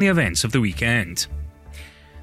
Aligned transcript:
the 0.00 0.08
events 0.08 0.42
of 0.42 0.50
the 0.50 0.60
weekend. 0.60 1.28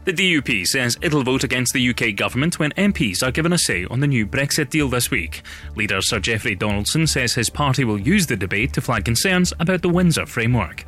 The 0.03 0.13
DUP 0.13 0.65
says 0.65 0.97
it'll 1.01 1.23
vote 1.23 1.43
against 1.43 1.73
the 1.73 1.89
UK 1.89 2.15
government 2.15 2.59
when 2.59 2.71
MPs 2.71 3.21
are 3.21 3.31
given 3.31 3.53
a 3.53 3.57
say 3.57 3.85
on 3.85 3.99
the 3.99 4.07
new 4.07 4.25
Brexit 4.25 4.69
deal 4.69 4.87
this 4.89 5.11
week. 5.11 5.43
Leader 5.75 6.01
Sir 6.01 6.19
Jeffrey 6.19 6.55
Donaldson 6.55 7.07
says 7.07 7.33
his 7.33 7.49
party 7.49 7.83
will 7.83 7.99
use 7.99 8.25
the 8.25 8.37
debate 8.37 8.73
to 8.73 8.81
flag 8.81 9.05
concerns 9.05 9.53
about 9.59 9.81
the 9.81 9.89
Windsor 9.89 10.25
framework. 10.25 10.85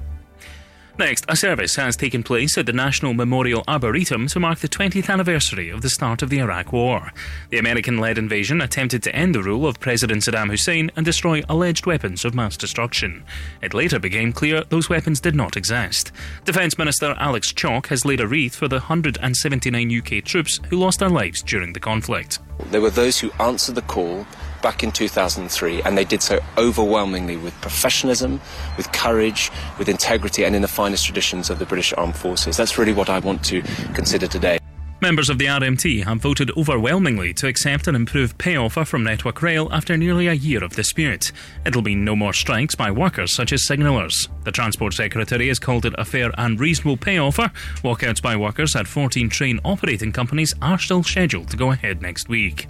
Next, 1.00 1.24
a 1.30 1.36
service 1.38 1.78
has 1.78 1.96
taken 1.96 2.24
place 2.24 2.58
at 2.58 2.66
the 2.66 2.74
National 2.74 3.14
Memorial 3.14 3.64
Arboretum 3.70 4.28
to 4.28 4.40
mark 4.42 4.60
the 4.60 4.68
20th 4.68 5.10
anniversary 5.10 5.70
of 5.70 5.82
the 5.82 5.90
start 5.90 6.22
of 6.22 6.30
the 6.30 6.40
Iraq 6.40 6.74
War. 6.74 7.14
The 7.52 7.58
American 7.58 8.00
led 8.00 8.18
invasion 8.18 8.60
attempted 8.60 9.02
to 9.04 9.16
end 9.16 9.34
the 9.34 9.42
rule 9.42 9.66
of 9.66 9.80
President 9.80 10.24
Saddam 10.24 10.50
Hussein 10.50 10.92
and 10.98 11.06
destroy 11.06 11.42
alleged 11.48 11.86
weapons 11.86 12.26
of 12.26 12.36
mass 12.36 12.58
destruction. 12.58 13.24
It 13.62 13.74
later 13.74 13.98
became 13.98 14.34
clear 14.34 14.66
those 14.66 14.90
weapons 14.90 15.22
did 15.22 15.36
not 15.36 15.56
exist. 15.56 16.12
Defence 16.44 16.78
Minister 16.78 17.16
Alex 17.18 17.54
Chalk 17.54 17.88
has 17.88 18.04
laid 18.04 18.20
a 18.20 18.28
wreath 18.28 18.56
for 18.56 18.68
the 18.68 18.80
179 18.80 20.00
UK 20.00 20.26
troops 20.26 20.60
who 20.70 20.78
lost 20.78 21.00
their 21.00 21.08
lives 21.08 21.42
during 21.42 21.72
the 21.72 21.80
conflict. 21.80 22.40
There 22.72 22.82
were 22.82 22.90
those 22.90 23.18
who 23.18 23.32
answered 23.40 23.76
the 23.76 23.84
call 23.84 24.28
back 24.62 24.84
in 24.84 24.92
2003, 24.92 25.82
and 25.84 25.98
they 25.98 26.06
did 26.06 26.22
so 26.22 26.40
overwhelmingly 26.58 27.38
with 27.38 27.54
professionalism, 27.62 28.42
with 28.78 28.92
courage, 28.92 29.52
with 29.78 29.90
integrity, 29.90 30.44
and 30.44 30.56
in 30.56 30.62
the 30.62 30.68
finest 30.68 31.06
traditions 31.06 31.50
of 31.50 31.60
the 31.60 31.66
British 31.66 31.94
Armed 31.94 32.16
Forces. 32.16 32.58
That's 32.58 32.78
really 32.78 32.94
what 32.94 33.10
I 33.10 33.20
want 33.20 33.44
to 33.46 33.62
consider 33.94 34.28
today. 34.28 34.60
Members 35.02 35.30
of 35.30 35.38
the 35.38 35.46
RMT 35.46 36.04
have 36.04 36.20
voted 36.20 36.52
overwhelmingly 36.58 37.34
to 37.36 37.48
accept 37.48 37.88
an 37.88 37.96
improved 37.96 38.38
pay 38.38 38.58
offer 38.58 38.84
from 38.84 39.06
Network 39.06 39.42
Rail 39.42 39.70
after 39.72 39.96
nearly 39.96 40.28
a 40.28 40.34
year 40.34 40.62
of 40.62 40.76
dispute. 40.76 41.32
It'll 41.66 41.82
mean 41.82 42.04
no 42.04 42.18
more 42.18 42.34
strikes 42.34 42.76
by 42.76 42.92
workers 42.92 43.34
such 43.34 43.54
as 43.54 43.66
signallers. 43.66 44.28
The 44.44 44.52
Transport 44.52 44.94
Secretary 44.94 45.48
has 45.48 45.58
called 45.58 45.86
it 45.86 45.96
a 45.98 46.04
fair 46.04 46.32
and 46.38 46.60
reasonable 46.60 46.98
pay 46.98 47.18
offer. 47.18 47.50
Walkouts 47.82 48.22
by 48.22 48.36
workers 48.36 48.76
at 48.76 48.88
14 48.88 49.30
train 49.30 49.62
operating 49.64 50.12
companies 50.12 50.54
are 50.62 50.78
still 50.78 51.02
scheduled 51.02 51.50
to 51.52 51.58
go 51.58 51.72
ahead 51.72 52.02
next 52.02 52.28
week. 52.28 52.68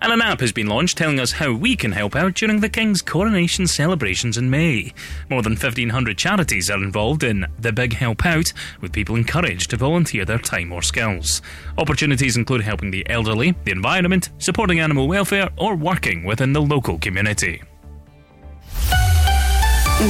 And 0.00 0.12
an 0.12 0.22
app 0.22 0.40
has 0.40 0.52
been 0.52 0.68
launched 0.68 0.96
telling 0.96 1.18
us 1.18 1.32
how 1.32 1.52
we 1.52 1.76
can 1.76 1.92
help 1.92 2.14
out 2.14 2.34
during 2.34 2.60
the 2.60 2.68
King's 2.68 3.02
coronation 3.02 3.66
celebrations 3.66 4.38
in 4.38 4.48
May. 4.48 4.92
More 5.28 5.42
than 5.42 5.52
1,500 5.52 6.16
charities 6.16 6.70
are 6.70 6.82
involved 6.82 7.24
in 7.24 7.46
The 7.58 7.72
Big 7.72 7.94
Help 7.94 8.24
Out, 8.24 8.52
with 8.80 8.92
people 8.92 9.16
encouraged 9.16 9.70
to 9.70 9.76
volunteer 9.76 10.24
their 10.24 10.38
time 10.38 10.72
or 10.72 10.82
skills. 10.82 11.42
Opportunities 11.76 12.36
include 12.36 12.62
helping 12.62 12.90
the 12.90 13.08
elderly, 13.10 13.54
the 13.64 13.72
environment, 13.72 14.30
supporting 14.38 14.80
animal 14.80 15.08
welfare, 15.08 15.50
or 15.56 15.74
working 15.74 16.24
within 16.24 16.52
the 16.52 16.62
local 16.62 16.98
community. 16.98 17.62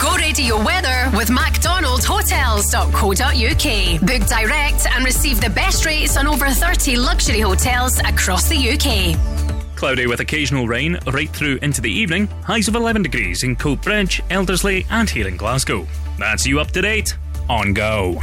Go 0.00 0.17
radio 0.17 0.62
weather 0.62 1.11
with 1.17 1.30
MacDonaldHotels.co.uk. 1.30 4.00
Book 4.02 4.28
direct 4.28 4.86
and 4.86 5.02
receive 5.02 5.41
the 5.41 5.48
best 5.48 5.86
rates 5.86 6.19
on 6.19 6.27
over 6.27 6.50
30 6.50 6.97
luxury 6.97 7.41
hotels 7.41 7.98
across 8.00 8.50
the 8.50 8.56
UK. 8.56 9.47
Cloudy 9.78 10.08
with 10.08 10.18
occasional 10.18 10.66
rain 10.66 10.98
right 11.12 11.30
through 11.30 11.60
into 11.62 11.80
the 11.80 11.88
evening. 11.88 12.26
Highs 12.42 12.66
of 12.66 12.74
11 12.74 13.00
degrees 13.02 13.44
in 13.44 13.54
Coatbridge, 13.54 14.20
Elderslie, 14.28 14.84
and 14.90 15.08
here 15.08 15.28
in 15.28 15.36
Glasgow. 15.36 15.86
That's 16.18 16.44
you 16.44 16.58
up 16.58 16.72
to 16.72 16.82
date 16.82 17.16
on 17.48 17.74
Go. 17.74 18.20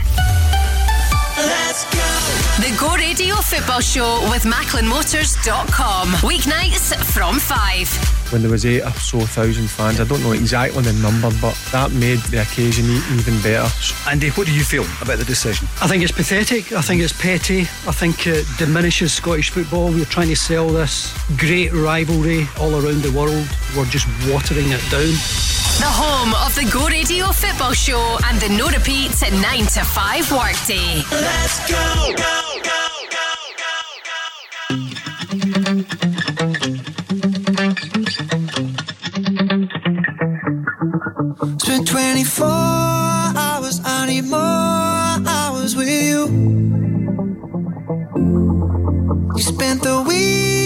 Let's 1.37 1.83
go. 1.85 1.99
The 2.63 2.75
Go 2.79 2.95
Radio 2.95 3.35
Football 3.35 3.81
Show 3.81 4.21
with 4.31 4.43
MacklinMotors.com. 4.43 6.07
Weeknights 6.23 6.95
from 7.13 7.39
5 7.39 8.15
when 8.31 8.41
there 8.41 8.49
was 8.49 8.65
eight 8.65 8.81
or 8.81 8.91
so 8.91 9.19
thousand 9.19 9.69
fans. 9.69 9.99
I 9.99 10.03
don't 10.03 10.21
know 10.23 10.31
exactly 10.31 10.81
the 10.81 10.93
number, 10.93 11.29
but 11.39 11.55
that 11.71 11.91
made 11.91 12.19
the 12.31 12.41
occasion 12.41 12.85
even 13.13 13.39
better. 13.41 13.67
Andy, 14.09 14.29
what 14.29 14.47
do 14.47 14.53
you 14.53 14.63
feel 14.63 14.85
about 15.01 15.19
the 15.19 15.25
decision? 15.25 15.67
I 15.81 15.87
think 15.87 16.03
it's 16.03 16.11
pathetic. 16.11 16.73
I 16.73 16.81
think 16.81 17.01
it's 17.01 17.13
petty. 17.13 17.61
I 17.61 17.91
think 17.91 18.25
it 18.27 18.45
diminishes 18.57 19.13
Scottish 19.13 19.51
football. 19.51 19.89
We're 19.89 20.05
trying 20.05 20.29
to 20.29 20.35
sell 20.35 20.69
this 20.69 21.13
great 21.37 21.71
rivalry 21.71 22.47
all 22.59 22.73
around 22.75 23.03
the 23.03 23.11
world. 23.11 23.47
We're 23.77 23.85
just 23.85 24.07
watering 24.27 24.71
it 24.71 24.81
down. 24.89 25.13
The 25.77 25.91
home 25.91 26.33
of 26.45 26.55
the 26.55 26.63
Go 26.71 26.87
Radio 26.87 27.27
Football 27.27 27.73
Show 27.73 28.17
and 28.25 28.39
the 28.39 28.49
no 28.49 28.67
repeats 28.69 29.21
at 29.23 29.33
9 29.33 29.41
to 29.75 29.83
5 29.83 30.31
workday. 30.31 31.03
Let's 31.11 31.69
go, 31.69 32.13
go, 32.15 32.59
go. 32.63 32.79
Go, 33.11 33.27
go, 33.59 33.73
go. 41.35 41.57
Spent 41.59 41.87
24 41.87 42.47
hours, 42.47 43.81
I 43.83 44.05
need 44.07 44.25
more 44.25 44.39
hours 44.39 45.75
with 45.75 45.89
you. 45.89 46.27
You 49.35 49.41
spent 49.41 49.83
the 49.83 50.03
weekend 50.07 50.64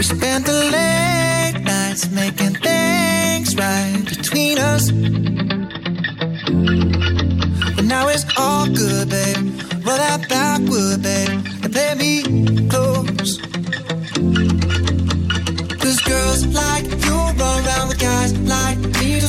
We 0.00 0.04
spent 0.04 0.46
the 0.46 0.52
late 0.52 1.62
nights 1.62 2.10
making 2.10 2.54
things 2.54 3.54
right 3.54 4.02
between 4.08 4.56
us. 4.56 4.90
But 7.76 7.84
now 7.84 8.08
it's 8.08 8.24
all 8.38 8.64
good, 8.64 9.10
babe. 9.10 9.36
Roll 9.84 9.98
that 9.98 10.26
backward, 10.26 11.02
babe, 11.02 11.44
and 11.62 11.70
play 11.70 11.94
me 11.96 12.22
close. 12.70 13.36
Cause 15.82 16.00
girls 16.00 16.46
like 16.46 16.86
you 17.04 17.16
run 17.36 17.66
around 17.66 17.88
with 17.88 18.00
guys 18.00 18.32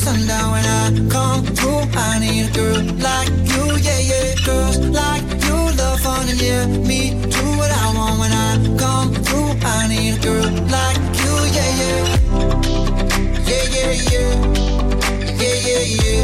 sundown 0.02 0.52
when 0.52 0.66
I 0.66 0.88
come 1.10 1.46
through. 1.58 1.84
I 1.94 2.20
need 2.20 2.50
a 2.50 2.52
girl 2.58 2.82
like 3.08 3.30
you, 3.52 3.64
yeah, 3.86 4.02
yeah. 4.12 4.36
Girls 4.46 4.78
like 4.80 5.24
you 5.46 5.58
love 5.80 6.00
fun 6.02 6.28
and 6.28 6.42
yeah, 6.42 6.66
me 6.90 7.02
do 7.36 7.44
what 7.60 7.72
I 7.72 7.86
want 7.96 8.16
when 8.22 8.32
I 8.32 8.52
come 8.84 9.14
through. 9.26 9.52
I 9.64 9.88
need 9.92 10.16
a 10.18 10.20
girl 10.26 10.50
like 10.76 11.02
you, 11.22 11.34
yeah, 11.56 11.82
yeah. 11.82 12.02
Yeah, 13.50 13.66
yeah, 13.78 13.94
yeah. 14.12 14.32
Yeah, 15.42 15.58
yeah, 15.68 15.86
yeah. 16.02 16.24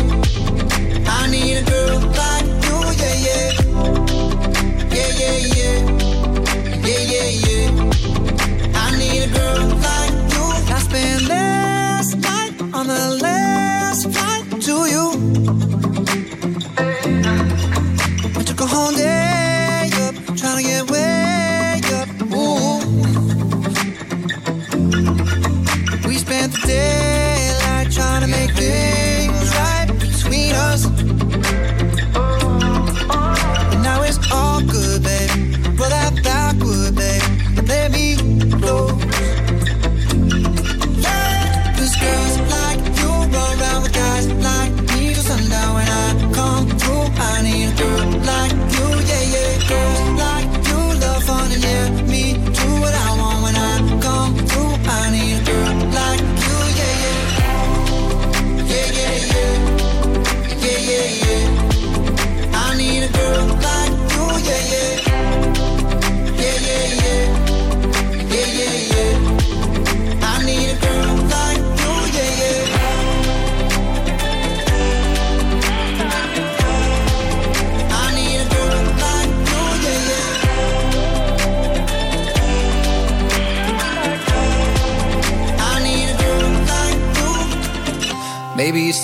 I 1.17 1.29
need 1.29 1.57
a 1.57 1.63
girl 1.71 1.99
like 2.21 2.47
you, 2.65 2.77
yeah, 3.01 3.15
yeah. 3.27 3.47
Yeah, 4.95 5.09
yeah, 5.21 5.37
yeah. 5.55 5.96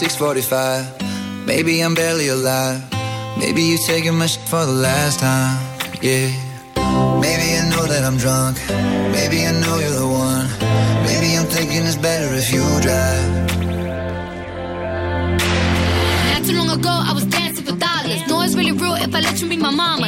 6:45. 0.04 0.84
Maybe 1.46 1.80
I'm 1.80 1.96
barely 1.96 2.28
alive. 2.28 2.82
Maybe 3.38 3.62
you're 3.62 3.86
taking 3.88 4.16
my 4.18 4.28
shit 4.28 4.44
for 4.52 4.66
the 4.66 4.78
last 4.88 5.20
time. 5.20 5.56
Yeah. 6.02 6.28
Maybe 7.26 7.48
I 7.60 7.64
know 7.72 7.86
that 7.88 8.04
I'm 8.04 8.18
drunk. 8.18 8.58
Maybe 9.18 9.38
I 9.50 9.52
know 9.64 9.76
you're 9.84 10.00
the 10.04 10.12
one. 10.28 10.48
Maybe 11.08 11.28
I'm 11.38 11.48
thinking 11.56 11.82
it's 11.90 11.96
better 11.96 12.30
if 12.42 12.52
you 12.52 12.64
drive. 12.88 13.30
Not 16.34 16.42
too 16.48 16.56
long 16.60 16.72
ago, 16.78 16.94
I 17.10 17.14
was 17.14 17.26
dancing 17.38 17.66
for 17.68 17.76
dollars. 17.88 18.22
No, 18.28 18.42
it's 18.42 18.56
really 18.56 18.74
real 18.74 18.96
if 18.96 19.16
I 19.16 19.22
let 19.22 19.40
you 19.42 19.48
be 19.48 19.56
my 19.56 19.72
mama. 19.72 20.08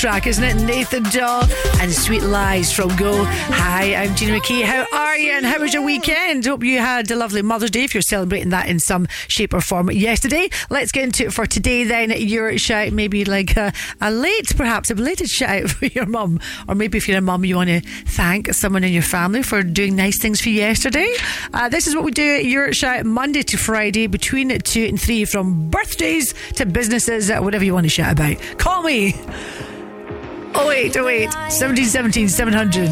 track, 0.00 0.26
isn't 0.26 0.42
it? 0.42 0.56
Nathan 0.64 1.02
Dawe 1.02 1.46
and 1.78 1.92
Sweet 1.92 2.22
Lies 2.22 2.72
from 2.72 2.88
Go. 2.96 3.22
Hi, 3.22 3.94
I'm 3.94 4.14
Gina 4.14 4.40
McKie. 4.40 4.62
How 4.62 4.86
are 4.94 5.18
you 5.18 5.32
and 5.32 5.44
how 5.44 5.60
was 5.60 5.74
your 5.74 5.82
weekend? 5.82 6.46
Hope 6.46 6.64
you 6.64 6.78
had 6.78 7.10
a 7.10 7.16
lovely 7.16 7.42
Mother's 7.42 7.70
Day 7.70 7.84
if 7.84 7.92
you're 7.92 8.00
celebrating 8.00 8.48
that 8.48 8.66
in 8.66 8.78
some 8.78 9.06
shape 9.28 9.52
or 9.52 9.60
form 9.60 9.90
yesterday. 9.90 10.48
Let's 10.70 10.90
get 10.90 11.04
into 11.04 11.26
it 11.26 11.34
for 11.34 11.44
today 11.44 11.84
then. 11.84 12.12
Your 12.16 12.56
shout, 12.56 12.92
maybe 12.92 13.26
like 13.26 13.58
a, 13.58 13.74
a 14.00 14.10
late, 14.10 14.56
perhaps 14.56 14.90
a 14.90 14.94
belated 14.94 15.28
shout 15.28 15.64
out 15.64 15.70
for 15.70 15.84
your 15.84 16.06
mum. 16.06 16.40
Or 16.66 16.74
maybe 16.74 16.96
if 16.96 17.06
you're 17.06 17.18
a 17.18 17.20
mum, 17.20 17.44
you 17.44 17.56
want 17.56 17.68
to 17.68 17.82
thank 17.82 18.54
someone 18.54 18.84
in 18.84 18.94
your 18.94 19.02
family 19.02 19.42
for 19.42 19.62
doing 19.62 19.96
nice 19.96 20.18
things 20.18 20.40
for 20.40 20.48
you 20.48 20.62
yesterday. 20.62 21.14
Uh, 21.52 21.68
this 21.68 21.86
is 21.86 21.94
what 21.94 22.04
we 22.04 22.12
do 22.12 22.36
at 22.36 22.46
Your 22.46 22.72
Shout 22.72 23.04
Monday 23.04 23.42
to 23.42 23.58
Friday 23.58 24.06
between 24.06 24.58
2 24.58 24.82
and 24.82 24.98
3 24.98 25.26
from 25.26 25.68
birthdays 25.68 26.32
to 26.54 26.64
businesses, 26.64 27.30
whatever 27.30 27.66
you 27.66 27.74
want 27.74 27.84
to 27.84 27.90
shout 27.90 28.12
about. 28.12 28.38
Call 28.56 28.82
me. 28.82 29.14
Oh 30.80 30.82
wait, 30.82 30.96
oh 30.96 31.04
wait. 31.04 31.28
1717 31.28 32.26
700. 32.26 32.88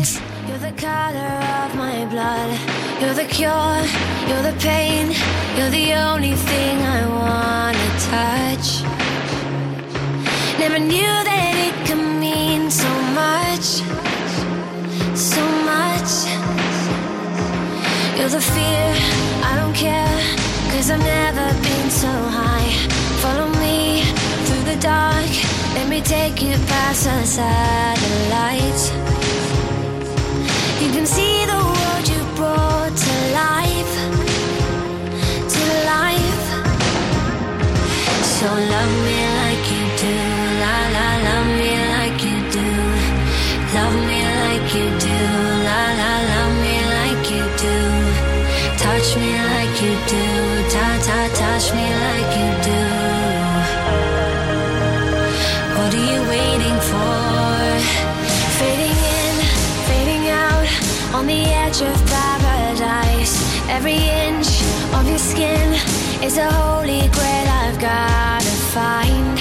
You're 0.47 0.59
the 0.59 0.73
color 0.77 1.35
of 1.65 1.75
my 1.75 2.05
blood. 2.13 2.53
You're 3.01 3.15
the 3.15 3.25
cure. 3.25 3.81
You're 4.29 4.43
the 4.43 4.55
pain. 4.61 5.07
You're 5.57 5.71
the 5.71 5.95
only 5.95 6.35
thing 6.35 6.77
I 6.83 7.01
wanna 7.09 7.89
touch. 8.13 8.85
Never 10.61 10.79
knew 10.79 11.15
that 11.31 11.55
it 11.67 11.75
could 11.89 12.05
mean 12.21 12.71
so 12.71 12.93
much. 13.17 13.81
So 15.17 15.41
much. 15.65 16.13
You're 18.19 18.29
the 18.29 18.45
fear. 18.53 18.89
I 19.49 19.57
don't 19.57 19.75
care. 19.75 20.21
Cause 20.73 20.91
I've 20.91 21.01
never 21.01 21.47
been 21.63 21.89
so 21.89 22.13
high. 22.37 22.71
Follow 23.23 23.49
me 23.65 24.03
through 24.45 24.75
the 24.75 24.79
dark. 24.79 25.58
Let 25.79 25.89
me 25.89 26.01
take 26.03 26.43
you 26.43 26.57
past 26.67 27.05
the 27.05 27.25
satellites. 27.25 28.85
You 30.83 30.91
can 30.95 31.07
see 31.07 31.47
the 31.53 31.61
world 31.71 32.05
you 32.13 32.21
brought 32.37 32.95
to 33.05 33.15
life, 33.43 33.95
to 35.55 35.63
life. 35.95 36.47
So 38.37 38.49
love 38.75 38.95
me 39.07 39.21
like 39.41 39.65
you 39.75 39.85
do, 40.03 40.15
la 40.63 40.77
la, 40.97 41.09
love 41.29 41.51
me 41.61 41.73
like 41.95 42.19
you 42.29 42.39
do, 42.59 42.69
love 43.79 43.97
me 44.11 44.21
like 44.43 44.69
you 44.79 44.87
do, 45.07 45.19
la 45.69 45.83
la, 46.01 46.13
love 46.33 46.55
me 46.65 46.77
like 46.99 47.25
you 47.35 47.45
do, 47.65 47.77
touch 48.83 49.09
me 49.23 49.31
like 49.53 49.77
you 49.85 49.95
do, 50.13 50.25
ta 50.75 50.87
ta, 51.07 51.19
touch 51.41 51.67
me 51.73 51.87
like 51.87 51.98
edge 61.81 61.89
of 61.89 62.07
paradise. 62.07 63.35
Every 63.69 63.95
inch 63.95 64.63
of 64.95 65.09
your 65.09 65.19
skin 65.19 65.75
is 66.23 66.37
a 66.39 66.51
holy 66.51 67.09
grail 67.09 67.49
I've 67.63 67.79
gotta 67.79 68.55
find. 68.75 69.39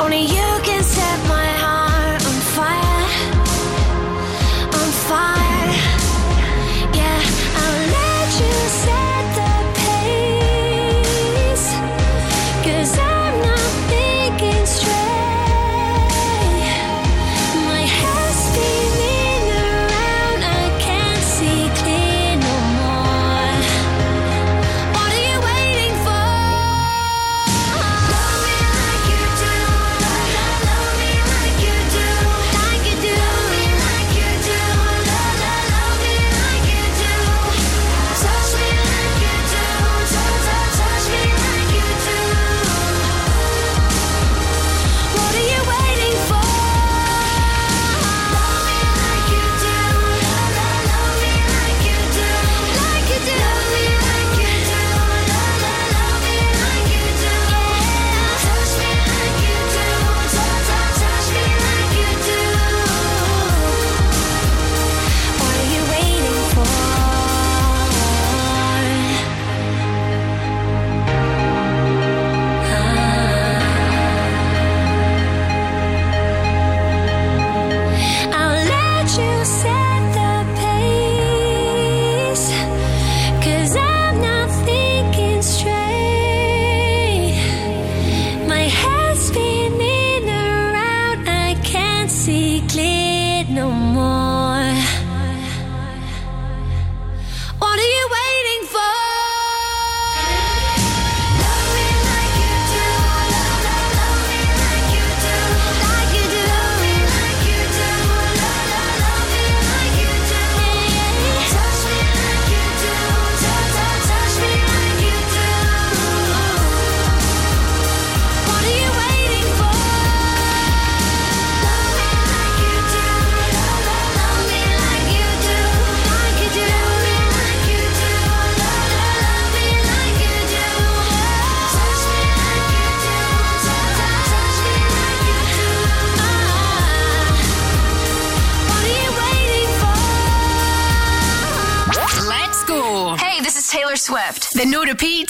Only 0.00 0.22
you 0.22 0.60
can 0.64 0.82
set 0.82 1.18
my 1.28 1.41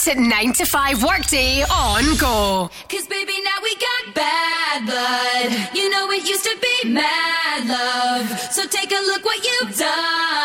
to 0.03 0.15
9 0.19 0.53
to 0.53 0.65
5 0.65 1.03
workday 1.03 1.63
on 1.63 2.03
Go. 2.17 2.69
Cause 2.89 3.07
baby, 3.07 3.33
now 3.45 3.57
we 3.63 3.73
got 3.75 4.13
bad 4.13 4.85
blood. 4.85 5.69
You 5.73 5.89
know 5.89 6.11
it 6.11 6.27
used 6.27 6.43
to 6.43 6.57
be 6.61 6.89
mad 6.89 7.65
love. 7.65 8.27
So 8.51 8.67
take 8.67 8.91
a 8.91 9.01
look 9.05 9.23
what 9.23 9.39
you've 9.45 9.77
done. 9.77 10.42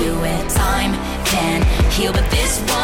you, 0.00 0.14
time 0.48 0.92
can 1.24 1.62
heal, 1.90 2.12
but 2.12 2.28
this 2.30 2.60
one. 2.70 2.81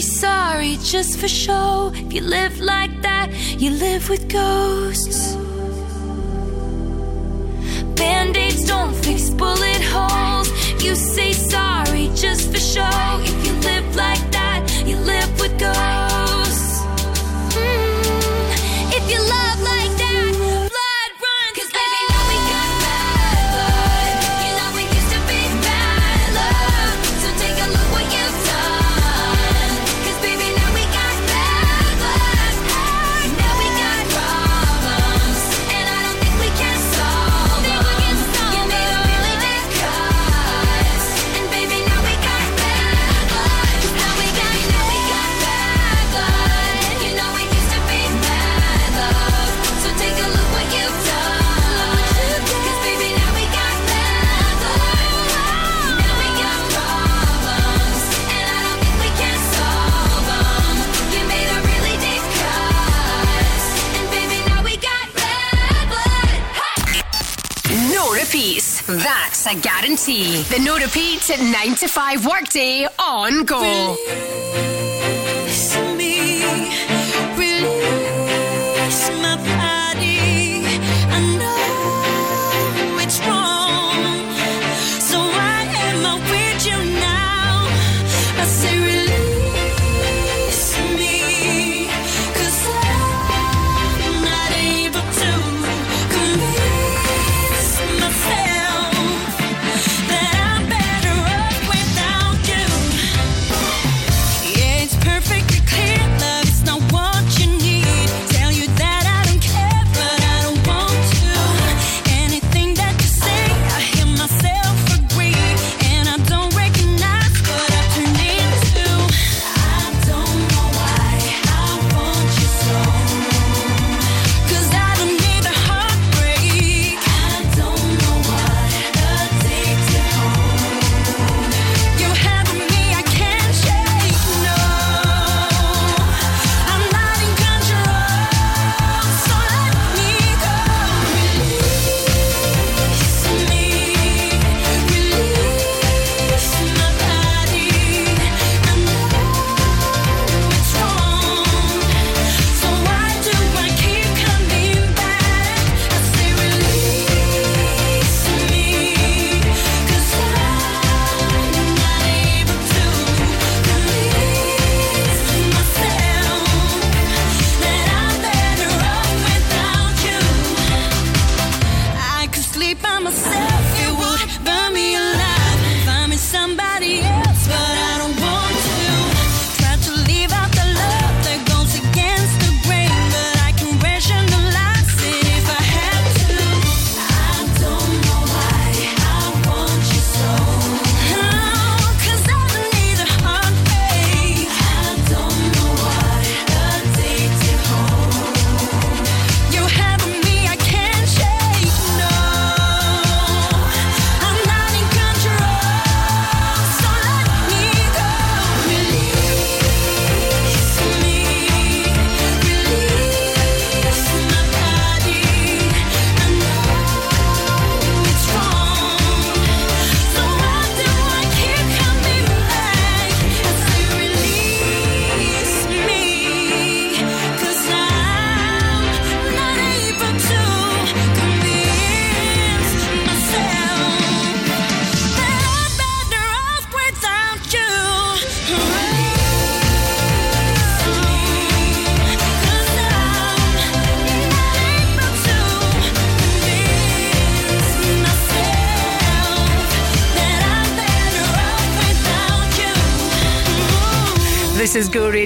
say 0.00 0.20
sorry 0.20 0.76
just 0.82 1.18
for 1.18 1.28
show. 1.28 1.90
If 1.94 2.12
you 2.12 2.20
live 2.20 2.60
like 2.60 3.02
that, 3.02 3.28
you 3.58 3.70
live 3.70 4.08
with 4.08 4.28
ghosts. 4.28 5.17
The 70.08 70.58
no-repeat 70.64 71.28
at 71.28 71.38
9 71.38 71.74
to 71.76 71.86
5 71.86 72.24
workday 72.24 72.88
on 72.98 73.44
go. 73.44 74.27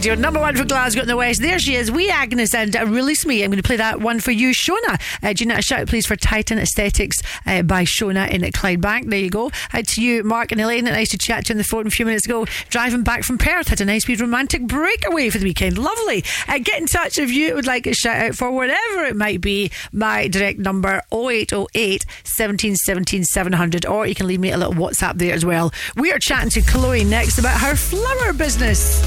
Radio, 0.03 0.17
number 0.17 0.41
one 0.41 0.57
for 0.57 0.65
Glasgow 0.65 1.03
in 1.03 1.07
the 1.07 1.17
West. 1.17 1.41
There 1.41 1.61
she 1.61 1.77
is, 1.77 1.88
wee 1.88 2.11
Agnes, 2.11 2.57
and 2.57 2.75
uh, 2.75 2.85
release 2.87 3.25
me. 3.25 3.45
I'm 3.45 3.53
going 3.53 3.62
to 3.62 3.65
play 3.65 3.77
that 3.77 4.01
one 4.01 4.19
for 4.19 4.33
you, 4.33 4.51
Shona. 4.51 5.01
Uh, 5.23 5.33
do 5.33 5.45
you 5.45 5.49
know 5.49 5.55
a 5.55 5.62
shout, 5.62 5.87
please, 5.87 6.07
for 6.07 6.17
Titan 6.17 6.59
Aesthetics 6.59 7.23
uh, 7.47 7.62
by 7.62 7.85
Shona 7.85 8.29
in 8.29 8.41
Clydebank. 8.41 9.11
There 9.11 9.21
you 9.21 9.31
go. 9.31 9.53
Out 9.73 9.87
to 9.87 10.03
you, 10.03 10.25
Mark 10.25 10.51
and 10.51 10.61
Elaine. 10.61 10.87
Nice 10.87 11.11
to 11.11 11.19
chat 11.19 11.45
to 11.45 11.51
you 11.51 11.55
on 11.55 11.59
the 11.59 11.62
phone 11.62 11.87
a 11.87 11.91
few 11.91 12.05
minutes 12.05 12.27
ago. 12.27 12.47
Driving 12.69 13.05
back 13.05 13.23
from 13.23 13.38
Perth, 13.38 13.69
had 13.69 13.81
a 13.81 13.85
nice 13.85 14.09
wee 14.09 14.17
romantic 14.17 14.67
breakaway 14.67 15.31
for 15.31 15.38
the 15.38 15.45
weekend. 15.45 15.79
Lovely. 15.79 16.25
Uh, 16.49 16.59
get 16.59 16.81
in 16.81 16.88
touch 16.88 17.17
if 17.17 17.31
you 17.31 17.55
would 17.55 17.69
like 17.69 17.87
a 17.87 17.95
shout 17.95 18.17
out 18.17 18.35
for 18.35 18.51
whatever 18.51 19.05
it 19.05 19.15
might 19.15 19.41
be. 19.41 19.71
My 19.93 20.27
direct 20.27 20.59
number 20.59 21.01
0808 21.12 22.05
17 22.25 22.75
17 22.75 23.23
700, 23.23 23.87
or 23.87 24.05
you 24.09 24.17
can 24.17 24.27
leave 24.27 24.41
me 24.41 24.51
a 24.51 24.57
little 24.57 24.75
WhatsApp 24.75 25.19
there 25.19 25.33
as 25.33 25.45
well. 25.45 25.73
We 25.95 26.11
are 26.11 26.19
chatting 26.19 26.51
to 26.51 26.61
Chloe 26.62 27.05
next 27.05 27.38
about 27.38 27.61
her 27.61 27.77
flower 27.77 28.33
business. 28.33 29.01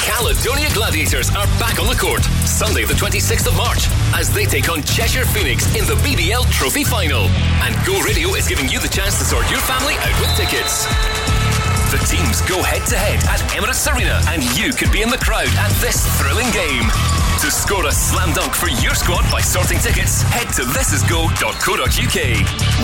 Caledonia 0.00 0.68
Gladiators 0.74 1.30
are 1.30 1.46
back 1.58 1.80
on 1.80 1.86
the 1.86 1.96
court 1.98 2.22
Sunday, 2.44 2.84
the 2.84 2.94
26th 2.94 3.46
of 3.46 3.56
March, 3.56 3.86
as 4.14 4.32
they 4.32 4.44
take 4.44 4.68
on 4.68 4.82
Cheshire 4.82 5.24
Phoenix 5.24 5.66
in 5.74 5.86
the 5.86 5.94
BBL 6.02 6.50
Trophy 6.50 6.84
Final. 6.84 7.26
And 7.62 7.74
Go 7.86 8.00
Radio 8.02 8.34
is 8.34 8.48
giving 8.48 8.68
you 8.68 8.78
the 8.80 8.88
chance 8.88 9.18
to 9.18 9.24
sort 9.24 9.48
your 9.50 9.60
family 9.60 9.94
out 9.94 10.20
with 10.20 10.36
tickets. 10.36 11.33
The 11.94 12.06
teams 12.10 12.42
go 12.42 12.60
head 12.60 12.82
to 12.90 12.98
head 12.98 13.22
at 13.30 13.38
Emirates 13.54 13.86
Arena, 13.86 14.18
and 14.26 14.42
you 14.58 14.72
could 14.72 14.90
be 14.90 15.02
in 15.02 15.10
the 15.10 15.16
crowd 15.16 15.46
at 15.54 15.70
this 15.78 16.02
thrilling 16.18 16.50
game. 16.50 16.90
To 17.38 17.54
score 17.54 17.86
a 17.86 17.92
slam 17.92 18.34
dunk 18.34 18.52
for 18.52 18.66
your 18.82 18.98
squad 18.98 19.22
by 19.30 19.40
sorting 19.40 19.78
tickets, 19.78 20.22
head 20.22 20.50
to 20.58 20.62
thisisgo.co.uk. 20.62 22.18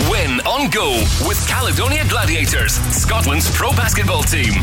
Win 0.07 0.39
on 0.47 0.69
Go 0.69 1.03
with 1.27 1.45
Caledonia 1.45 2.07
Gladiators, 2.07 2.79
Scotland's 2.95 3.51
pro 3.51 3.71
basketball 3.71 4.23
team. 4.23 4.53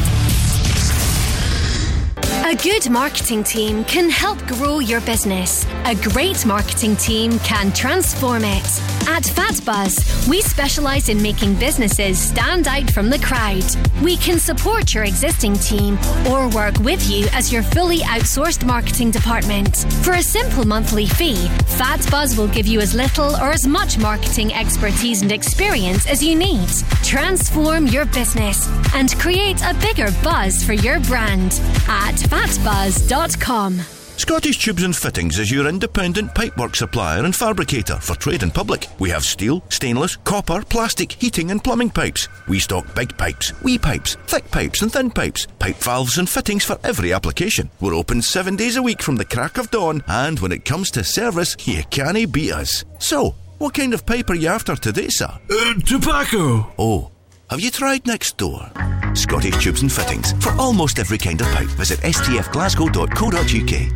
A 2.49 2.55
good 2.55 2.88
marketing 2.91 3.43
team 3.45 3.85
can 3.85 4.09
help 4.09 4.38
grow 4.47 4.79
your 4.79 5.01
business. 5.03 5.67
A 5.85 5.95
great 5.95 6.47
marketing 6.47 6.97
team 6.97 7.38
can 7.41 7.73
transform 7.73 8.43
it. 8.45 8.64
At 9.09 9.23
FatBuzz, 9.25 10.29
we 10.29 10.41
specialize 10.43 11.09
in 11.09 11.21
making 11.21 11.57
businesses 11.57 12.19
stand 12.19 12.69
out 12.69 12.91
from 12.91 13.11
the 13.11 13.19
crowd. 13.19 13.64
We 14.03 14.17
can 14.17 14.38
support 14.38 14.95
your 14.95 15.05
existing 15.05 15.55
team 15.55 15.99
or 16.31 16.49
work 16.51 16.79
with 16.81 17.11
you 17.11 17.27
as 17.33 17.53
your 17.53 17.62
fully 17.62 17.99
outsourced 18.01 18.64
marketing 18.64 19.11
department. 19.11 19.87
For 20.03 20.14
a 20.14 20.23
simple 20.23 20.67
monthly 20.67 21.07
fee, 21.07 21.49
FatBuzz 21.79 22.38
will 22.38 22.49
give 22.49 22.67
you 22.67 22.81
as 22.81 22.95
little 22.95 23.37
or 23.37 23.53
as 23.53 23.67
much 23.67 23.99
marketing 23.99 24.55
expertise 24.55 25.23
and 25.23 25.33
experience 25.33 26.07
as 26.07 26.23
you 26.23 26.35
need. 26.35 26.69
Transform 27.03 27.87
your 27.87 28.05
business 28.07 28.69
and 28.95 29.19
create 29.19 29.62
a 29.62 29.75
bigger 29.81 30.09
buzz 30.23 30.62
for 30.62 30.75
your 30.75 31.01
brand 31.01 31.61
at 31.88 32.17
fatbuzz.com. 32.22 33.81
Scottish 34.18 34.59
Tubes 34.59 34.83
and 34.83 34.96
Fittings 34.96 35.38
is 35.38 35.48
your 35.48 35.68
independent 35.68 36.35
pipework 36.35 36.74
supplier 36.74 37.24
and 37.24 37.35
fabricator 37.35 37.96
for 37.96 38.16
trade 38.16 38.42
and 38.42 38.52
public. 38.52 38.88
We 38.98 39.11
have 39.11 39.22
steel, 39.22 39.62
stainless, 39.68 40.16
copper, 40.16 40.62
plastic, 40.62 41.12
heating 41.12 41.52
and 41.52 41.62
plumbing 41.62 41.90
pipes. 41.90 42.28
We 42.48 42.59
stock 42.59 42.92
big 42.96 43.16
pipes, 43.16 43.52
wee 43.62 43.78
pipes, 43.78 44.16
thick 44.26 44.50
pipes 44.50 44.83
and 44.83 44.92
thin 44.92 45.12
pipes, 45.12 45.46
pipe 45.61 45.76
valves 45.76 46.18
and 46.18 46.28
fittings 46.28 46.64
for 46.64 46.81
every 46.83 47.12
application. 47.12 47.70
We're 47.81 47.94
open 47.94 48.20
seven 48.20 48.57
days 48.57 48.74
a 48.74 48.83
week 48.83 49.02
from 49.02 49.16
the 49.16 49.24
crack 49.24 49.57
of 49.57 49.70
dawn, 49.70 50.02
and 50.09 50.40
when 50.40 50.50
it 50.50 50.64
comes 50.64 50.90
to 50.92 51.04
service, 51.04 51.57
you 51.64 51.85
can't 51.90 52.33
beat 52.33 52.52
us. 52.52 52.85
So, 52.98 53.37
what 53.59 53.74
kind 53.74 53.94
of 53.94 54.04
pipe 54.04 54.28
are 54.31 54.35
you 54.35 54.48
after 54.48 54.74
today, 54.74 55.09
sir? 55.11 55.31
Uh, 55.48 55.74
tobacco. 55.87 56.72
Oh, 56.76 57.12
have 57.51 57.61
you 57.61 57.71
tried 57.71 58.07
next 58.07 58.37
door? 58.37 58.71
Scottish 59.15 59.63
Tubes 59.63 59.83
and 59.83 59.91
Fittings 59.91 60.33
for 60.43 60.53
almost 60.53 60.99
every 60.99 61.19
kind 61.19 61.41
of 61.41 61.47
pipe. 61.49 61.69
Visit 61.69 62.01
stfglasgow.co.uk. 62.01 63.93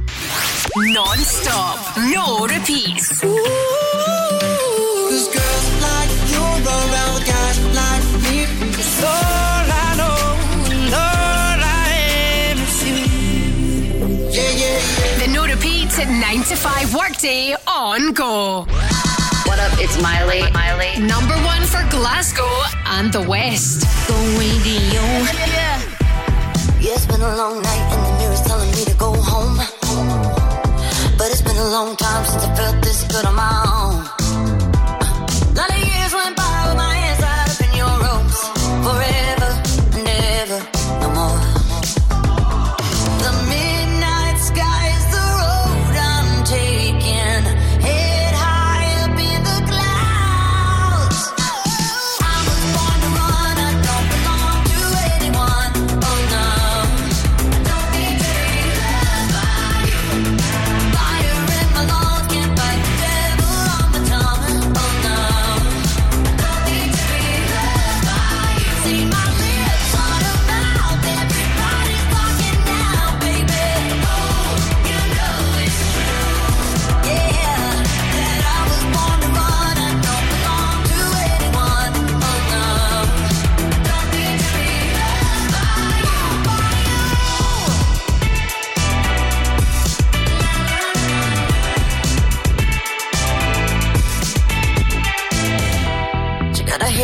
Non 0.95 1.19
stop, 1.19 1.97
no 2.13 2.47
repeats. 2.47 3.21
Cause 3.21 3.29
girls 5.29 5.83
like 5.83 6.11
you 6.33 6.41
run 6.41 6.67
around 6.67 7.25
guys 7.27 7.59
like 7.75 8.05
me. 8.23 8.47
It's 8.73 9.03
all 9.03 9.67
I 9.69 9.95
know, 10.01 10.37
and 10.73 10.95
all 10.95 11.61
I 11.61 12.51
ever 12.51 12.67
see. 12.67 13.05
Yeah, 14.31 14.51
yeah, 14.51 14.79
yeah. 15.19 15.27
The 15.27 15.33
no 15.33 15.43
repeats 15.45 15.99
at 15.99 16.09
9 16.09 16.43
to 16.45 16.57
5 16.57 16.95
workday 16.95 17.55
on 17.67 18.13
Go. 18.13 18.67
What 19.53 19.61
up? 19.61 19.79
It's 19.85 20.01
Miley. 20.01 20.41
Miley. 20.51 20.99
Number 20.99 21.37
one 21.45 21.61
for 21.69 21.85
Glasgow 21.91 22.49
and 22.87 23.13
the 23.13 23.21
West. 23.21 23.85
Go 24.09 24.17
radio. 24.41 25.03
Yeah. 25.29 25.77
Yeah, 26.81 26.97
it's 26.97 27.05
been 27.05 27.21
a 27.21 27.37
long 27.37 27.61
night 27.61 27.87
and 27.93 28.01
the 28.01 28.13
mirror's 28.17 28.41
telling 28.49 28.71
me 28.71 28.83
to 28.87 28.95
go 28.97 29.13
home. 29.13 29.59
But 31.19 31.29
it's 31.33 31.43
been 31.43 31.59
a 31.59 31.69
long 31.69 31.97
time 31.97 32.25
since 32.25 32.45
I 32.45 32.55
felt 32.57 32.83
this 32.83 33.05
good 33.13 33.27
on 33.27 33.35
my 33.35 33.53
own. 33.77 33.97
Lot 35.55 35.69
of 35.69 35.81
years 35.85 36.15
went 36.15 36.35
by 36.35 36.69
with 36.69 36.79
my 36.79 36.95
hands 36.95 37.21
tied 37.21 37.51
up 37.53 37.61
in 37.61 37.77
your 37.77 37.93
ropes. 38.01 38.49
Forever 38.89 39.32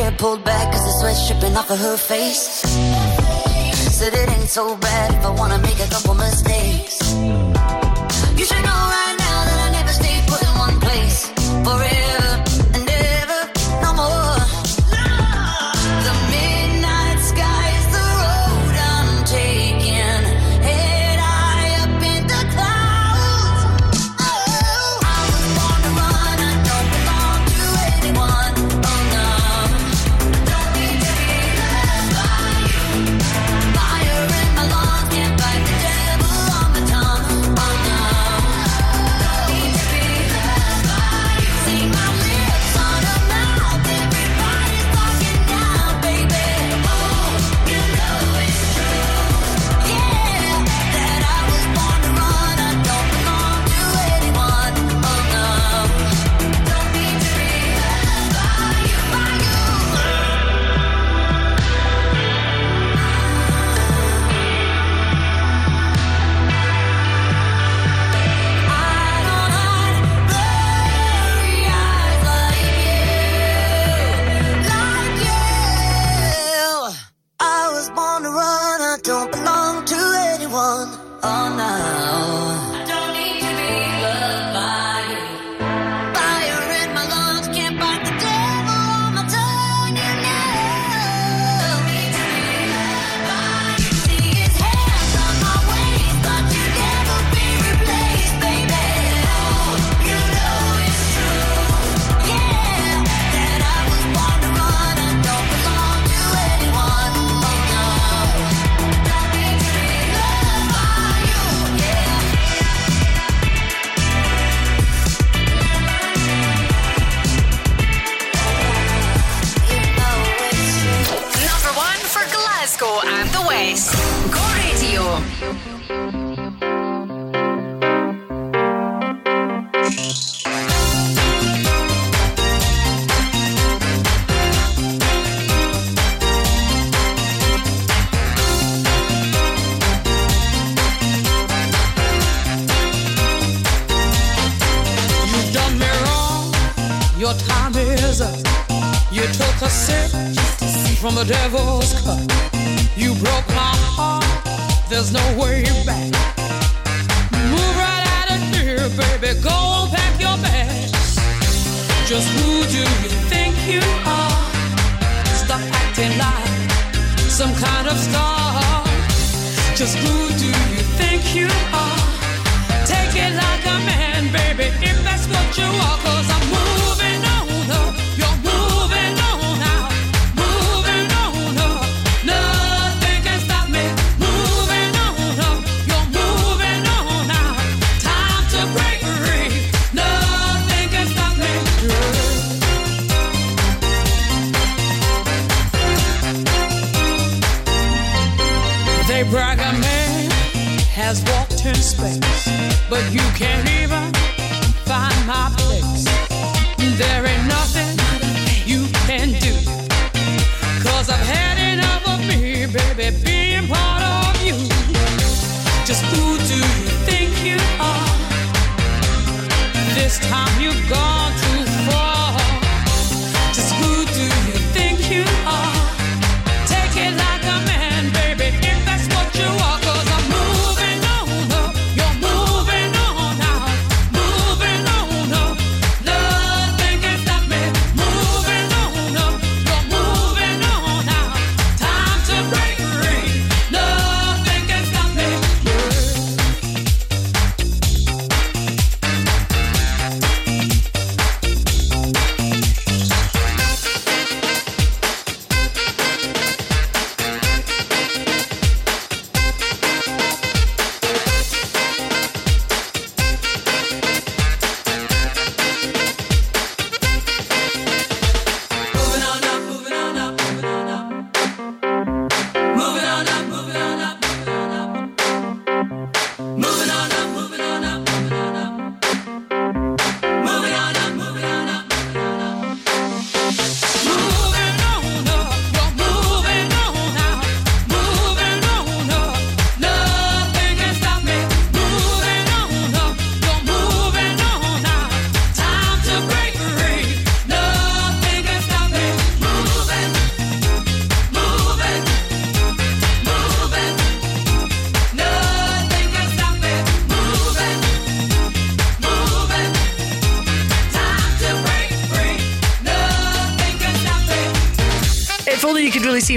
hair 0.09 0.19
pulled 0.19 0.45
back 0.45 0.73
cause 0.73 0.85
the 0.85 0.93
sweat's 1.01 1.29
dripping 1.29 1.57
off 1.57 1.71
of 1.71 1.79
her 1.79 1.97
face. 1.97 2.63
Said 3.99 4.15
it 4.15 4.29
ain't 4.31 4.49
so 4.49 4.77
bad 4.77 5.15
if 5.15 5.25
I 5.25 5.31
wanna 5.31 5.59
make 5.59 5.79
a 5.81 5.89
couple 5.89 6.15
mistakes. 6.15 7.15
You 8.39 8.45
should 8.45 8.65
know 8.65 8.81
right 8.95 9.18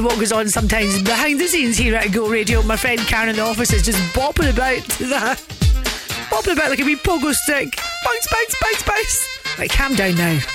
what 0.03 0.17
goes 0.17 0.31
on 0.31 0.47
sometimes 0.49 1.01
behind 1.03 1.39
the 1.39 1.47
scenes 1.47 1.77
here 1.77 1.95
at 1.95 2.11
Go 2.11 2.27
Radio. 2.29 2.61
My 2.63 2.77
friend 2.77 2.99
Karen 3.01 3.29
in 3.29 3.35
the 3.35 3.41
office 3.41 3.73
is 3.73 3.83
just 3.83 3.99
bopping 4.13 4.51
about 4.51 4.83
that. 5.09 5.37
Bopping 6.31 6.53
about 6.53 6.69
like 6.69 6.79
a 6.79 6.85
wee 6.85 6.95
pogo 6.95 7.33
stick. 7.33 7.75
Bounce, 8.05 8.27
bounce, 8.31 8.55
bounce, 8.61 8.83
bounce. 8.83 9.27
Right, 9.59 9.69
calm 9.69 9.95
down 9.95 10.15
now. 10.15 10.39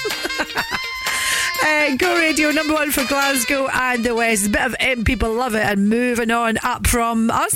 Uh, 1.65 1.97
Go 1.97 2.19
Radio, 2.19 2.51
number 2.51 2.75
one 2.75 2.91
for 2.91 3.05
Glasgow 3.07 3.67
and 3.73 4.05
the 4.05 4.15
West. 4.15 4.47
A 4.47 4.51
bit 4.51 4.61
of 4.61 4.77
M 4.79 5.05
People 5.05 5.33
love 5.33 5.55
it. 5.55 5.63
And 5.63 5.89
moving 5.89 6.31
on 6.31 6.59
up 6.63 6.87
from 6.87 7.31
us. 7.31 7.55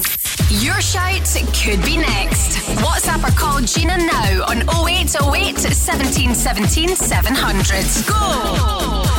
Your 0.64 0.80
shout 0.80 1.22
could 1.62 1.84
be 1.84 1.98
next. 1.98 2.56
WhatsApp 2.78 3.28
or 3.28 3.36
call 3.36 3.60
Gina 3.60 3.98
now 3.98 4.46
on 4.48 4.62
0808 4.88 5.58
17 5.58 6.34
17 6.34 6.96
700. 6.96 8.06
Go! 8.08 9.09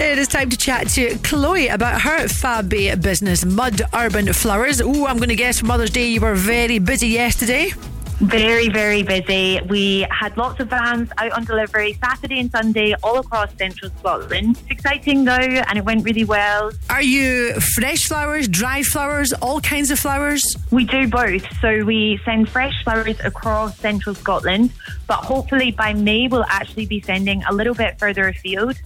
It 0.00 0.16
is 0.16 0.28
time 0.28 0.48
to 0.50 0.56
chat 0.56 0.88
to 0.90 1.18
Chloe 1.24 1.66
about 1.66 2.00
her 2.02 2.28
fab 2.28 2.68
business, 2.68 3.44
Mud 3.44 3.82
Urban 3.92 4.32
Flowers. 4.32 4.80
Oh, 4.80 5.06
I'm 5.06 5.16
going 5.16 5.28
to 5.28 5.34
guess 5.34 5.60
Mother's 5.60 5.90
Day 5.90 6.08
you 6.08 6.20
were 6.20 6.36
very 6.36 6.78
busy 6.78 7.08
yesterday. 7.08 7.72
Very, 8.20 8.68
very 8.68 9.04
busy. 9.04 9.60
We 9.68 10.04
had 10.10 10.36
lots 10.36 10.58
of 10.58 10.68
vans 10.68 11.08
out 11.18 11.30
on 11.32 11.44
delivery 11.44 11.96
Saturday 12.04 12.40
and 12.40 12.50
Sunday 12.50 12.94
all 13.02 13.18
across 13.18 13.54
central 13.56 13.92
Scotland. 13.98 14.58
It's 14.62 14.70
exciting 14.70 15.24
though, 15.24 15.32
and 15.32 15.78
it 15.78 15.84
went 15.84 16.04
really 16.04 16.24
well. 16.24 16.72
Are 16.90 17.02
you 17.02 17.54
fresh 17.76 18.04
flowers, 18.04 18.48
dried 18.48 18.86
flowers, 18.86 19.32
all 19.34 19.60
kinds 19.60 19.92
of 19.92 20.00
flowers? 20.00 20.42
We 20.72 20.84
do 20.84 21.06
both. 21.06 21.46
So 21.60 21.84
we 21.84 22.20
send 22.24 22.48
fresh 22.48 22.74
flowers 22.82 23.20
across 23.20 23.78
central 23.78 24.16
Scotland, 24.16 24.72
but 25.06 25.18
hopefully 25.18 25.70
by 25.70 25.92
May 25.92 26.26
we'll 26.26 26.44
actually 26.48 26.86
be 26.86 27.00
sending 27.00 27.44
a 27.44 27.52
little 27.52 27.74
bit 27.74 28.00
further 28.00 28.26
afield, 28.26 28.76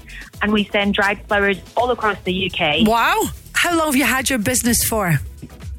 and 0.42 0.52
we 0.52 0.64
send 0.64 0.94
dried 0.94 1.26
flowers 1.26 1.58
all 1.74 1.90
across 1.90 2.20
the 2.24 2.50
UK. 2.50 2.86
Wow. 2.86 3.28
How 3.54 3.78
long 3.78 3.86
have 3.86 3.96
you 3.96 4.04
had 4.04 4.28
your 4.28 4.40
business 4.40 4.84
for? 4.84 5.18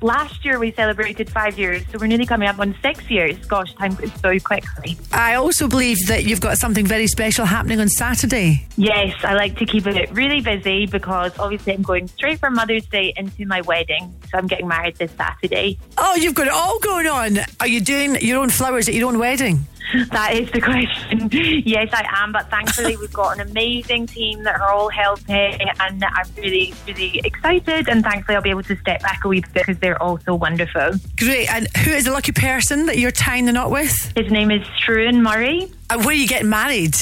Last 0.04 0.44
year 0.44 0.60
we 0.60 0.74
celebrated 0.74 1.30
five 1.30 1.58
years, 1.58 1.82
so 1.89 1.98
we're 1.98 2.08
nearly 2.08 2.26
coming 2.26 2.50
up 2.50 2.60
on 2.60 2.76
six 2.82 3.10
years. 3.10 3.38
Gosh, 3.46 3.74
time 3.76 3.96
goes 3.96 4.12
so 4.20 4.38
quickly. 4.38 4.98
I 5.13 5.36
also 5.36 5.70
believe 5.70 5.96
that 6.10 6.26
you've 6.26 6.42
got 6.42 6.58
something 6.58 6.86
very 6.86 7.08
special 7.08 7.46
happening 7.46 7.80
on 7.80 7.88
Saturday. 7.88 8.68
Yes, 8.76 9.16
I 9.24 9.34
like 9.34 9.58
to 9.60 9.66
keep 9.66 9.88
it 9.88 10.12
really 10.12 10.42
busy 10.42 10.88
because 10.88 11.32
obviously 11.39 11.74
I'm 11.74 11.84
going 11.84 12.10
straight 12.10 12.39
from 12.39 12.56
Mother's 12.56 12.86
Day 12.88 13.13
into 13.16 13.46
my 13.46 13.62
wedding. 13.62 14.13
So 14.30 14.38
I'm 14.38 14.48
getting 14.48 14.68
married 14.68 14.98
this 14.98 15.12
Saturday. 15.12 15.80
Oh, 15.98 16.16
you've 16.16 16.36
got 16.36 16.48
it 16.48 16.54
all 16.54 16.80
going 16.80 17.08
on. 17.08 17.38
Are 17.62 17.68
you 17.68 17.80
doing 17.80 18.18
your 18.20 18.39
own 18.39 18.50
flowers 18.50 18.89
at 18.89 18.96
your 18.96 19.08
own 19.08 19.20
wedding? 19.20 19.66
That 20.12 20.34
is 20.34 20.52
the 20.52 20.62
question. 20.62 21.30
yes, 21.65 21.89
I 21.93 22.08
am, 22.24 22.32
but 22.32 22.50
thankfully 22.50 22.98
we've 22.98 23.13
got 23.13 23.39
an 23.39 23.50
amazing 23.50 24.08
team 24.08 24.43
that 24.43 24.60
are 24.60 24.72
all 24.72 24.89
helping, 24.89 25.60
and 25.80 26.04
I'm 26.04 26.28
really, 26.38 26.74
really 26.88 27.22
excited. 27.24 27.88
And 27.88 28.04
thankfully, 28.04 28.36
I'll 28.36 28.41
be 28.41 28.50
able 28.50 28.63
to 28.63 28.76
step 28.78 29.02
back 29.02 29.24
a 29.24 29.28
wee 29.28 29.41
bit 29.41 29.65
because 29.65 29.78
they're 29.80 30.02
all 30.02 30.19
so 30.19 30.36
wonderful. 30.36 30.93
Great. 31.17 31.54
And 31.54 31.67
who 31.78 31.91
is 31.91 32.06
the 32.06 32.12
lucky 32.12 32.32
person 32.32 32.86
that 32.88 32.98
you're 32.98 33.12
tying 33.12 33.46
the 33.46 33.52
knot 33.52 33.72
with? 33.72 34.13
His 34.15 34.32
name 34.32 34.52
is 34.52 34.62
Struan 34.80 35.22
Murray. 35.22 35.72
And 35.89 36.00
where 36.02 36.10
are 36.10 36.13
you 36.13 36.28
getting 36.28 36.50
married? 36.50 36.96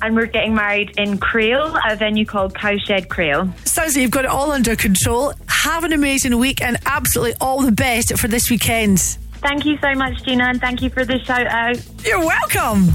And 0.00 0.14
we're 0.14 0.26
getting 0.26 0.54
married 0.54 0.96
in 0.96 1.18
Crail, 1.18 1.76
a 1.84 1.96
venue 1.96 2.24
called 2.24 2.54
Cowshed 2.54 3.08
Crail. 3.08 3.52
Sounds 3.64 3.96
like 3.96 4.02
you've 4.02 4.12
got 4.12 4.24
it 4.24 4.30
all 4.30 4.52
under 4.52 4.76
control. 4.76 5.32
Have 5.48 5.82
an 5.82 5.92
amazing 5.92 6.38
week 6.38 6.62
and 6.62 6.76
absolutely 6.86 7.34
all 7.40 7.62
the 7.62 7.72
best 7.72 8.16
for 8.16 8.28
this 8.28 8.48
weekend. 8.48 9.18
Thank 9.40 9.64
you 9.64 9.78
so 9.80 9.94
much, 9.94 10.22
Gina, 10.24 10.44
and 10.44 10.60
thank 10.60 10.82
you 10.82 10.90
for 10.90 11.04
the 11.04 11.18
shout 11.20 11.46
out. 11.46 11.78
You're 12.04 12.18
welcome. 12.18 12.90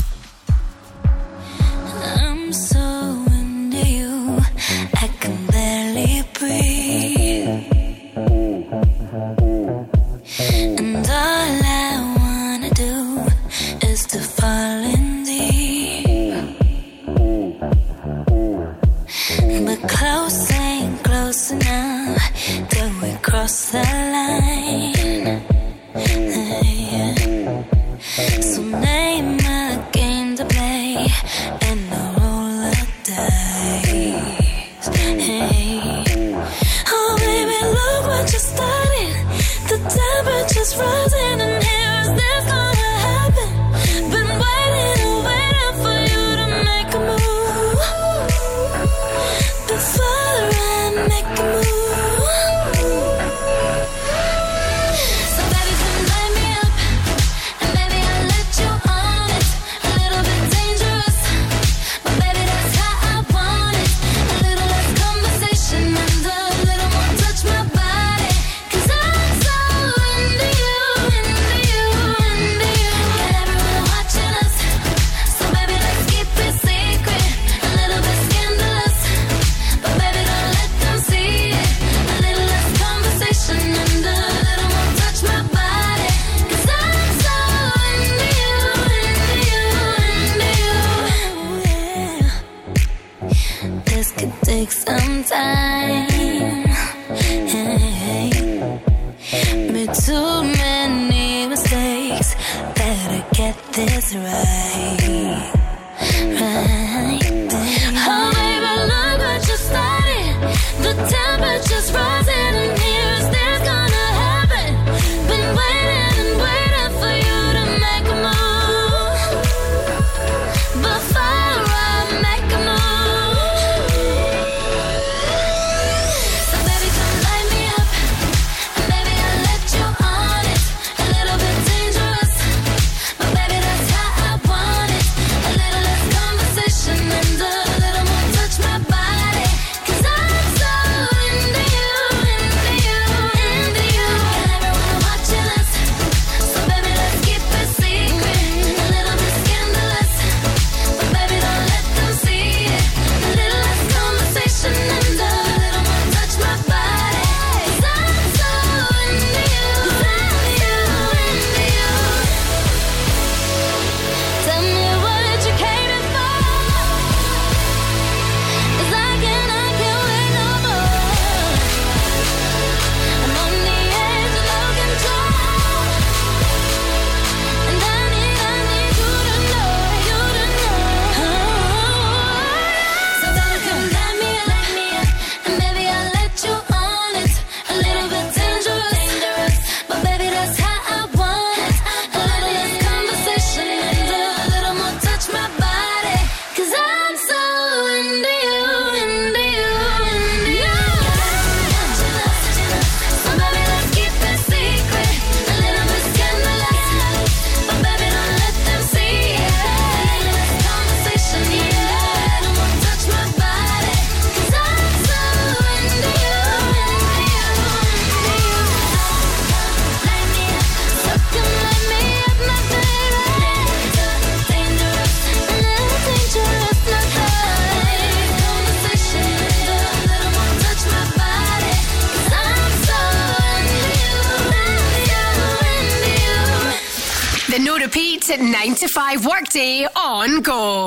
I'm 1.96 2.52
so 2.52 2.80
into 3.40 3.88
you, 3.88 4.38
I 4.96 5.08
can 5.20 5.48
barely 5.48 6.24
breathe. 6.34 7.48
And 10.80 11.08
all 11.08 11.64
I 11.66 12.16
wanna 12.18 12.70
do 12.72 13.88
is 13.88 14.06
to 14.08 14.20
fall 14.20 14.84
in 14.96 15.24
deep. 15.24 16.34
But 19.66 19.90
close 19.90 20.52
ain't 20.52 21.04
close 21.04 21.52
enough 21.52 22.20
till 22.70 22.92
we 23.02 23.12
cross 23.22 23.72
the 23.72 23.80
line. 23.80 24.94
Right. 104.16 105.03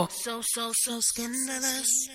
So, 0.04 0.42
so, 0.42 0.72
so 0.74 1.00
scandalous. 1.00 2.08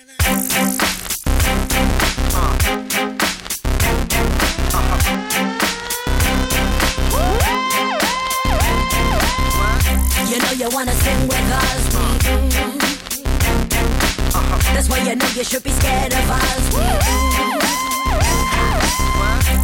You 10.29 10.37
know 10.37 10.51
you 10.51 10.69
wanna 10.69 10.91
sing 10.91 11.27
with 11.27 11.51
us. 11.51 11.83
That's 14.73 14.87
why 14.87 14.99
you 14.99 15.15
know 15.15 15.27
you 15.35 15.43
should 15.43 15.63
be 15.63 15.71
scared 15.71 16.13
of 16.13 16.29
us. 16.29 16.73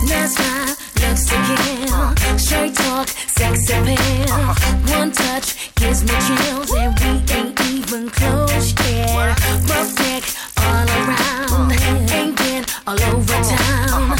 Nice 0.09 0.33
smile, 0.33 0.76
looks 1.17 1.29
to 1.29 1.37
kill. 1.45 2.37
Straight 2.37 2.75
talk, 2.75 3.07
sex 3.09 3.69
appeal. 3.69 3.97
Uh-huh. 4.29 4.97
One 4.97 5.11
touch 5.11 5.73
gives 5.75 6.03
me 6.03 6.13
chills, 6.27 6.73
and 6.73 6.99
we 6.99 7.33
ain't 7.33 7.61
even 7.61 8.09
close 8.09 8.73
yet. 8.89 9.15
Rough 9.69 9.99
neck 9.99 10.23
all 10.57 10.87
around, 10.87 11.71
ain't 12.11 12.37
been 12.37 12.65
all 12.85 13.01
over 13.01 13.33
uh-huh. 13.33 14.07
town. 14.07 14.16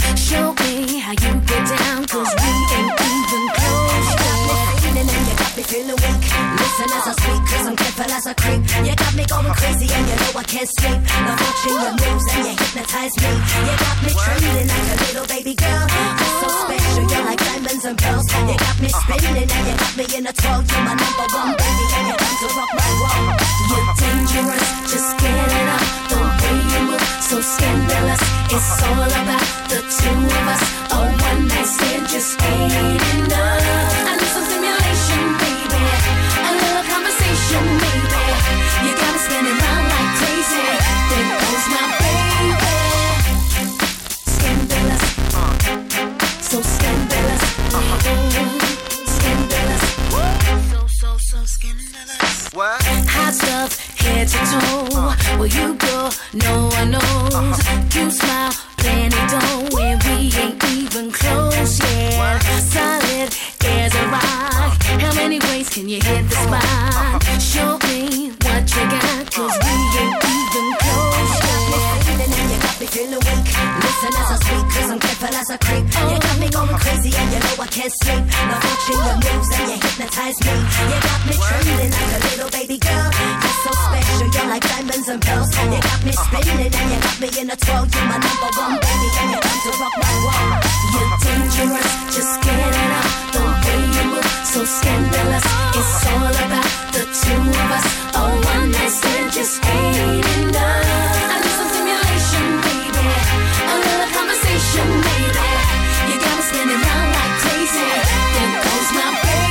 As 8.18 8.26
I 8.26 8.34
creep. 8.34 8.62
You 8.82 8.96
got 8.98 9.14
me 9.14 9.24
going 9.30 9.54
crazy 9.54 9.88
and 9.94 10.06
you 10.10 10.16
know 10.18 10.42
I 10.42 10.44
can't 10.44 10.70
sleep. 10.82 10.98
Love 10.98 11.38
watching 11.38 11.78
your 11.78 11.94
moves 12.02 12.26
and 12.34 12.42
you 12.50 12.54
hypnotize 12.58 13.14
me. 13.22 13.30
You 13.30 13.76
got 13.78 13.98
me 14.02 14.12
trembling 14.18 14.68
like 14.74 14.90
a 14.90 14.98
little 15.06 15.28
baby 15.30 15.54
girl. 15.54 15.86
You're 15.86 16.36
so 16.42 16.48
special, 16.66 17.06
you're 17.14 17.26
like 17.30 17.42
diamonds 17.46 17.86
and 17.86 17.98
pearls. 18.02 18.26
You 18.50 18.58
got 18.58 18.78
me 18.82 18.90
spinning 18.90 19.46
and 19.46 19.64
you 19.70 19.76
got 19.78 19.94
me 19.94 20.06
in 20.18 20.24
a 20.26 20.34
twirl. 20.34 20.66
You're 20.66 20.86
my 20.88 20.94
number 20.98 21.28
one 21.30 21.54
baby 21.62 21.86
and 21.94 22.06
you 22.10 22.16
come 22.18 22.38
to 22.42 22.48
rock 22.58 22.72
my 22.74 22.90
world. 22.98 23.38
You're 23.70 23.88
dangerous, 24.02 24.68
just 24.90 25.10
get 25.22 25.38
it 25.38 25.68
up. 25.78 25.86
The 26.10 26.18
way 26.18 26.58
you 26.74 26.82
move, 26.90 27.06
so 27.22 27.38
scandalous. 27.38 28.24
It's 28.50 28.82
all 28.82 29.12
about 29.14 29.46
the 29.70 29.80
two 29.94 30.18
of 30.26 30.46
us. 30.58 30.64
A 30.90 30.98
one 31.06 31.42
night 31.54 31.70
stand 31.70 32.10
just 32.10 32.34
ain't 32.42 32.98
enough. 33.14 34.10
I 34.10 34.14
need 34.18 34.32
some 34.34 34.48
baby. 35.38 35.82
A 36.34 36.52
little 36.58 36.86
conversation, 36.90 37.66
maybe. 37.78 38.07
You 38.86 38.94
got 38.96 39.12
me 39.14 39.20
spinning 39.20 39.58
round 39.58 39.86
like 39.94 40.12
crazy. 40.20 40.66
There 41.10 41.26
goes 41.42 41.66
my 41.74 41.84
baby. 42.02 42.68
Scandalous, 44.36 45.04
so 46.50 46.58
scandalous. 46.62 47.44
Scandalous. 49.16 49.84
So, 50.72 50.80
so, 50.88 51.10
so 51.18 51.40
scandalous. 51.46 52.50
What? 52.54 52.82
Hot 53.16 53.34
stuff, 53.34 53.72
head 54.00 54.28
to 54.28 54.40
toe. 54.52 55.14
Where 55.38 55.48
you 55.48 55.68
go, 55.76 56.10
no 56.34 56.54
one 56.78 56.92
knows. 56.92 57.58
You 57.96 58.10
smile, 58.12 58.54
dough, 58.78 59.78
and 59.82 60.04
we 60.04 60.32
ain't 60.38 60.64
even 60.66 61.12
close. 61.12 61.78
Solid 61.78 63.30
as 63.66 63.96
a 63.96 64.08
rock. 64.08 64.84
How 65.02 65.14
many 65.16 65.40
ways 65.40 65.70
can 65.70 65.88
you 65.90 66.00
hit 66.02 66.30
the 66.30 66.36
spot? 66.36 67.24
Show 67.42 67.78
me 67.88 68.32
got, 68.76 69.32
cause 69.32 69.58
we 69.64 70.00
ain't 70.00 70.47
weak. 72.96 73.48
Listen 73.84 74.14
as 74.16 74.32
I 74.32 74.38
speak, 74.40 74.66
cause 74.72 74.90
I'm 74.92 75.00
careful 75.00 75.36
as 75.36 75.50
I 75.52 75.58
creep. 75.58 75.86
You 75.88 76.18
got 76.20 76.38
me 76.40 76.48
going 76.50 76.78
crazy 76.80 77.12
and 77.12 77.28
you 77.34 77.40
know 77.40 77.56
I 77.60 77.68
can't 77.68 77.92
sleep. 77.92 78.24
Love 78.24 78.64
watching 78.64 79.02
your 79.04 79.18
moves 79.18 79.50
and 79.58 79.66
you 79.72 79.78
hypnotize 79.84 80.38
me. 80.46 80.56
You 80.88 80.98
got 81.04 81.20
me 81.28 81.36
trembling 81.36 81.92
like 81.92 82.14
a 82.16 82.20
little 82.28 82.52
baby 82.52 82.78
girl. 82.80 83.08
You're 83.12 83.60
so 83.64 83.72
special, 83.76 84.28
you're 84.32 84.48
like 84.48 84.64
diamonds 84.64 85.08
and 85.08 85.20
pearls. 85.22 85.50
You 85.52 85.80
got 85.84 86.00
me 86.06 86.12
spinning 86.16 86.72
and 86.72 86.88
you 86.92 87.00
got 87.04 87.18
me 87.20 87.30
in 87.42 87.48
a 87.52 87.58
twirl. 87.58 87.84
You're 87.92 88.08
my 88.08 88.18
number 88.24 88.50
one 88.56 88.76
baby 88.80 89.10
and 89.20 89.30
you 89.36 89.40
come 89.44 89.60
to 89.68 89.72
rock 89.82 89.96
my 90.00 90.14
world. 90.24 90.62
You're 90.94 91.12
dangerous, 91.28 91.92
just 92.16 92.34
get 92.46 92.56
it 92.56 92.92
up. 92.98 93.08
The 93.36 93.42
way 93.68 93.80
you 93.96 94.06
move, 94.16 94.32
so 94.48 94.60
scandalous. 94.64 95.46
It's 95.76 95.94
all 96.08 96.36
about 96.46 96.70
the 96.96 97.04
two 97.04 97.42
of 97.52 97.70
us. 97.78 97.86
A 98.16 98.22
one 98.48 98.66
night 98.72 98.94
stand 98.96 99.28
just 99.34 99.56
ain't 99.66 100.26
enough. 100.40 100.98
Conversation, 104.78 105.02
baby. 105.02 106.14
You 106.14 106.20
got 106.20 106.36
me 106.38 106.44
spinning 106.44 106.82
round 106.82 107.12
like 107.14 107.34
crazy. 107.42 107.86
There 108.34 108.64
goes 108.64 108.92
my 108.94 109.22
baby. 109.24 109.47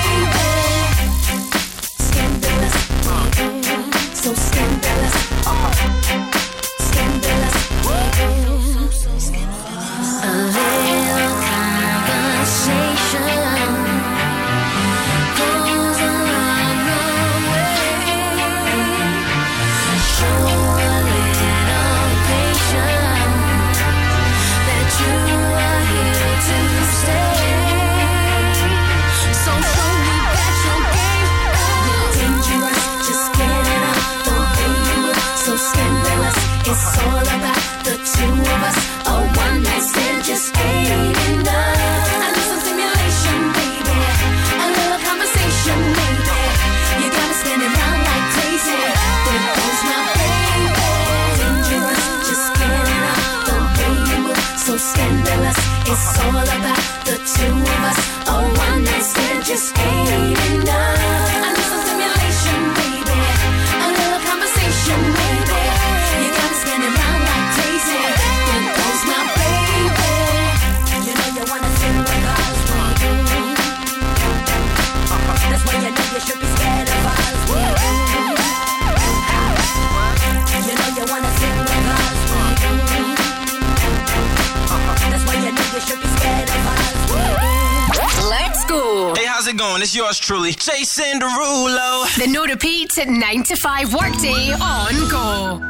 It 89.57 89.59
going? 89.59 89.82
It's 89.82 89.94
yours 89.94 90.18
truly, 90.18 90.52
Jason 90.52 91.20
Derulo. 91.20 92.07
The 92.18 92.26
no 92.26 92.44
repeat 92.44 92.90
9 92.96 93.42
to 93.44 93.57
5 93.57 93.94
workday 93.94 94.52
on 94.52 95.09
go. 95.09 95.61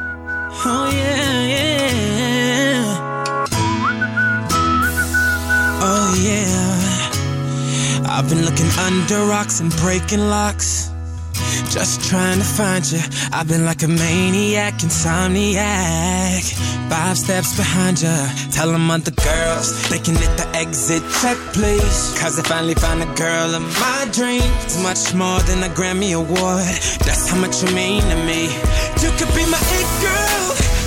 Oh 0.69 0.91
yeah, 0.93 1.47
yeah. 1.47 2.97
Oh 5.83 6.15
yeah. 6.21 8.09
I've 8.09 8.29
been 8.29 8.45
looking 8.45 8.71
under 8.79 9.27
rocks 9.27 9.61
and 9.61 9.71
breaking 9.77 10.21
locks. 10.21 10.91
Just 11.71 12.09
trying 12.09 12.39
to 12.39 12.45
find 12.45 12.85
you. 12.91 13.01
I've 13.33 13.49
been 13.49 13.65
like 13.65 13.83
a 13.83 13.89
maniac, 13.89 14.75
insomniac. 14.75 16.43
Five 16.89 17.19
steps 17.19 17.57
behind 17.57 18.01
you. 18.01 18.17
Tell 18.53 18.71
them 18.71 18.91
other 18.91 19.11
girls 19.11 19.67
they 19.91 19.99
can 19.99 20.15
hit 20.15 20.33
the 20.37 20.49
exit 20.55 21.03
check, 21.21 21.37
please. 21.53 22.15
Cause 22.21 22.39
I 22.39 22.43
finally 22.43 22.75
found 22.75 23.03
a 23.03 23.11
girl 23.15 23.55
of 23.55 23.63
my 23.81 24.09
dreams. 24.13 24.83
Much 24.83 25.13
more 25.15 25.41
than 25.49 25.63
a 25.65 25.71
Grammy 25.75 26.15
Award. 26.15 26.65
That's 27.05 27.29
how 27.29 27.39
much 27.39 27.63
you 27.63 27.75
mean 27.75 28.03
to 28.03 28.17
me. 28.25 28.47
You 29.03 29.11
could 29.19 29.33
be 29.35 29.45
my 29.51 29.59
it 29.59 29.89
girl. 30.01 30.47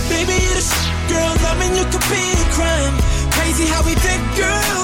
Baby, 0.09 0.35
you're 0.41 0.57
the 0.57 0.63
shit, 0.63 0.95
girl. 1.11 1.31
Loving 1.43 1.75
you 1.75 1.85
could 1.91 2.07
be 2.07 2.23
a 2.23 2.47
crime. 2.55 2.95
Crazy 3.35 3.65
how 3.67 3.83
we 3.83 3.93
did, 3.99 4.21
girl. 4.39 4.81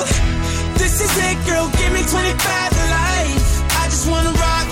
This 0.77 0.99
is 0.99 1.13
it, 1.17 1.37
girl. 1.47 1.71
Give 1.79 1.91
me 1.95 2.03
25 2.03 2.35
to 2.35 2.85
life. 2.91 3.47
I 3.81 3.87
just 3.87 4.09
wanna 4.09 4.31
rock 4.31 4.64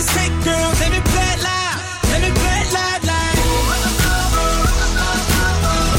me 0.00 0.06
sick, 0.06 0.32
girl. 0.44 0.70
Let 0.80 0.90
me 0.92 1.00
play 1.12 1.30
it 1.36 1.40
loud. 1.44 1.78
Let 2.10 2.20
me 2.24 2.30
play 2.40 2.58
it 2.64 2.72
loud, 2.76 3.00
like. 3.10 3.38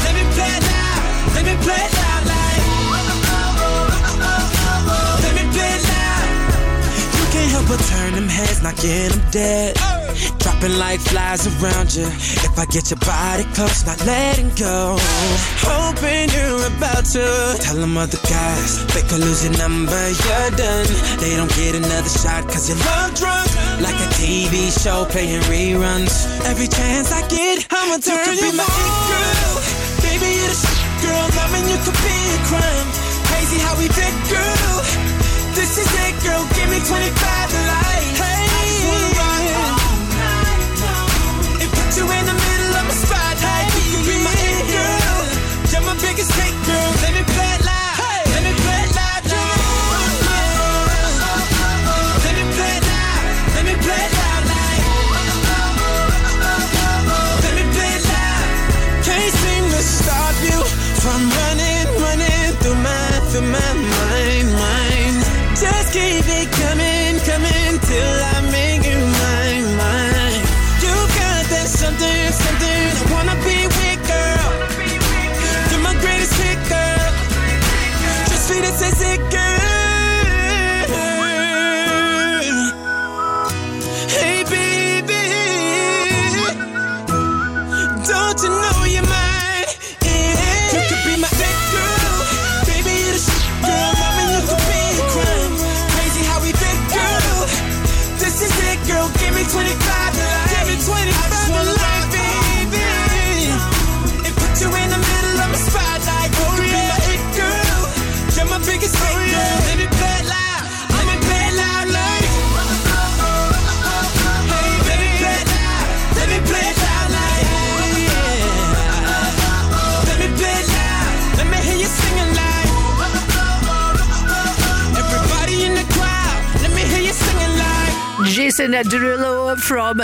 Let 0.04 0.14
me 0.18 0.24
play 0.34 0.52
it 0.58 0.62
loud. 0.70 1.02
Let 1.34 1.44
me 1.46 1.54
play 1.64 1.82
it 1.86 1.92
loud, 2.02 2.24
like. 2.32 2.64
Let 5.22 5.32
me 5.38 5.44
play 5.54 5.72
it 5.78 5.82
loud. 5.92 6.26
You 7.18 7.24
can't 7.32 7.50
help 7.54 7.66
but 7.70 7.80
turn 7.90 8.12
them 8.14 8.28
heads, 8.28 8.60
not 8.62 8.76
get 8.76 9.12
them 9.12 9.22
dead. 9.30 9.76
Dropping 10.38 10.76
like 10.78 11.00
flies 11.00 11.46
around 11.46 11.94
you. 11.94 12.06
If 12.46 12.58
I 12.58 12.66
get 12.66 12.90
your 12.90 12.98
body 12.98 13.44
close, 13.54 13.86
not 13.86 14.04
letting 14.04 14.50
go. 14.58 14.98
Hoping 15.62 16.28
you're 16.34 16.66
about 16.74 17.04
to 17.14 17.24
tell 17.62 17.76
them 17.76 17.96
other 17.96 18.18
guys. 18.26 18.84
They 18.94 19.02
could 19.02 19.20
lose 19.20 19.44
your 19.44 19.56
number, 19.58 20.02
you're 20.24 20.50
done. 20.58 20.90
They 21.22 21.36
don't 21.36 21.54
get 21.54 21.76
another 21.76 22.10
shot, 22.10 22.42
cause 22.50 22.68
you're 22.68 22.78
love 22.78 23.14
drunk. 23.14 23.51
Like 23.82 23.98
a 23.98 24.08
TV 24.14 24.70
show 24.70 25.04
playing 25.06 25.42
reruns. 25.50 26.14
Every 26.46 26.68
chance 26.68 27.10
I 27.10 27.26
get, 27.26 27.66
I'ma 27.68 27.98
turn 27.98 28.36
you, 28.38 28.52
be 28.52 28.56
my 28.56 28.62
it 28.62 28.94
girl. 29.10 29.54
Baby, 30.06 30.28
you're 30.38 30.50
the 30.50 30.58
shit, 30.62 30.92
girl. 31.02 31.26
Loving 31.34 31.66
you 31.66 31.78
could 31.82 31.98
be 32.06 32.16
a 32.30 32.38
crime. 32.46 32.88
Crazy 33.26 33.58
how 33.58 33.74
we 33.76 33.88
fit, 33.90 34.14
girl. 34.30 34.76
This 35.58 35.78
is 35.82 35.90
it, 36.06 36.14
girl. 36.22 36.46
Give 36.54 36.70
me 36.70 36.78
25 36.78 37.50
to 37.50 37.60
life. 37.66 37.91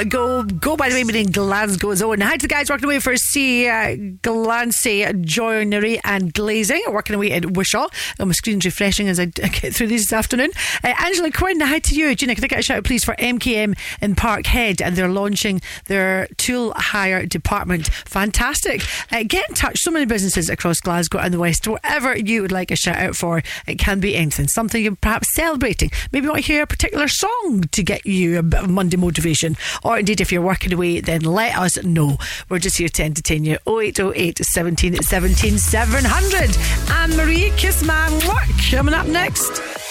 Go 0.05 0.45
by 0.89 0.95
the 0.95 1.01
way, 1.01 1.05
meaning 1.05 1.31
Glasgow's 1.31 2.01
own. 2.01 2.23
Hi 2.23 2.39
to 2.39 2.43
the 2.43 2.49
guys 2.49 2.71
working 2.71 2.87
away 2.87 2.99
for 2.99 3.15
C 3.15 3.69
uh, 3.69 3.95
Glancy 4.23 5.05
Joinery 5.23 6.01
and 6.03 6.33
Glazing, 6.33 6.83
working 6.89 7.15
away 7.15 7.31
at 7.33 7.45
Wishaw. 7.45 7.89
Oh, 8.19 8.25
my 8.25 8.33
screen's 8.33 8.65
refreshing 8.65 9.07
as 9.07 9.21
I 9.21 9.27
get 9.27 9.75
through 9.75 9.89
these 9.89 10.05
this 10.05 10.15
afternoon. 10.15 10.51
Uh, 10.83 10.95
Angela 11.05 11.31
Quinn, 11.31 11.61
hi 11.61 11.79
to 11.81 11.95
you. 11.95 12.15
Gina, 12.15 12.35
can 12.35 12.43
I 12.43 12.47
get 12.47 12.61
a 12.61 12.63
shout 12.63 12.79
out 12.79 12.85
please 12.85 13.05
for 13.05 13.15
MKM 13.17 13.79
in 14.01 14.15
Parkhead? 14.15 14.81
And 14.81 14.97
they're 14.97 15.11
launching 15.11 15.61
their 15.89 16.27
tool 16.39 16.73
hire 16.75 17.27
department. 17.27 17.89
Fantastic. 18.07 18.83
Uh, 19.13 19.25
get 19.29 19.47
in 19.51 19.55
touch. 19.55 19.81
So 19.81 19.91
many 19.91 20.07
businesses 20.07 20.49
across 20.49 20.81
Glasgow 20.81 21.19
and 21.19 21.35
the 21.35 21.39
West. 21.39 21.69
Whatever 21.69 22.17
you 22.17 22.41
would 22.41 22.53
like 22.53 22.71
a 22.71 22.77
shout 22.77 22.97
out 22.97 23.15
for, 23.15 23.43
it 23.67 23.79
can 23.79 24.01
be 24.01 24.17
anything. 24.17 24.49
Something 24.49 24.83
you're 24.83 24.97
perhaps 24.97 25.35
celebrating. 25.35 25.91
Maybe 26.13 26.25
you 26.25 26.31
want 26.31 26.47
to 26.47 26.51
hear 26.51 26.63
a 26.63 26.67
particular 26.67 27.09
song 27.09 27.65
to 27.73 27.83
get 27.83 28.07
you 28.07 28.39
a 28.39 28.43
bit 28.43 28.61
of 28.61 28.71
Monday 28.71 28.97
motivation. 28.97 29.55
Or 29.85 29.99
indeed, 29.99 30.23
if 30.23 30.33
you're 30.33 30.41
working 30.41 30.78
away, 30.79 31.01
then 31.01 31.23
let 31.23 31.57
us 31.57 31.83
know. 31.83 32.17
We're 32.49 32.61
just 32.61 32.79
here 32.79 32.89
to 32.89 33.03
entertain 33.03 33.45
you. 33.45 33.59
0808 33.67 34.45
17 34.45 35.03
17 35.03 35.59
700. 35.59 36.57
Anne 36.91 37.17
Marie, 37.17 37.53
Kiss 37.57 37.83
Work. 37.83 38.49
Coming 38.71 38.95
up 38.95 39.07
next. 39.07 39.88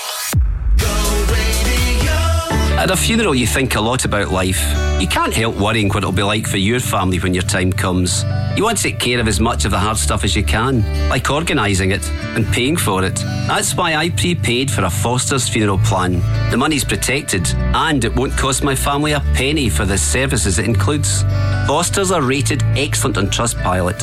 At 2.78 2.91
a 2.91 2.95
funeral, 2.95 3.34
you 3.34 3.47
think 3.47 3.75
a 3.75 3.82
lot 3.82 4.05
about 4.05 4.32
life. 4.32 4.61
You 5.01 5.07
can't 5.07 5.34
help 5.34 5.55
worrying 5.55 5.89
what 5.89 5.97
it'll 5.97 6.11
be 6.11 6.21
like 6.21 6.45
for 6.45 6.57
your 6.57 6.80
family 6.80 7.19
when 7.19 7.34
your 7.34 7.41
time 7.41 7.73
comes. 7.73 8.23
You 8.55 8.63
want 8.63 8.78
to 8.78 8.84
take 8.84 8.99
care 8.99 9.19
of 9.19 9.28
as 9.28 9.39
much 9.39 9.65
of 9.65 9.71
the 9.71 9.80
hard 9.80 9.97
stuff 9.97 10.23
as 10.23 10.36
you 10.36 10.43
can, 10.43 10.84
like 11.09 11.32
organising 11.32 11.89
it 11.89 12.07
and 12.36 12.45
paying 12.45 12.78
for 12.78 13.03
it. 13.03 13.15
That's 13.47 13.73
why 13.73 13.95
I 13.95 14.11
prepaid 14.11 14.69
for 14.69 14.84
a 14.84 14.91
Foster's 14.91 15.49
funeral 15.49 15.80
plan. 15.80 16.21
The 16.51 16.57
money's 16.57 16.84
protected, 16.84 17.47
and 17.73 18.05
it 18.05 18.15
won't 18.15 18.38
cost 18.38 18.63
my 18.63 18.75
family 18.75 19.13
a 19.13 19.21
penny 19.34 19.69
for 19.69 19.86
the 19.86 19.97
services 19.97 20.59
it 20.59 20.65
includes. 20.65 21.23
Foster's 21.65 22.11
are 22.11 22.21
rated 22.21 22.61
excellent 22.75 23.17
on 23.17 23.25
Trustpilot. 23.28 23.99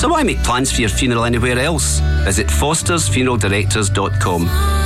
So 0.00 0.08
why 0.08 0.24
make 0.24 0.42
plans 0.42 0.72
for 0.72 0.80
your 0.80 0.90
funeral 0.90 1.24
anywhere 1.24 1.60
else? 1.60 2.00
Visit 2.24 2.48
fostersfuneraldirectors.com. 2.48 4.85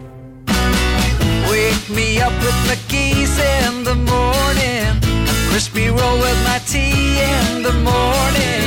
Me 1.95 2.21
up 2.21 2.31
with 2.41 2.55
my 2.67 2.77
keys 2.87 3.37
in 3.37 3.83
the 3.83 3.95
morning. 3.95 4.95
A 5.03 5.49
crispy 5.49 5.89
roll 5.89 6.17
with 6.19 6.43
my 6.45 6.59
tea 6.65 7.19
in 7.19 7.63
the 7.63 7.73
morning. 7.73 8.61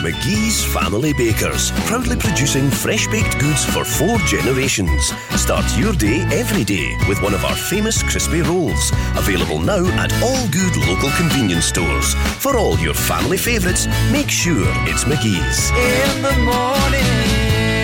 McGee's 0.00 0.64
Family 0.64 1.12
Bakers, 1.12 1.72
proudly 1.86 2.16
producing 2.16 2.70
fresh 2.70 3.08
baked 3.08 3.38
goods 3.40 3.64
for 3.64 3.84
four 3.84 4.18
generations. 4.20 5.12
Start 5.34 5.64
your 5.76 5.92
day 5.92 6.20
every 6.30 6.62
day 6.62 6.96
with 7.08 7.20
one 7.20 7.34
of 7.34 7.44
our 7.44 7.56
famous 7.56 8.00
crispy 8.02 8.42
rolls. 8.42 8.92
Available 9.16 9.58
now 9.58 9.84
at 9.98 10.12
all 10.22 10.48
good 10.50 10.76
local 10.88 11.10
convenience 11.16 11.66
stores. 11.66 12.14
For 12.38 12.56
all 12.56 12.78
your 12.78 12.94
family 12.94 13.36
favourites, 13.36 13.88
make 14.12 14.30
sure 14.30 14.66
it's 14.86 15.02
McGee's. 15.02 15.70
In 15.70 16.22
the 16.22 16.36
morning. 16.44 17.79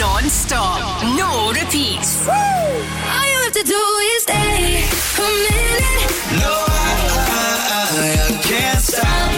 Non 0.00 0.30
stop, 0.30 1.04
no 1.14 1.52
repeats. 1.52 2.26
All 2.26 2.32
you 2.32 3.38
have 3.44 3.52
to 3.52 3.62
do 3.62 3.82
is 4.12 4.22
stay 4.22 4.80
a 4.80 5.28
minute. 5.46 6.08
No, 6.40 6.54
I, 6.66 6.96
I, 7.28 8.16
I 8.24 8.40
can't 8.42 8.80
stop. 8.80 9.30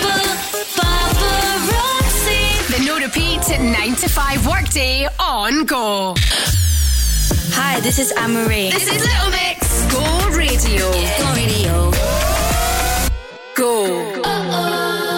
The 2.68 2.78
no 2.86 2.94
repeat 3.00 3.42
9 3.60 3.96
to 3.96 4.08
5 4.08 4.46
workday 4.46 5.08
on 5.18 5.64
Go. 5.64 6.14
Hi, 7.54 7.80
this 7.80 7.98
is 7.98 8.12
Anne-Marie. 8.12 8.70
This 8.70 8.86
is 8.86 9.02
Little 9.02 9.30
Mix. 9.30 9.82
Go 9.92 10.04
Radio. 10.30 10.92
Go 10.92 11.34
Radio. 11.34 11.90
Go. 13.56 14.22
Don't 14.22 15.11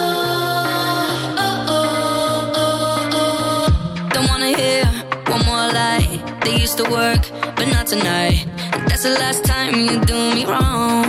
They 6.44 6.60
used 6.60 6.76
to 6.76 6.84
work, 6.90 7.22
but 7.56 7.66
not 7.68 7.86
tonight. 7.86 8.46
That's 8.86 9.02
the 9.02 9.16
last 9.18 9.44
time 9.44 9.74
you 9.74 9.98
do 10.04 10.14
me 10.34 10.44
wrong. 10.44 11.06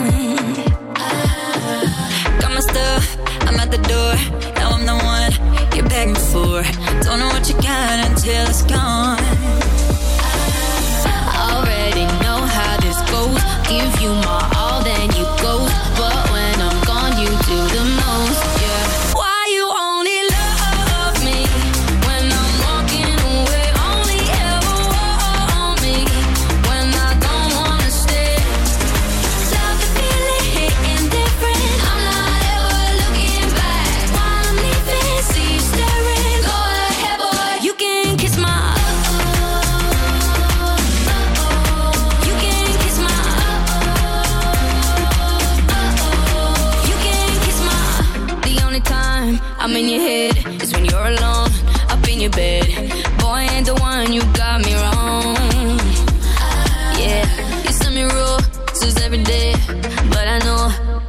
Ah, 0.96 2.38
got 2.40 2.52
my 2.54 2.62
stuff, 2.62 3.18
I'm 3.42 3.60
at 3.60 3.70
the 3.70 3.82
door. 3.92 4.16
Now 4.56 4.70
I'm 4.76 4.86
the 4.86 4.96
one 4.96 5.32
you're 5.76 5.90
begging 5.90 6.16
for. 6.32 6.64
Don't 7.04 7.20
know 7.20 7.28
what 7.28 7.50
you 7.50 7.56
got 7.56 8.08
until 8.08 8.48
it's 8.48 8.64
gone. 8.64 9.20
Ah, 11.04 11.32
I 11.36 11.46
already 11.56 12.06
know 12.24 12.40
how 12.56 12.78
this 12.80 13.00
goes. 13.12 13.42
Give 13.68 14.02
you 14.02 14.12
my 14.26 14.40
all 14.56 14.64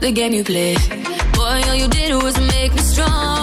the 0.06 0.12
game 0.12 0.32
you 0.32 0.44
play. 0.44 0.76
Boy, 1.32 1.62
all 1.68 1.74
you 1.74 1.88
did 1.88 2.22
was 2.22 2.38
make 2.38 2.72
me 2.72 2.82
strong. 2.82 3.35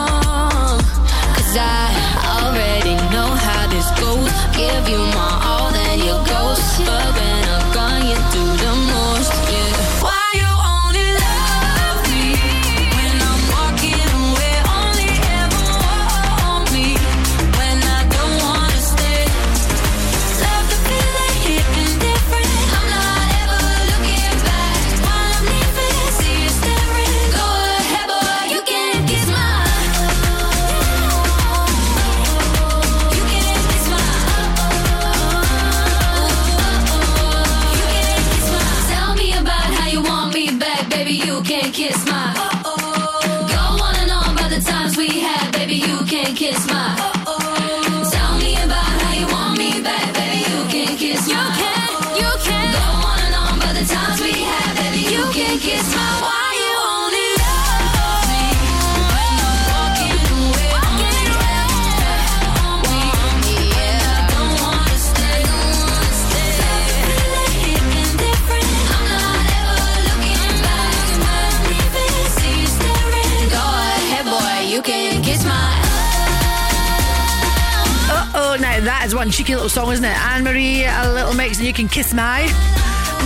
My. 82.12 82.50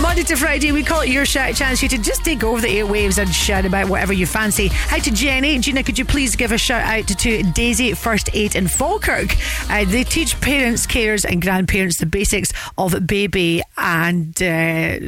Monday 0.02 0.22
to 0.22 0.36
Friday, 0.36 0.70
we 0.70 0.84
call 0.84 1.00
it 1.00 1.08
your 1.08 1.26
shout 1.26 1.54
chance 1.54 1.82
you 1.82 1.88
to 1.88 1.98
just 1.98 2.24
take 2.24 2.44
over 2.44 2.60
the 2.60 2.68
airwaves 2.68 3.18
and 3.18 3.28
shout 3.34 3.64
about 3.64 3.88
whatever 3.88 4.12
you 4.12 4.26
fancy. 4.26 4.68
Hi 4.70 5.00
to 5.00 5.10
Jenny. 5.10 5.58
Gina, 5.58 5.82
could 5.82 5.98
you 5.98 6.04
please 6.04 6.36
give 6.36 6.52
a 6.52 6.58
shout 6.58 6.82
out 6.82 7.08
to, 7.08 7.16
to 7.16 7.42
Daisy 7.52 7.92
First 7.94 8.30
Aid 8.32 8.54
in 8.54 8.68
Falkirk? 8.68 9.34
Uh, 9.68 9.84
they 9.86 10.04
teach 10.04 10.40
parents, 10.40 10.86
carers, 10.86 11.24
and 11.24 11.42
grandparents 11.42 11.98
the 11.98 12.06
basics 12.06 12.52
of 12.76 13.08
baby 13.08 13.62
and 13.88 14.42
uh, 14.42 14.98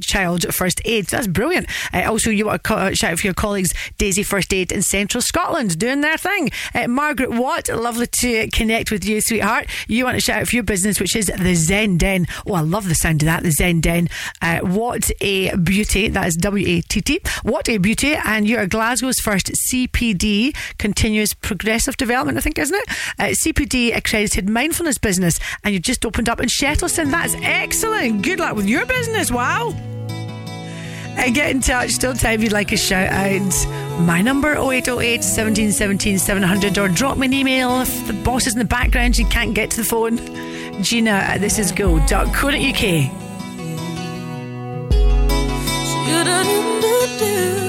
child 0.00 0.52
first 0.52 0.80
aid. 0.84 1.06
That's 1.06 1.28
brilliant. 1.28 1.68
Uh, 1.92 2.02
also, 2.06 2.30
you 2.30 2.46
want 2.46 2.64
to 2.64 2.94
shout 2.94 3.12
out 3.12 3.18
for 3.20 3.26
your 3.26 3.34
colleagues, 3.34 3.72
Daisy 3.96 4.24
First 4.24 4.52
Aid 4.52 4.72
in 4.72 4.82
Central 4.82 5.22
Scotland, 5.22 5.78
doing 5.78 6.00
their 6.00 6.18
thing. 6.18 6.50
Uh, 6.74 6.88
Margaret 6.88 7.30
Watt, 7.30 7.68
lovely 7.68 8.08
to 8.20 8.48
connect 8.50 8.90
with 8.90 9.04
you, 9.04 9.20
sweetheart. 9.20 9.68
You 9.86 10.04
want 10.04 10.16
to 10.16 10.20
shout 10.20 10.42
out 10.42 10.48
for 10.48 10.56
your 10.56 10.64
business, 10.64 10.98
which 10.98 11.14
is 11.14 11.26
the 11.26 11.54
Zen 11.54 11.98
Den. 11.98 12.26
Oh, 12.44 12.54
I 12.54 12.60
love 12.60 12.88
the 12.88 12.96
sound 12.96 13.22
of 13.22 13.26
that, 13.26 13.44
the 13.44 13.52
Zen 13.52 13.80
Den. 13.80 14.08
Uh, 14.42 14.60
what 14.60 15.10
a 15.20 15.54
beauty. 15.56 16.08
That 16.08 16.26
is 16.26 16.34
W 16.36 16.66
A 16.66 16.80
T 16.80 17.00
T. 17.00 17.20
What 17.44 17.68
a 17.68 17.78
beauty. 17.78 18.14
And 18.14 18.48
you're 18.48 18.66
Glasgow's 18.66 19.20
first 19.20 19.52
CPD, 19.70 20.56
Continuous 20.78 21.34
Progressive 21.34 21.96
Development, 21.96 22.36
I 22.36 22.40
think, 22.40 22.58
isn't 22.58 22.74
it? 22.74 22.88
Uh, 23.18 23.24
CPD 23.26 23.96
accredited 23.96 24.48
mindfulness 24.48 24.98
business. 24.98 25.38
And 25.62 25.72
you've 25.72 25.84
just 25.84 26.04
opened 26.04 26.28
up 26.28 26.40
in 26.40 26.48
Shettleston. 26.48 27.12
That's 27.12 27.34
excellent. 27.40 28.23
Good 28.24 28.38
luck 28.38 28.56
with 28.56 28.66
your 28.66 28.86
business. 28.86 29.30
Wow. 29.30 29.74
Uh, 31.18 31.30
get 31.30 31.50
in 31.50 31.60
touch. 31.60 31.90
Still 31.90 32.14
time 32.14 32.36
if 32.36 32.42
you'd 32.42 32.52
like 32.52 32.72
a 32.72 32.76
shout 32.76 33.10
out. 33.10 34.00
My 34.00 34.22
number 34.22 34.52
0808 34.52 35.18
1717 35.18 36.18
700 36.18 36.78
or 36.78 36.88
drop 36.88 37.18
me 37.18 37.26
an 37.26 37.34
email 37.34 37.82
if 37.82 38.06
the 38.06 38.14
boss 38.14 38.46
is 38.46 38.54
in 38.54 38.60
the 38.60 38.64
background 38.64 39.18
you 39.18 39.26
can't 39.26 39.54
get 39.54 39.70
to 39.72 39.76
the 39.76 39.84
phone. 39.84 40.16
Gina 40.82 41.10
at 41.10 41.42
this 41.42 41.58
is 41.58 41.70
go.co.uk. 41.70 42.54
We 46.06 47.63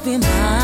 always 0.00 0.18
be 0.20 0.26
mine. 0.26 0.59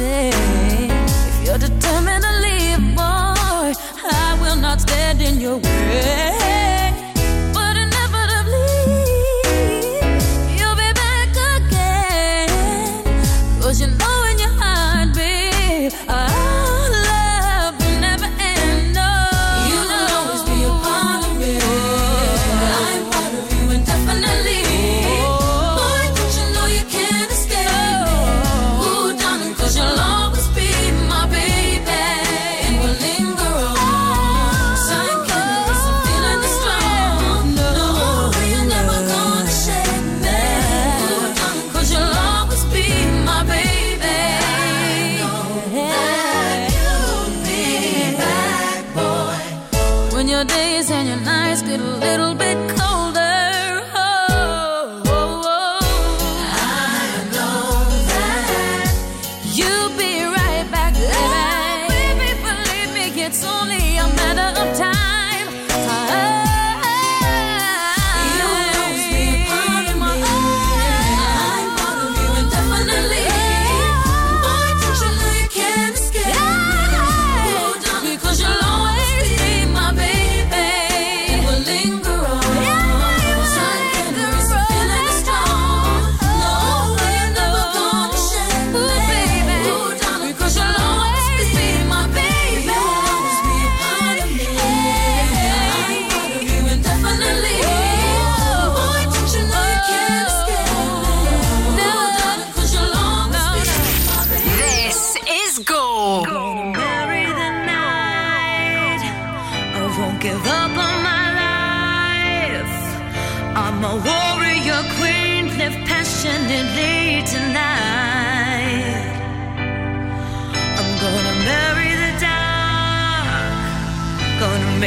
Stay. 0.00 0.30
If 0.32 1.46
you're 1.46 1.58
determined 1.58 2.24
to 2.24 2.32
leave, 2.46 2.82
boy, 2.96 3.72
I 4.24 4.38
will 4.40 4.56
not 4.56 4.80
stand 4.80 5.20
in 5.20 5.40
your 5.40 5.58
way. 5.58 6.19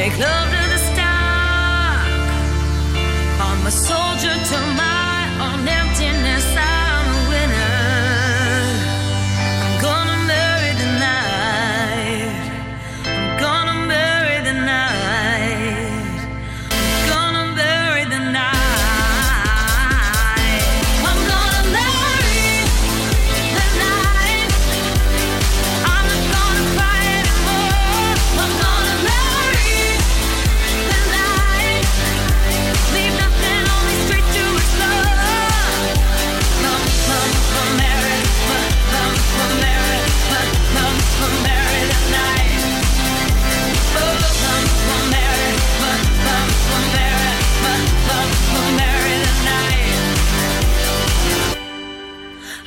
Make 0.04 0.18
love 0.18 0.53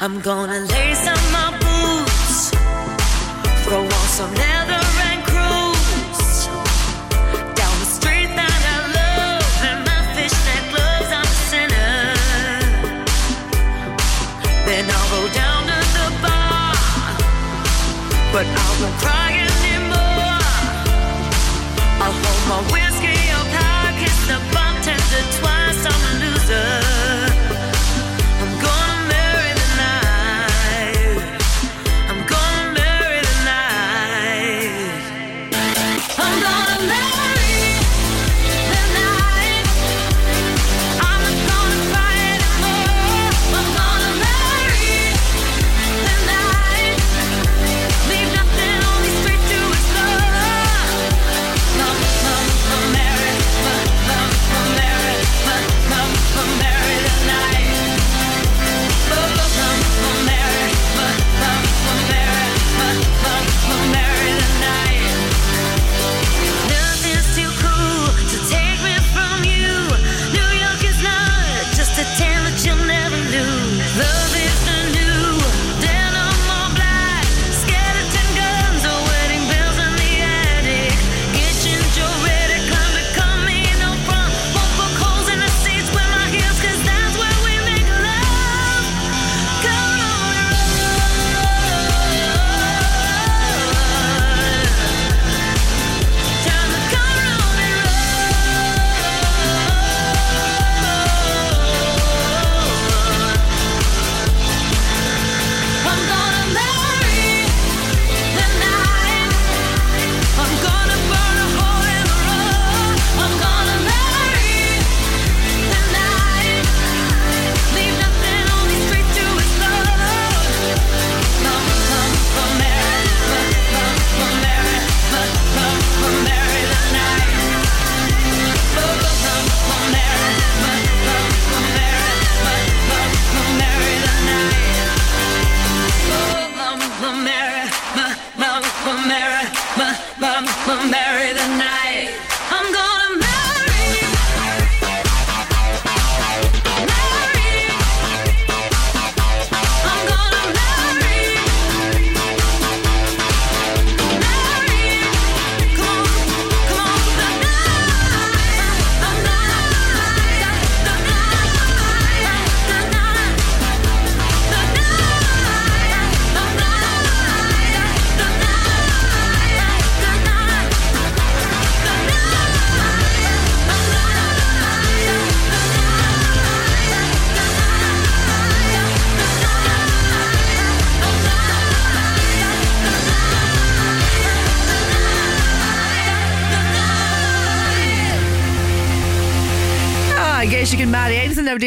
I'm 0.08 0.22
gonna 0.22 0.62
lay 0.62 0.94
some 0.94 1.27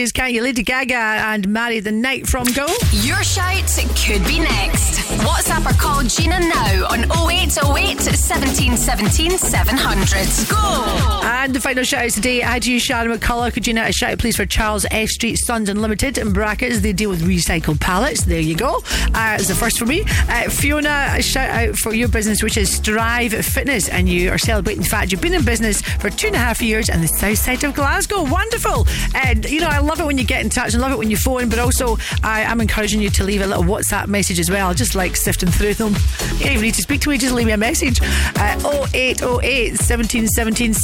can't 0.09 0.33
you? 0.33 0.43
Lady 0.43 0.63
Gaga 0.63 0.95
and 0.95 1.47
marry 1.49 1.79
the 1.81 1.93
night 1.93 2.27
from 2.27 2.45
Go. 2.55 2.67
Your 2.93 3.23
shout 3.23 3.69
could 4.07 4.27
be 4.27 4.41
next. 4.41 5.01
WhatsApp 5.21 5.71
or 5.71 5.79
call 5.79 6.03
Gina 6.05 6.41
now 6.41 6.89
on 6.89 7.05
0808 7.29 8.01
17 8.01 8.77
17 8.79 9.31
700. 9.33 10.49
Go! 10.49 11.20
And 11.43 11.55
the 11.55 11.61
final 11.61 11.85
shout 11.85 12.05
out 12.05 12.11
today, 12.11 12.43
I 12.43 12.51
had 12.53 12.67
you, 12.67 12.79
Sharon 12.79 13.11
McCullough. 13.19 13.55
Could 13.55 13.67
you 13.67 13.73
now 13.73 13.87
a 13.87 13.93
shout 13.93 14.11
out, 14.11 14.19
please, 14.19 14.37
for 14.37 14.45
Charles 14.45 14.85
F. 14.91 15.09
Street 15.09 15.37
Sons 15.37 15.71
Unlimited 15.71 16.19
in 16.19 16.35
brackets? 16.35 16.81
They 16.81 16.93
deal 16.93 17.09
with 17.09 17.23
recycled 17.23 17.81
pallets. 17.81 18.25
There 18.25 18.39
you 18.39 18.55
go. 18.55 18.83
Uh, 19.15 19.39
it's 19.39 19.49
the 19.49 19.55
first 19.55 19.79
for 19.79 19.87
me. 19.87 20.03
Uh, 20.29 20.51
Fiona, 20.51 21.15
a 21.17 21.23
shout 21.23 21.49
out 21.49 21.77
for 21.77 21.95
your 21.95 22.09
business, 22.09 22.43
which 22.43 22.59
is 22.59 22.71
Strive 22.71 23.33
Fitness, 23.33 23.89
and 23.89 24.07
you 24.07 24.31
are 24.31 24.37
celebrating 24.37 24.83
the 24.83 24.89
fact 24.91 25.13
you've 25.13 25.23
been 25.23 25.33
in 25.33 25.43
business 25.43 25.81
for 25.81 26.11
two 26.11 26.27
and 26.27 26.37
a 26.37 26.39
half 26.39 26.61
years 26.61 26.91
in 26.91 27.01
the 27.01 27.09
south 27.09 27.39
side 27.39 27.65
of 27.65 27.73
Glasgow. 27.73 28.23
Wonderful. 28.23 28.87
And, 29.15 29.49
you 29.49 29.63
know, 29.63 29.69
I 29.69 29.79
love 29.79 29.99
it 29.99 30.05
when 30.05 30.19
you 30.19 30.25
get 30.25 30.45
in 30.45 30.51
touch 30.51 30.75
and 30.75 30.83
love 30.83 30.93
it 30.93 30.99
when 30.99 31.11
you 31.11 31.17
phone, 31.17 31.49
but 31.49 31.59
also 31.59 31.97
I 32.23 32.43
am 32.43 32.61
encouraging 32.61 33.01
you 33.01 33.09
to 33.09 33.25
leave 33.25 33.41
a 33.41 33.47
little 33.47 33.65
WhatsApp 33.65 34.09
message 34.09 34.41
as 34.41 34.51
well. 34.51 34.69
I 34.69 34.75
just 34.75 34.95
like 34.95 35.17
sifting 35.17 35.49
through 35.49 35.73
them. 35.73 35.95
You 36.35 36.45
don't 36.45 36.53
even 36.53 36.63
need 36.65 36.75
to 36.75 36.83
speak 36.83 37.01
to 37.01 37.09
me, 37.09 37.17
just 37.17 37.35
leave 37.35 37.47
me 37.47 37.53
a 37.53 37.57
message. 37.57 37.99
Uh, 38.37 38.89
0808 38.93 39.79
17 39.79 40.29
17 40.29 40.75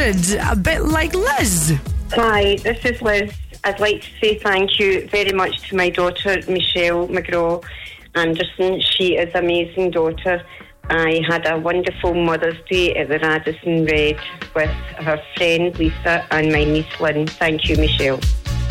700. 0.00 0.40
A 0.50 0.56
bit 0.56 0.82
like 0.82 1.14
Liz. 1.14 1.74
Hi, 2.12 2.56
this 2.56 2.84
is 2.86 3.02
Liz. 3.02 3.32
I'd 3.64 3.80
like 3.80 4.00
to 4.00 4.08
say 4.18 4.38
thank 4.38 4.78
you 4.78 5.06
very 5.08 5.32
much 5.32 5.68
to 5.68 5.76
my 5.76 5.90
daughter, 5.90 6.40
Michelle 6.48 7.06
McGraw 7.08 7.62
Anderson. 8.14 8.80
She 8.80 9.16
is 9.16 9.28
an 9.34 9.44
amazing 9.44 9.90
daughter. 9.90 10.42
I 10.88 11.20
had 11.28 11.46
a 11.46 11.58
wonderful 11.58 12.14
Mother's 12.14 12.56
Day 12.70 12.94
at 12.94 13.08
the 13.10 13.18
Radisson 13.18 13.84
Red 13.84 14.18
with 14.54 14.70
her 14.70 15.22
friend 15.36 15.78
Lisa 15.78 16.26
and 16.30 16.50
my 16.50 16.64
niece 16.64 16.98
Lynn. 16.98 17.26
Thank 17.26 17.68
you, 17.68 17.76
Michelle. 17.76 18.20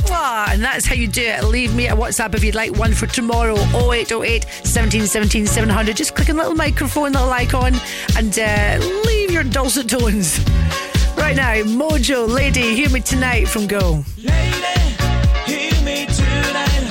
Ah, 0.10 0.50
and 0.52 0.64
that's 0.64 0.88
how 0.88 0.96
you 0.96 1.08
do 1.08 1.22
it. 1.22 1.44
Leave 1.44 1.76
me 1.76 1.88
a 1.90 1.96
WhatsApp 1.96 2.34
if 2.34 2.44
you'd 2.44 2.56
like 2.56 2.76
one 2.76 2.94
for 2.94 3.06
tomorrow 3.06 3.56
0808 3.76 4.46
17 4.64 5.06
17 5.06 5.46
700. 5.46 5.96
Just 5.96 6.16
click 6.16 6.30
on 6.30 6.38
the 6.38 6.42
little 6.42 6.58
microphone, 6.58 7.12
little 7.12 7.30
icon, 7.30 7.76
and 8.18 8.40
uh, 8.40 8.80
leave 9.06 9.30
your 9.30 9.44
dulcet 9.44 9.88
tones. 9.88 10.44
Right 11.20 11.36
now, 11.36 11.54
Modjo 11.64 12.28
Lady, 12.28 12.76
hear 12.76 12.90
me 12.90 13.02
tonight 13.02 13.48
from 13.48 13.68
Go. 13.68 14.04
Me 15.86 16.06
tonight, 16.06 16.86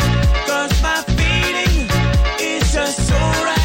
'cause 0.46 0.82
my 0.82 1.02
feeling 1.16 1.88
is 2.40 2.72
just 2.72 3.06
so 3.06 3.14
right 3.44 3.57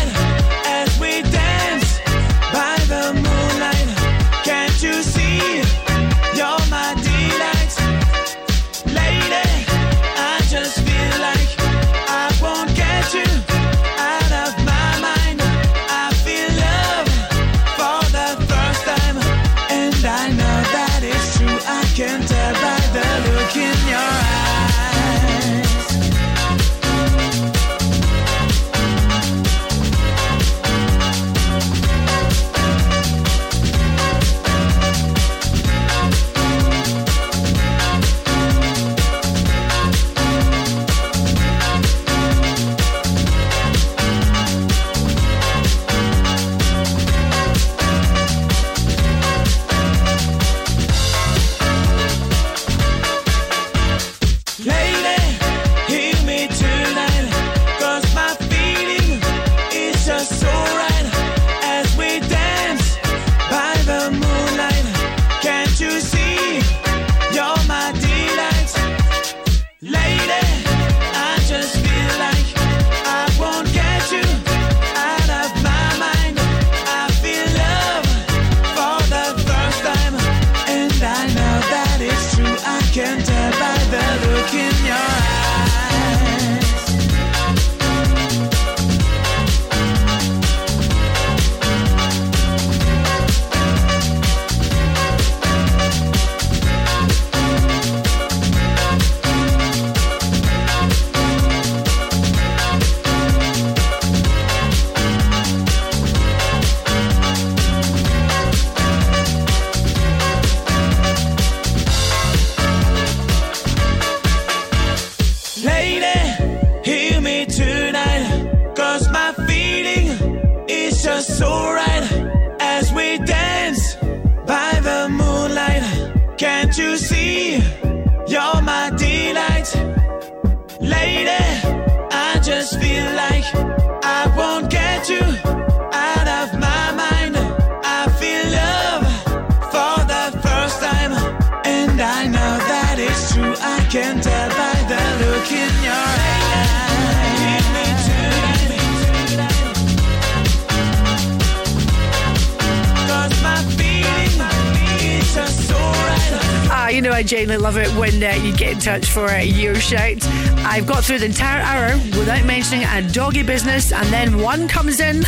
through 161.03 161.19
the 161.19 161.25
entire 161.25 161.61
hour 161.61 161.97
without 162.17 162.45
mentioning 162.45 162.85
a 162.85 163.01
doggy 163.11 163.43
business, 163.43 163.91
and 163.91 164.07
then 164.07 164.39
one 164.39 164.69
comes 164.69 165.01
in. 165.01 165.23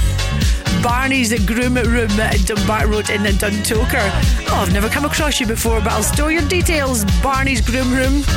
Barney's 0.82 1.34
Groom 1.46 1.76
Room 1.76 2.12
at 2.12 2.38
Dumbarton 2.46 2.92
Road 2.92 3.10
in 3.10 3.22
Duntocher. 3.24 4.10
Oh, 4.50 4.62
I've 4.62 4.72
never 4.72 4.88
come 4.88 5.04
across 5.04 5.40
you 5.42 5.48
before, 5.48 5.82
but 5.82 5.92
I'll 5.92 6.04
store 6.04 6.32
your 6.32 6.48
details. 6.48 7.04
Barney's 7.22 7.62
Groom 7.62 7.92
Room. 7.94 8.24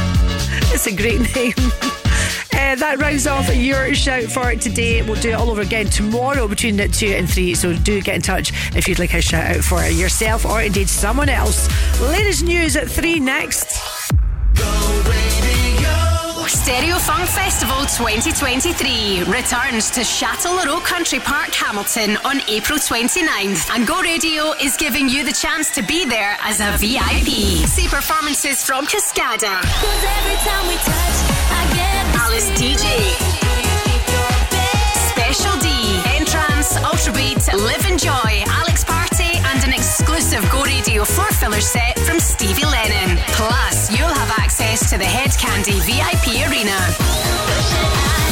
It's 0.70 0.86
a 0.86 0.94
great 0.94 1.34
name. 1.34 1.54
Uh, 2.58 2.74
that 2.74 2.98
rounds 2.98 3.26
off 3.28 3.54
your 3.54 3.94
shout 3.94 4.24
for 4.24 4.52
today. 4.56 5.00
We'll 5.00 5.20
do 5.20 5.30
it 5.30 5.34
all 5.34 5.48
over 5.48 5.60
again 5.60 5.86
tomorrow 5.86 6.48
between 6.48 6.76
2 6.76 7.06
and 7.06 7.30
3. 7.30 7.54
So 7.54 7.72
do 7.72 8.00
get 8.00 8.16
in 8.16 8.20
touch 8.20 8.50
if 8.76 8.88
you'd 8.88 8.98
like 8.98 9.14
a 9.14 9.22
shout 9.22 9.56
out 9.56 9.62
for 9.62 9.82
yourself 9.84 10.44
or 10.44 10.60
indeed 10.60 10.88
someone 10.88 11.28
else. 11.28 11.68
Latest 12.00 12.42
news 12.42 12.74
at 12.74 12.90
3 12.90 13.20
next. 13.20 13.67
Festival 17.34 17.84
2023 17.84 19.24
returns 19.24 19.90
to 19.90 20.00
Chatelherault 20.00 20.82
Country 20.84 21.18
Park, 21.20 21.52
Hamilton 21.52 22.16
on 22.24 22.40
April 22.48 22.78
29th. 22.78 23.70
And 23.74 23.86
Go 23.86 24.00
Radio 24.00 24.52
is 24.62 24.76
giving 24.76 25.08
you 25.08 25.24
the 25.24 25.32
chance 25.32 25.70
to 25.72 25.82
be 25.82 26.04
there 26.04 26.36
as 26.42 26.60
a 26.60 26.72
VIP. 26.78 27.66
See 27.68 27.88
performances 27.88 28.64
from 28.64 28.86
Cascada, 28.86 29.60
Alice 32.16 32.50
Deejay, 32.50 33.16
Special 35.10 35.58
D, 35.60 35.68
N-Trance, 36.18 36.76
Ultra 36.78 37.12
Beat, 37.12 37.46
Live 37.54 37.84
Joy, 37.98 38.44
Alex 38.62 38.84
Party, 38.84 39.36
and 39.36 39.64
an 39.64 39.72
exclusive 39.72 40.48
Go 40.50 40.62
Radio 40.64 41.04
floor 41.04 41.30
filler 41.32 41.60
set 41.60 41.98
from 42.00 42.20
Stevie 42.20 42.64
Lennon. 42.64 43.18
Plus, 43.28 43.90
you'll 43.90 44.08
have 44.08 44.30
access 44.38 44.57
to 44.88 44.96
the 44.96 45.04
Hed 45.04 45.30
Kandi 45.32 45.76
VIP 45.84 46.48
Arena. 46.48 46.78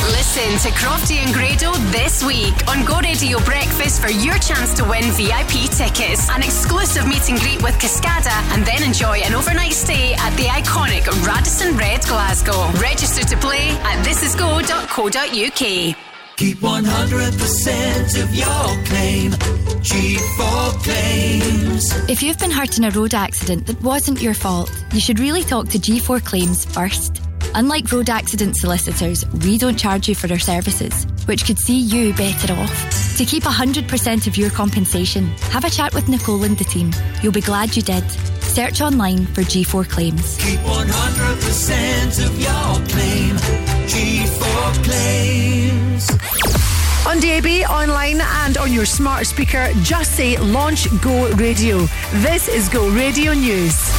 Listen 0.08 0.56
to 0.64 0.72
Crofty 0.78 1.16
and 1.16 1.34
Grado 1.34 1.72
this 1.92 2.24
week 2.24 2.54
on 2.66 2.82
Go 2.86 2.98
Radio 3.00 3.38
Breakfast 3.40 4.00
for 4.00 4.08
your 4.08 4.38
chance 4.38 4.72
to 4.74 4.84
win 4.84 5.04
VIP 5.12 5.68
tickets, 5.68 6.30
an 6.30 6.42
exclusive 6.42 7.06
meet 7.06 7.28
and 7.28 7.38
greet 7.40 7.62
with 7.62 7.74
Cascada, 7.74 8.32
and 8.54 8.64
then 8.64 8.82
enjoy 8.82 9.18
an 9.18 9.34
overnight 9.34 9.74
stay 9.74 10.14
at 10.14 10.34
the 10.36 10.44
iconic 10.44 11.04
Radisson 11.26 11.76
Red 11.76 12.00
Glasgow. 12.06 12.70
Register 12.80 13.26
to 13.26 13.36
play 13.36 13.68
at 13.84 14.06
thisisgo.co.uk. 14.06 15.96
Keep 16.36 16.58
100% 16.58 18.22
of 18.22 18.34
your 18.34 18.84
claim. 18.86 19.32
G4 19.80 20.82
Claims. 20.84 22.10
If 22.10 22.22
you've 22.22 22.38
been 22.38 22.50
hurt 22.50 22.76
in 22.78 22.84
a 22.84 22.90
road 22.90 23.14
accident 23.14 23.66
that 23.66 23.80
wasn't 23.82 24.20
your 24.20 24.34
fault, 24.34 24.70
you 24.92 25.00
should 25.00 25.18
really 25.20 25.42
talk 25.42 25.68
to 25.68 25.78
G4 25.78 26.24
Claims 26.24 26.64
first. 26.64 27.20
Unlike 27.54 27.92
road 27.92 28.10
accident 28.10 28.56
solicitors, 28.56 29.24
we 29.44 29.58
don't 29.58 29.78
charge 29.78 30.08
you 30.08 30.14
for 30.14 30.30
our 30.30 30.38
services, 30.38 31.06
which 31.26 31.44
could 31.46 31.58
see 31.58 31.78
you 31.78 32.12
better 32.14 32.52
off. 32.54 33.16
To 33.16 33.24
keep 33.24 33.44
100% 33.44 34.26
of 34.26 34.36
your 34.36 34.50
compensation, 34.50 35.26
have 35.50 35.64
a 35.64 35.70
chat 35.70 35.94
with 35.94 36.08
Nicole 36.08 36.44
and 36.44 36.56
the 36.58 36.64
team. 36.64 36.92
You'll 37.22 37.32
be 37.32 37.40
glad 37.40 37.74
you 37.74 37.82
did. 37.82 38.04
Search 38.42 38.80
online 38.80 39.26
for 39.26 39.42
G4 39.42 39.88
Claims. 39.88 40.36
Keep 40.36 40.60
100% 40.60 42.26
of 42.26 42.38
your 42.40 42.86
claim. 42.88 43.36
G4 43.86 44.84
claims. 44.84 46.10
On 47.06 47.20
DAB, 47.20 47.70
online, 47.70 48.20
and 48.44 48.58
on 48.58 48.72
your 48.72 48.84
smart 48.84 49.26
speaker, 49.26 49.70
just 49.82 50.12
say 50.16 50.36
Launch 50.38 50.88
Go 51.00 51.30
Radio. 51.34 51.86
This 52.14 52.48
is 52.48 52.68
Go 52.68 52.90
Radio 52.90 53.32
News. 53.32 53.95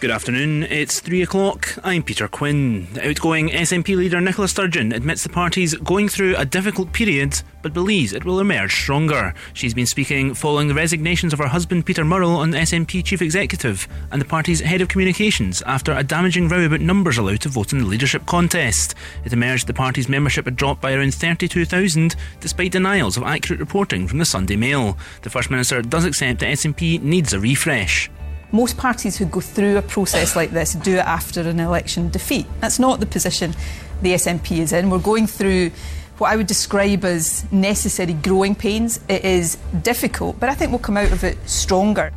Good 0.00 0.12
afternoon, 0.12 0.62
it's 0.62 1.00
three 1.00 1.22
o'clock. 1.22 1.76
I'm 1.82 2.04
Peter 2.04 2.28
Quinn. 2.28 2.86
The 2.92 3.08
outgoing 3.08 3.48
SNP 3.48 3.96
leader 3.96 4.20
Nicola 4.20 4.46
Sturgeon 4.46 4.92
admits 4.92 5.24
the 5.24 5.28
party's 5.28 5.74
going 5.74 6.08
through 6.08 6.36
a 6.36 6.44
difficult 6.44 6.92
period, 6.92 7.42
but 7.62 7.74
believes 7.74 8.12
it 8.12 8.24
will 8.24 8.38
emerge 8.38 8.72
stronger. 8.72 9.34
She's 9.54 9.74
been 9.74 9.88
speaking 9.88 10.34
following 10.34 10.68
the 10.68 10.74
resignations 10.74 11.32
of 11.32 11.40
her 11.40 11.48
husband 11.48 11.84
Peter 11.84 12.04
Murrell 12.04 12.36
on 12.36 12.52
SNP 12.52 13.04
chief 13.04 13.20
executive 13.20 13.88
and 14.12 14.20
the 14.20 14.24
party's 14.24 14.60
head 14.60 14.80
of 14.80 14.86
communications 14.86 15.62
after 15.62 15.90
a 15.90 16.04
damaging 16.04 16.46
row 16.46 16.64
about 16.64 16.80
numbers 16.80 17.18
allowed 17.18 17.40
to 17.40 17.48
vote 17.48 17.72
in 17.72 17.80
the 17.80 17.84
leadership 17.84 18.24
contest. 18.24 18.94
It 19.24 19.32
emerged 19.32 19.66
the 19.66 19.74
party's 19.74 20.08
membership 20.08 20.44
had 20.44 20.54
dropped 20.54 20.80
by 20.80 20.92
around 20.92 21.12
32,000 21.12 22.14
despite 22.38 22.70
denials 22.70 23.16
of 23.16 23.24
accurate 23.24 23.58
reporting 23.58 24.06
from 24.06 24.18
the 24.18 24.24
Sunday 24.24 24.54
Mail. 24.54 24.96
The 25.22 25.30
First 25.30 25.50
Minister 25.50 25.82
does 25.82 26.04
accept 26.04 26.38
that 26.38 26.56
SNP 26.56 27.02
needs 27.02 27.32
a 27.32 27.40
refresh. 27.40 28.08
Most 28.50 28.76
parties 28.76 29.16
who 29.16 29.26
go 29.26 29.40
through 29.40 29.76
a 29.76 29.82
process 29.82 30.34
like 30.34 30.50
this 30.50 30.74
do 30.74 30.94
it 30.96 31.04
after 31.04 31.40
an 31.42 31.60
election 31.60 32.08
defeat. 32.08 32.46
That's 32.60 32.78
not 32.78 33.00
the 33.00 33.06
position 33.06 33.54
the 34.00 34.14
SNP 34.14 34.58
is 34.58 34.72
in. 34.72 34.88
We're 34.88 34.98
going 34.98 35.26
through 35.26 35.70
what 36.18 36.32
I 36.32 36.36
would 36.36 36.46
describe 36.46 37.04
as 37.04 37.50
necessary 37.52 38.14
growing 38.14 38.54
pains. 38.54 39.00
It 39.08 39.24
is 39.24 39.56
difficult, 39.82 40.40
but 40.40 40.48
I 40.48 40.54
think 40.54 40.70
we'll 40.70 40.78
come 40.78 40.96
out 40.96 41.12
of 41.12 41.24
it 41.24 41.36
stronger. 41.48 42.10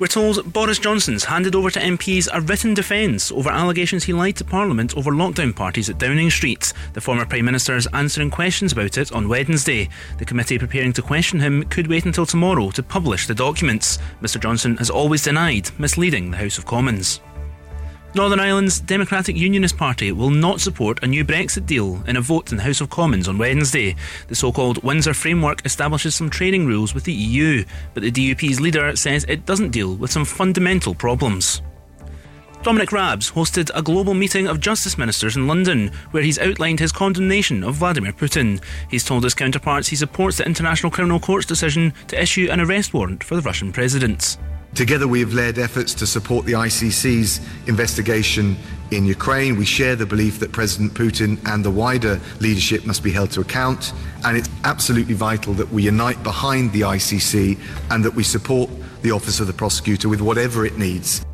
We're 0.00 0.06
told 0.06 0.50
Boris 0.50 0.78
Johnson's 0.78 1.24
handed 1.24 1.54
over 1.54 1.70
to 1.70 1.78
MPs 1.78 2.26
a 2.32 2.40
written 2.40 2.72
defence 2.72 3.30
over 3.30 3.50
allegations 3.50 4.02
he 4.02 4.14
lied 4.14 4.36
to 4.36 4.44
Parliament 4.44 4.96
over 4.96 5.10
lockdown 5.10 5.54
parties 5.54 5.90
at 5.90 5.98
Downing 5.98 6.30
Street. 6.30 6.72
The 6.94 7.02
former 7.02 7.26
Prime 7.26 7.44
Minister 7.44 7.76
is 7.76 7.86
answering 7.92 8.30
questions 8.30 8.72
about 8.72 8.96
it 8.96 9.12
on 9.12 9.28
Wednesday. 9.28 9.90
The 10.16 10.24
committee 10.24 10.58
preparing 10.58 10.94
to 10.94 11.02
question 11.02 11.38
him 11.38 11.64
could 11.64 11.86
wait 11.86 12.06
until 12.06 12.24
tomorrow 12.24 12.70
to 12.70 12.82
publish 12.82 13.26
the 13.26 13.34
documents. 13.34 13.98
Mr 14.22 14.40
Johnson 14.40 14.78
has 14.78 14.88
always 14.88 15.22
denied 15.22 15.70
misleading 15.78 16.30
the 16.30 16.38
House 16.38 16.56
of 16.56 16.64
Commons. 16.64 17.20
Northern 18.12 18.40
Ireland's 18.40 18.80
Democratic 18.80 19.36
Unionist 19.36 19.76
Party 19.76 20.10
will 20.10 20.30
not 20.30 20.60
support 20.60 21.00
a 21.00 21.06
new 21.06 21.24
Brexit 21.24 21.64
deal 21.64 22.02
in 22.08 22.16
a 22.16 22.20
vote 22.20 22.50
in 22.50 22.56
the 22.56 22.64
House 22.64 22.80
of 22.80 22.90
Commons 22.90 23.28
on 23.28 23.38
Wednesday. 23.38 23.94
The 24.26 24.34
so 24.34 24.50
called 24.50 24.82
Windsor 24.82 25.14
Framework 25.14 25.64
establishes 25.64 26.16
some 26.16 26.28
trading 26.28 26.66
rules 26.66 26.92
with 26.92 27.04
the 27.04 27.12
EU, 27.12 27.64
but 27.94 28.02
the 28.02 28.10
DUP's 28.10 28.60
leader 28.60 28.96
says 28.96 29.24
it 29.28 29.46
doesn't 29.46 29.70
deal 29.70 29.94
with 29.94 30.10
some 30.10 30.24
fundamental 30.24 30.92
problems. 30.92 31.62
Dominic 32.64 32.90
Raab's 32.90 33.30
hosted 33.30 33.70
a 33.76 33.82
global 33.82 34.14
meeting 34.14 34.48
of 34.48 34.58
justice 34.58 34.98
ministers 34.98 35.36
in 35.36 35.46
London, 35.46 35.92
where 36.10 36.24
he's 36.24 36.38
outlined 36.40 36.80
his 36.80 36.90
condemnation 36.90 37.62
of 37.62 37.76
Vladimir 37.76 38.12
Putin. 38.12 38.60
He's 38.90 39.04
told 39.04 39.22
his 39.22 39.34
counterparts 39.34 39.86
he 39.86 39.96
supports 39.96 40.38
the 40.38 40.46
International 40.46 40.90
Criminal 40.90 41.20
Court's 41.20 41.46
decision 41.46 41.94
to 42.08 42.20
issue 42.20 42.48
an 42.50 42.60
arrest 42.60 42.92
warrant 42.92 43.22
for 43.22 43.36
the 43.36 43.42
Russian 43.42 43.72
president. 43.72 44.36
Together, 44.74 45.08
we 45.08 45.20
have 45.20 45.34
led 45.34 45.58
efforts 45.58 45.94
to 45.94 46.06
support 46.06 46.46
the 46.46 46.52
ICC's 46.52 47.40
investigation 47.66 48.56
in 48.90 49.04
Ukraine. 49.04 49.56
We 49.56 49.64
share 49.64 49.96
the 49.96 50.06
belief 50.06 50.38
that 50.40 50.52
President 50.52 50.94
Putin 50.94 51.38
and 51.46 51.64
the 51.64 51.70
wider 51.70 52.20
leadership 52.40 52.86
must 52.86 53.02
be 53.02 53.10
held 53.10 53.30
to 53.32 53.40
account. 53.40 53.92
And 54.24 54.36
it's 54.36 54.48
absolutely 54.64 55.14
vital 55.14 55.54
that 55.54 55.70
we 55.70 55.82
unite 55.82 56.22
behind 56.22 56.72
the 56.72 56.82
ICC 56.82 57.58
and 57.90 58.04
that 58.04 58.14
we 58.14 58.22
support 58.22 58.70
the 59.02 59.10
Office 59.10 59.40
of 59.40 59.46
the 59.46 59.52
Prosecutor 59.52 60.08
with 60.08 60.20
whatever 60.20 60.64
it 60.64 60.78
needs. 60.78 61.24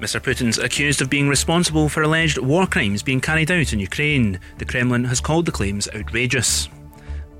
Mr. 0.00 0.20
Putin's 0.20 0.58
accused 0.58 1.00
of 1.00 1.08
being 1.08 1.28
responsible 1.28 1.88
for 1.88 2.02
alleged 2.02 2.38
war 2.38 2.66
crimes 2.66 3.02
being 3.02 3.20
carried 3.20 3.50
out 3.50 3.72
in 3.72 3.78
Ukraine. 3.78 4.38
The 4.58 4.64
Kremlin 4.66 5.04
has 5.04 5.20
called 5.20 5.46
the 5.46 5.52
claims 5.52 5.88
outrageous. 5.94 6.68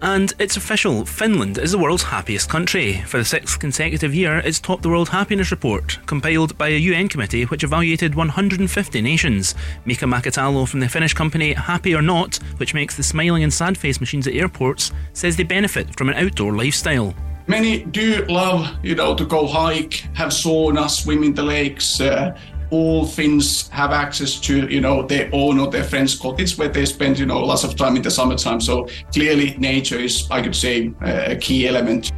And 0.03 0.35
it's 0.39 0.59
official, 0.59 1.07
Finland 1.07 1.57
is 1.57 1.73
the 1.73 1.79
world's 1.79 2.03
happiest 2.03 2.51
country. 2.51 3.01
For 3.07 3.17
the 3.17 3.25
sixth 3.25 3.59
consecutive 3.59 4.15
year, 4.15 4.39
it's 4.39 4.61
topped 4.61 4.83
the 4.83 4.91
World 4.91 5.09
Happiness 5.09 5.51
Report, 5.51 5.99
compiled 6.05 6.57
by 6.59 6.69
a 6.69 6.79
UN 6.79 7.09
committee 7.09 7.45
which 7.45 7.65
evaluated 7.65 8.15
150 8.15 9.01
nations. 9.01 9.55
Mika 9.87 10.05
Mäkitalo 10.05 10.69
from 10.69 10.81
the 10.81 10.89
Finnish 10.89 11.15
company 11.15 11.55
Happy 11.55 11.95
or 11.95 12.03
Not, 12.03 12.37
which 12.59 12.75
makes 12.75 12.97
the 12.97 13.03
smiling 13.03 13.43
and 13.43 13.53
sad 13.53 13.79
face 13.79 13.99
machines 13.99 14.27
at 14.27 14.35
airports, 14.35 14.93
says 15.15 15.37
they 15.37 15.45
benefit 15.45 15.97
from 15.97 16.11
an 16.11 16.17
outdoor 16.17 16.55
lifestyle. 16.55 17.15
Many 17.47 17.85
do 17.85 18.25
love, 18.27 18.77
you 18.83 18.97
know, 18.97 19.15
to 19.15 19.25
go 19.25 19.47
hike, 19.47 20.05
have 20.15 20.31
sauna, 20.31 20.91
swim 20.91 21.23
in 21.23 21.33
the 21.33 21.45
lakes. 21.45 22.01
Uh, 22.01 22.37
all 22.71 23.07
Finns 23.07 23.69
have 23.69 23.93
access 23.93 24.41
to, 24.41 24.69
you 24.69 24.81
know, 24.81 25.07
their 25.07 25.31
own 25.33 25.59
or 25.59 25.71
their 25.71 25.85
friends' 25.85 26.19
cottage 26.19 26.59
where 26.59 26.69
they 26.69 26.85
spend, 26.85 27.19
you 27.19 27.27
know, 27.27 27.41
lots 27.41 27.65
of 27.65 27.77
time 27.77 27.97
in 27.97 28.03
the 28.03 28.11
summertime. 28.11 28.61
So 28.61 28.89
clearly, 29.13 29.57
nature 29.59 29.99
is, 29.99 30.27
I 30.31 30.43
could 30.43 30.57
say, 30.57 30.93
a 31.03 31.37
key 31.37 31.69
element. 31.69 32.13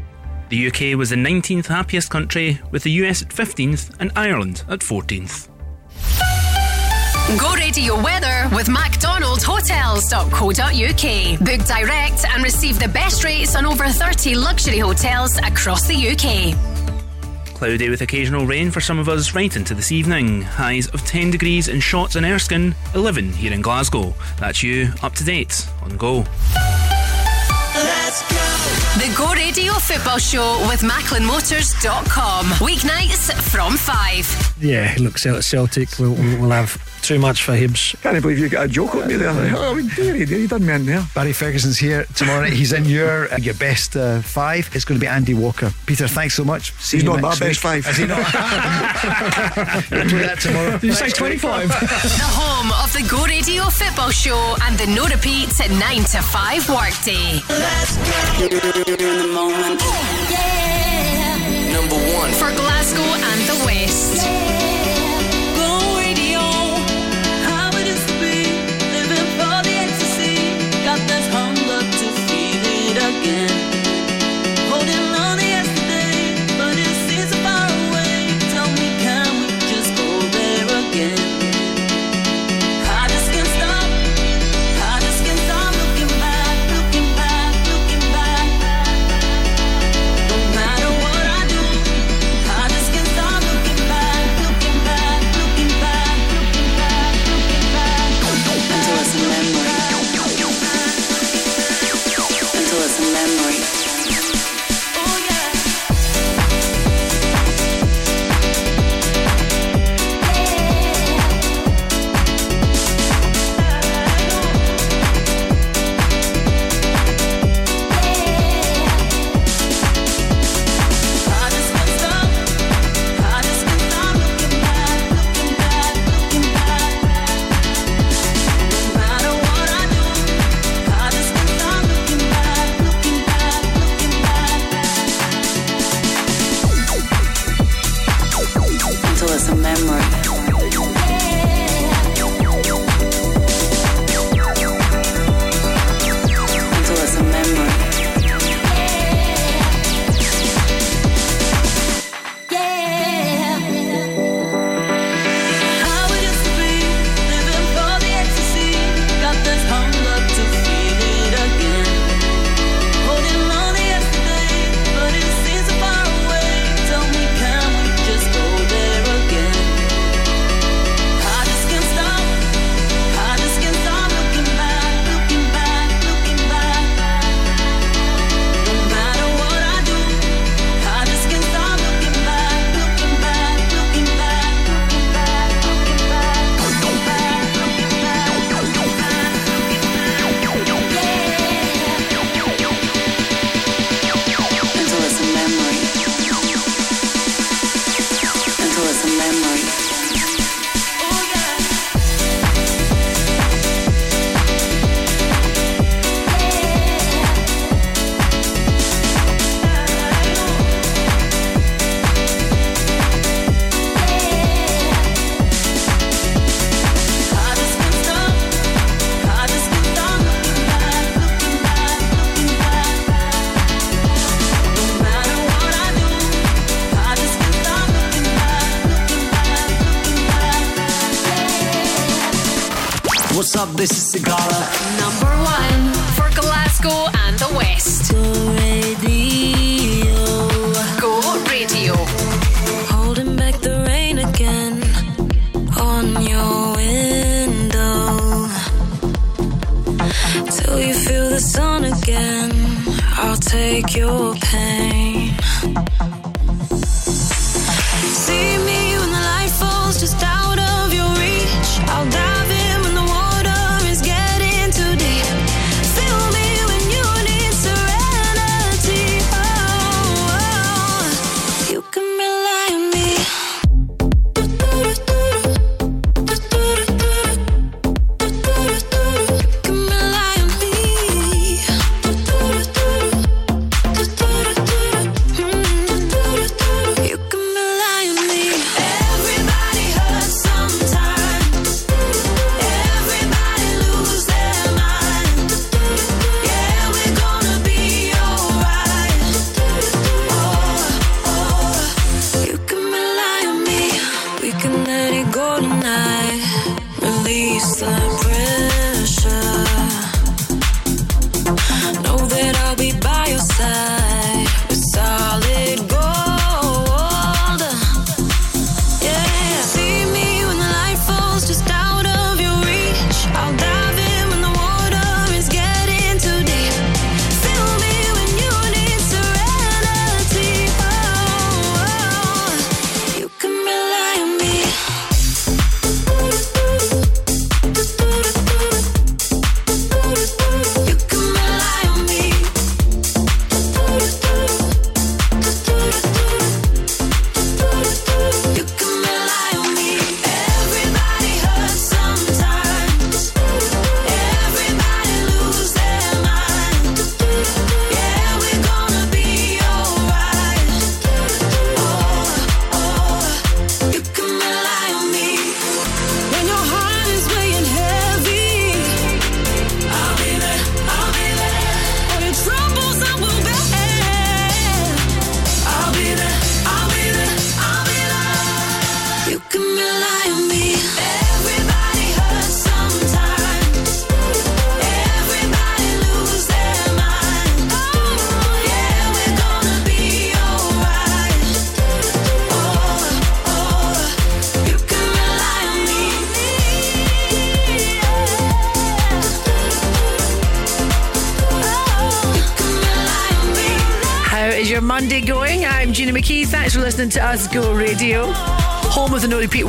The 0.48 0.68
UK 0.68 0.96
was 0.96 1.10
the 1.10 1.16
19th 1.16 1.66
happiest 1.66 2.10
country, 2.10 2.58
with 2.70 2.82
the 2.82 2.90
US 3.02 3.22
at 3.22 3.28
15th 3.28 3.94
and 4.00 4.10
Ireland 4.16 4.64
at 4.68 4.80
14th. 4.80 5.48
Go 7.38 7.54
Radio 7.54 8.02
Weather 8.02 8.48
with 8.54 8.68
MacDonaldHotels.co.uk. 8.68 11.38
Book 11.40 11.66
direct 11.66 12.24
and 12.24 12.42
receive 12.42 12.80
the 12.80 12.88
best 12.88 13.22
rates 13.22 13.54
on 13.54 13.66
over 13.66 13.86
30 13.86 14.34
luxury 14.34 14.78
hotels 14.78 15.36
across 15.36 15.86
the 15.86 15.94
UK. 15.94 16.56
Cloudy 17.58 17.88
with 17.90 18.02
occasional 18.02 18.46
rain 18.46 18.70
for 18.70 18.80
some 18.80 19.00
of 19.00 19.08
us 19.08 19.34
right 19.34 19.56
into 19.56 19.74
this 19.74 19.90
evening. 19.90 20.42
Highs 20.42 20.86
of 20.90 21.04
10 21.04 21.32
degrees 21.32 21.66
in 21.66 21.78
Shotts 21.80 22.14
and 22.14 22.24
Erskine, 22.24 22.72
11 22.94 23.32
here 23.32 23.52
in 23.52 23.62
Glasgow. 23.62 24.14
That's 24.38 24.62
you 24.62 24.92
up 25.02 25.14
to 25.16 25.24
date 25.24 25.66
on 25.82 25.96
Go. 25.96 26.22
The 28.94 29.12
Go 29.16 29.32
Radio 29.34 29.72
Football 29.72 30.18
Show 30.18 30.66
with 30.68 30.82
MacklinMotors.com. 30.82 32.46
Weeknights 32.60 33.32
from 33.50 33.76
5. 33.76 34.54
Yeah, 34.60 34.94
look, 35.00 35.18
Cel- 35.18 35.42
Celtic 35.42 35.98
will 35.98 36.14
will 36.14 36.38
will 36.38 36.50
have 36.50 36.76
too 37.08 37.18
much 37.18 37.42
for 37.42 37.52
Hibs. 37.52 38.00
Can't 38.02 38.20
believe 38.20 38.38
you 38.38 38.50
got 38.50 38.66
a 38.66 38.68
joke 38.68 38.94
on 38.94 39.08
me 39.08 39.16
there. 39.16 39.30
Oh, 39.56 39.74
we 39.74 39.88
did, 39.88 40.14
he 40.14 40.24
did, 40.26 40.40
he 40.40 40.46
done 40.46 40.66
me 40.66 40.74
in 40.74 40.84
there. 40.84 41.02
Barry 41.14 41.32
Ferguson's 41.32 41.78
here 41.78 42.04
tomorrow. 42.14 42.42
night. 42.42 42.52
He's 42.52 42.74
in 42.74 42.84
your 42.84 43.28
your 43.38 43.54
best 43.54 43.96
uh, 43.96 44.20
five. 44.20 44.68
It's 44.74 44.84
going 44.84 45.00
to 45.00 45.04
be 45.04 45.08
Andy 45.08 45.32
Walker. 45.32 45.72
Peter, 45.86 46.06
thanks 46.06 46.34
so 46.34 46.44
much. 46.44 46.72
See 46.72 46.98
He's 46.98 47.04
you 47.04 47.10
not 47.10 47.22
my 47.22 47.28
next 47.30 47.40
best 47.40 47.64
week. 47.64 47.82
five. 47.84 47.88
Is 47.88 47.96
he 47.96 48.06
not? 48.06 48.18
we'll 49.90 50.08
do 50.08 50.18
that 50.18 50.38
tomorrow. 50.40 50.72
Did 50.72 50.82
you 50.84 50.92
say 50.92 51.06
Next 51.06 51.20
week. 51.22 51.40
25? 51.40 51.68
The 51.68 52.28
home 52.36 52.72
of 52.84 52.92
the 52.92 53.02
Go 53.08 53.24
Radio 53.24 53.64
Football 53.70 54.10
Show 54.10 54.56
and 54.64 54.76
the 54.78 54.86
no 54.88 55.06
repeats 55.06 55.60
at 55.62 55.70
9 55.70 55.80
to 56.12 56.20
5 56.20 56.68
workday. 56.68 57.40
Let's 57.48 57.96
get 58.36 58.52
In 59.00 59.16
the 59.18 59.28
moment. 59.32 59.80
Number 61.72 61.96
one. 62.20 62.30
For 62.32 62.52
Glasgow 62.54 63.00
and 63.00 63.40
the 63.48 63.64
West. 63.64 64.26
Go 64.26 64.57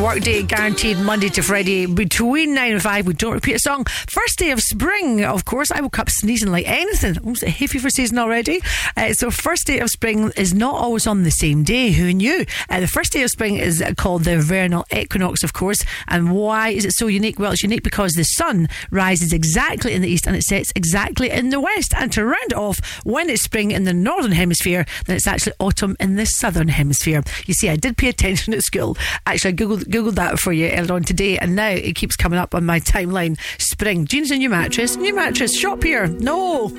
workday, 0.09 0.38
guaranteed 0.49 0.97
Monday 0.97 1.29
to 1.29 1.43
Friday 1.43 1.85
between 1.85 2.55
9 2.55 2.71
and 2.73 2.81
5. 2.81 3.05
We 3.05 3.13
don't 3.13 3.33
repeat 3.33 3.53
a 3.53 3.59
song. 3.59 3.85
First 4.07 4.39
day 4.39 4.49
of 4.49 4.59
spring, 4.59 5.23
of 5.23 5.45
course. 5.45 5.69
I 5.69 5.79
woke 5.79 5.99
up 5.99 6.09
sneezing 6.09 6.51
like 6.51 6.67
anything. 6.67 7.19
Almost 7.19 7.43
a 7.43 7.49
hay 7.51 7.67
fever 7.67 7.91
season 7.91 8.17
already. 8.17 8.59
Uh, 8.97 9.13
so, 9.13 9.29
first 9.29 9.67
day 9.67 9.79
of 9.79 9.89
spring 9.89 10.31
is 10.35 10.55
not 10.55 10.73
always 10.73 11.05
on 11.05 11.21
the 11.21 11.29
same 11.29 11.63
day. 11.63 11.91
Who 11.91 12.11
knew? 12.11 12.45
Uh, 12.67 12.79
the 12.79 12.87
first 12.87 13.13
day 13.13 13.21
of 13.21 13.29
spring 13.29 13.57
is 13.57 13.83
called 13.95 14.23
the 14.23 14.39
vernal 14.39 14.85
equinox, 14.91 15.43
of 15.43 15.53
course. 15.53 15.85
And 16.07 16.33
why 16.33 16.69
is 16.69 16.83
it 16.83 16.93
so 16.93 17.05
unique? 17.05 17.37
Well, 17.37 17.51
it's 17.51 17.61
unique 17.61 17.83
because 17.83 18.13
the 18.13 18.23
sun 18.23 18.69
rises 18.89 19.31
exactly 19.31 19.93
in 19.93 20.01
the 20.01 20.09
east 20.09 20.25
and 20.25 20.35
it 20.35 20.43
sets 20.43 20.73
exactly 20.75 21.29
in 21.29 21.51
the 21.51 21.59
west. 21.59 21.93
And 21.95 22.11
to 22.13 22.25
round 22.25 22.51
it 22.51 22.57
off, 22.57 22.79
when 23.05 23.29
it's 23.29 23.43
spring 23.43 23.69
in 23.69 23.83
the 23.83 23.93
northern 23.93 24.31
hemisphere, 24.31 24.87
then 25.05 25.15
it's 25.15 25.27
actually 25.27 25.53
autumn 25.59 25.95
in 25.99 26.15
the 26.15 26.25
southern 26.25 26.69
hemisphere. 26.69 27.21
You 27.45 27.53
see, 27.53 27.69
I 27.69 27.75
did 27.75 27.97
pay 27.97 28.09
attention 28.09 28.55
at 28.55 28.63
school. 28.63 28.97
Actually, 29.27 29.51
I 29.51 29.55
googled, 29.55 29.83
googled 29.83 30.15
that 30.15 30.38
for 30.39 30.51
you 30.53 30.69
earlier 30.69 30.93
on 30.93 31.03
today, 31.03 31.37
and 31.37 31.55
now 31.55 31.69
it 31.69 31.95
keeps 31.95 32.15
coming 32.15 32.39
up 32.39 32.55
on 32.55 32.65
my 32.65 32.79
timeline. 32.79 33.37
Spring. 33.59 34.05
Jeans 34.05 34.31
a 34.31 34.37
new 34.37 34.49
mattress. 34.49 34.95
New 34.95 35.15
mattress. 35.15 35.57
Shop 35.57 35.83
here. 35.83 36.07
No. 36.07 36.69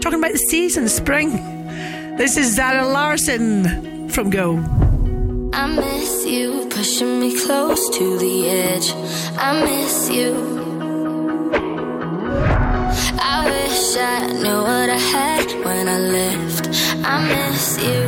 Talking 0.00 0.18
about 0.18 0.32
the 0.32 0.44
season, 0.50 0.88
spring. 0.88 1.30
This 2.16 2.36
is 2.36 2.54
Zara 2.54 2.86
Larsson 2.86 4.08
from 4.10 4.30
Go. 4.30 4.58
I 5.54 5.66
miss 5.66 6.26
you, 6.26 6.66
pushing 6.70 7.20
me 7.20 7.38
close 7.44 7.88
to 7.96 8.18
the 8.18 8.48
edge. 8.48 8.92
I 9.36 9.62
miss 9.64 10.10
you. 10.10 10.34
I 13.20 13.44
wish 13.44 13.96
I 13.96 14.26
knew 14.42 14.60
what 14.62 14.88
I 14.90 14.98
had 14.98 15.64
when 15.64 15.88
I 15.88 15.98
left. 15.98 16.68
I 17.04 17.16
miss 17.32 17.78
you. 17.78 18.02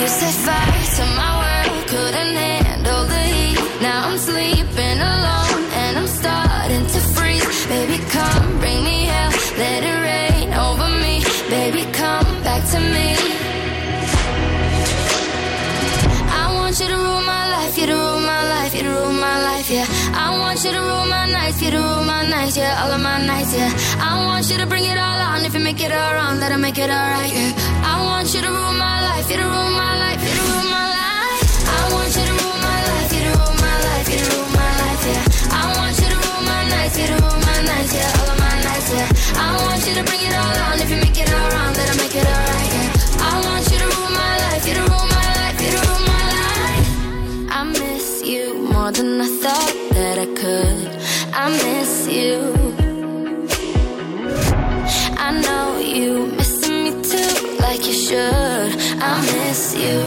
You 0.00 0.08
set 0.08 0.34
fire 0.44 0.86
to 0.96 1.04
my 1.16 1.31
you 20.64 20.72
to 20.72 20.78
rule 20.80 21.06
my 21.06 21.26
nights, 21.26 21.60
you 21.62 21.70
to 21.70 21.78
rule 21.78 22.04
my 22.04 22.28
nights, 22.28 22.56
yeah. 22.56 22.82
All 22.84 22.92
of 22.92 23.00
my 23.00 23.24
nights, 23.26 23.52
yeah. 23.56 23.70
I 23.98 24.24
want 24.26 24.48
you 24.50 24.58
to 24.58 24.66
bring 24.66 24.84
it 24.84 24.96
all 24.98 25.20
on. 25.30 25.44
If 25.44 25.54
you 25.54 25.60
make 25.60 25.80
it 25.80 25.90
all 25.90 26.14
wrong, 26.14 26.38
that'll 26.40 26.58
make 26.58 26.78
it 26.78 26.90
alright, 26.90 27.32
yeah. 27.32 27.52
I 27.82 28.04
want 28.04 28.32
you 28.34 28.40
to 28.42 28.48
rule 28.48 28.74
my 28.86 28.98
life, 29.08 29.30
you 29.30 29.36
to 29.38 29.42
rule 29.42 29.72
my 29.82 29.92
life, 30.04 30.20
you 30.22 30.34
to 30.38 30.42
rule 30.52 30.68
my 30.70 30.86
life. 30.94 31.48
I 31.66 31.80
want 31.94 32.10
you 32.14 32.24
to 32.28 32.34
rule 32.38 32.58
my 32.68 32.78
life, 32.90 33.10
you 33.12 33.20
to 33.26 33.30
rule 33.38 33.56
my 33.64 33.76
life, 33.86 34.06
you 34.12 34.18
to 34.22 34.26
rule 34.36 34.50
my 34.54 34.70
life, 34.82 35.02
yeah. 35.10 35.24
I 35.50 35.62
want 35.78 35.94
you 35.98 36.08
to 36.12 36.18
rule 36.22 36.42
my 36.46 36.62
nights, 36.70 36.94
you 37.00 37.06
to 37.10 37.16
rule 37.22 37.40
my 37.42 37.58
nights, 37.70 37.92
yeah. 37.96 38.18
All 38.22 38.28
of 38.30 38.38
my 38.38 38.54
nights, 38.62 38.88
yeah. 38.94 39.08
I 39.42 39.48
want 39.66 39.80
you 39.86 39.94
to 39.98 40.04
bring 40.04 40.21
I 51.34 51.48
miss 51.48 52.08
you. 52.08 52.52
I 55.16 55.40
know 55.40 55.78
you 55.78 56.26
missing 56.26 56.84
me 56.84 56.90
too, 57.02 57.56
like 57.58 57.86
you 57.86 57.94
should. 57.94 58.70
I 59.00 59.20
miss 59.32 59.74
you. 59.74 59.98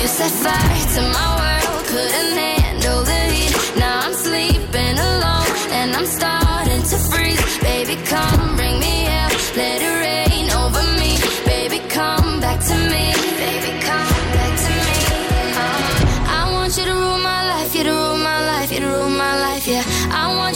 You 0.00 0.06
set 0.06 0.30
fire 0.30 0.86
to 0.94 1.02
my 1.16 1.28
world, 1.40 1.84
couldn't 1.86 2.36
handle 2.38 3.02
the 3.02 3.22
heat. 3.34 3.54
Now 3.76 4.06
I'm 4.06 4.14
sleeping 4.14 4.98
alone. 4.98 5.50
And 5.72 5.96
I'm 5.96 6.06
starting 6.06 6.82
to 6.82 6.96
freeze. 7.10 7.58
Baby, 7.58 7.96
come 8.06 8.56
bring 8.56 8.78
me 8.78 9.06
air. 9.06 9.30
Let 9.56 9.82
it 9.82 10.01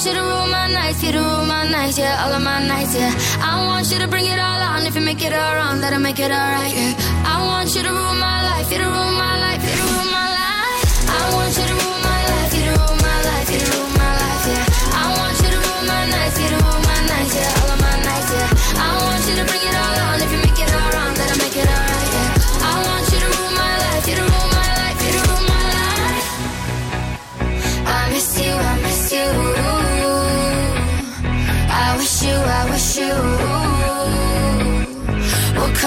you 0.07 0.15
to 0.15 0.21
rule 0.21 0.47
my 0.47 0.69
nights, 0.71 1.03
you 1.03 1.13
to 1.13 1.19
rule 1.19 1.47
my 1.47 1.69
nights, 1.69 1.99
yeah. 1.99 2.23
All 2.23 2.33
of 2.33 2.43
my 2.43 2.65
nights, 2.65 2.95
yeah. 2.95 3.13
I 3.43 3.67
want 3.67 3.91
you 3.91 3.99
to 3.99 4.07
bring 4.07 4.27
it 4.27 4.39
all 4.39 4.61
on. 4.71 4.87
If 4.87 4.95
you 4.95 5.01
make 5.01 5.23
it 5.23 5.33
all 5.33 5.55
wrong, 5.57 5.81
that'll 5.81 5.99
make 5.99 6.21
it 6.21 6.31
alright, 6.31 6.75
yeah. 6.75 6.95
I 7.27 7.45
want 7.45 7.75
you 7.75 7.83
to 7.83 7.91
rule 7.91 8.15
my 8.15 8.39
life, 8.51 8.71
you 8.71 8.79
to 8.79 8.85
rule 8.85 9.13
my 9.25 9.35
life, 9.41 9.46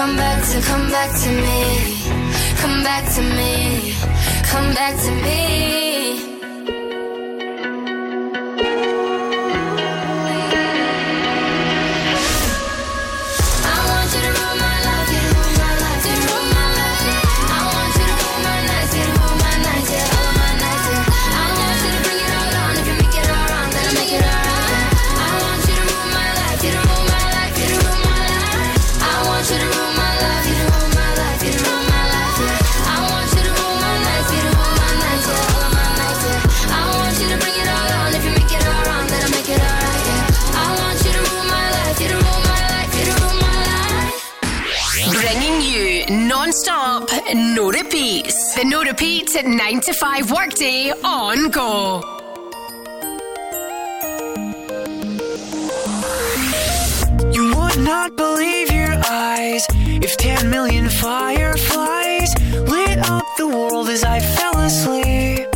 come 0.00 0.16
back 0.16 0.42
to, 0.48 0.60
come 0.62 0.88
back 0.88 1.10
to 1.22 1.28
me. 1.28 2.00
Come 2.56 2.82
back 2.82 3.04
to 3.16 3.20
me. 3.20 3.94
Come 4.44 4.72
back 4.72 4.96
to 4.96 5.10
me. 5.10 5.89
No 47.34 47.70
repeats. 47.70 48.54
The 48.54 48.64
no 48.64 48.82
Repeats 48.82 49.36
at 49.36 49.46
9 49.46 49.80
to 49.82 49.92
5 49.92 50.30
workday 50.32 50.90
on 50.90 51.50
go. 51.50 52.02
You 57.32 57.54
would 57.54 57.78
not 57.78 58.16
believe 58.16 58.72
your 58.72 58.94
eyes 59.08 59.64
if 60.02 60.16
10 60.16 60.50
million 60.50 60.88
fireflies 60.88 62.34
lit 62.52 62.98
up 63.08 63.24
the 63.36 63.46
world 63.46 63.88
as 63.88 64.02
I 64.02 64.18
fell 64.20 64.58
asleep. 64.58 65.46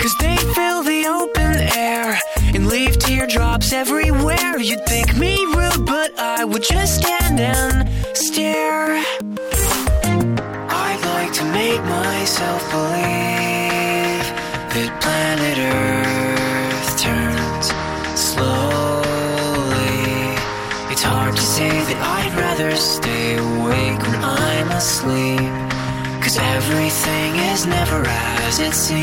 Cause 0.00 0.14
they 0.20 0.36
fill 0.54 0.82
the 0.82 1.06
open 1.06 1.56
air 1.76 2.18
and 2.54 2.66
leave 2.66 2.98
teardrops 2.98 3.72
everywhere. 3.72 4.58
You'd 4.58 4.84
think 4.86 5.16
me 5.16 5.36
rude, 5.54 5.86
but 5.86 6.18
I 6.18 6.44
would 6.44 6.62
just 6.62 7.02
stand 7.02 7.38
and 7.38 7.88
stare. 8.16 9.19
Myself 12.40 12.62
believe 12.70 14.26
that 14.72 14.90
planet 15.02 15.58
Earth 15.76 16.90
turns 16.96 17.66
slowly. 18.18 19.76
It's 20.90 21.02
hard 21.02 21.36
to 21.36 21.42
say 21.42 21.68
that 21.68 22.00
I'd 22.18 22.34
rather 22.38 22.74
stay 22.76 23.36
awake 23.36 24.00
when 24.08 24.24
I'm 24.24 24.70
asleep. 24.70 25.52
Cause 26.22 26.38
everything 26.38 27.36
is 27.52 27.66
never 27.66 28.02
as 28.06 28.58
it 28.58 28.74
seems. 28.74 29.00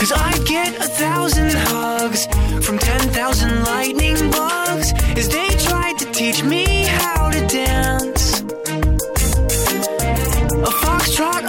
Cause 0.00 0.12
I 0.12 0.32
get 0.44 0.74
a 0.78 0.88
thousand 1.02 1.52
hugs 1.54 2.26
from 2.66 2.78
10,000 2.78 3.64
lightning 3.64 4.30
bugs 4.30 4.92
as 5.16 5.28
they 5.28 5.48
tried 5.68 5.96
to 5.98 6.06
teach 6.10 6.42
me 6.42 6.86
how 6.86 7.30
to 7.30 7.46
dance. 7.46 8.23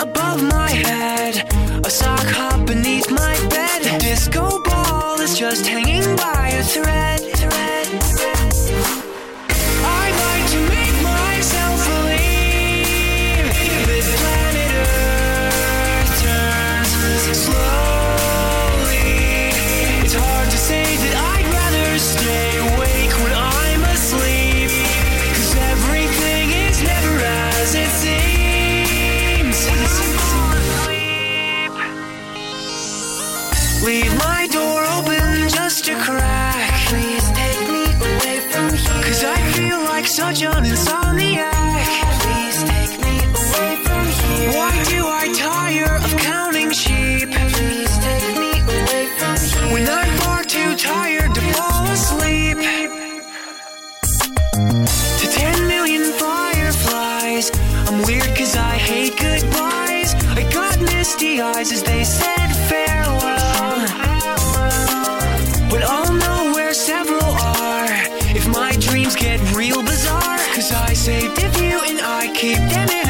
Above 0.09 0.43
my 0.43 0.69
head, 0.69 1.35
a 1.85 1.89
sock 1.89 2.27
hop 2.37 2.67
beneath 2.67 3.09
my 3.11 3.35
bed. 3.49 3.99
Disco 3.99 4.61
ball 4.63 5.19
is 5.21 5.37
just 5.37 5.65
hanging 5.65 6.15
by 6.15 6.49
a 6.49 6.63
thread. 6.63 7.21
thread. 7.39 8.14
Misty 61.15 61.39
eyes 61.39 61.71
as 61.71 61.83
they 61.83 62.03
said 62.03 62.34
a 71.07 71.51
few 71.51 71.79
and 71.81 72.01
I 72.01 72.31
keep 72.33 72.57
them 72.57 72.89
in 72.89 73.04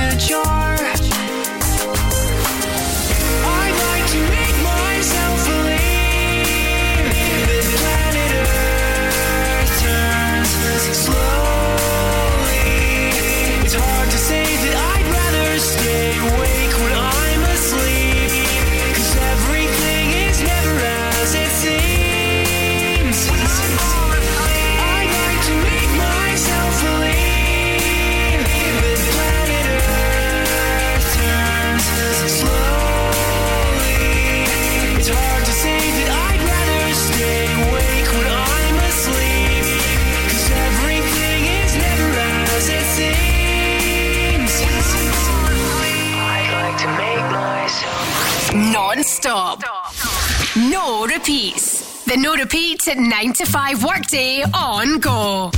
No 50.76 51.06
repeats. 51.08 52.04
The 52.04 52.18
no 52.18 52.36
repeats 52.36 52.90
at 52.90 52.98
9 52.98 53.34
to 53.40 53.46
5 53.46 53.84
workday 53.86 54.44
on 54.54 55.00
Go. 55.00 55.50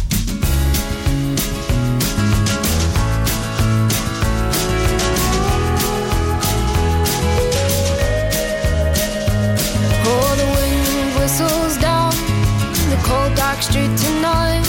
Oh, 10.06 10.30
the 10.42 10.48
wind 10.56 11.10
whistles 11.18 11.78
down 11.78 12.12
the 12.94 13.00
cold 13.04 13.34
dark 13.36 13.60
street 13.64 13.94
tonight, 13.98 14.68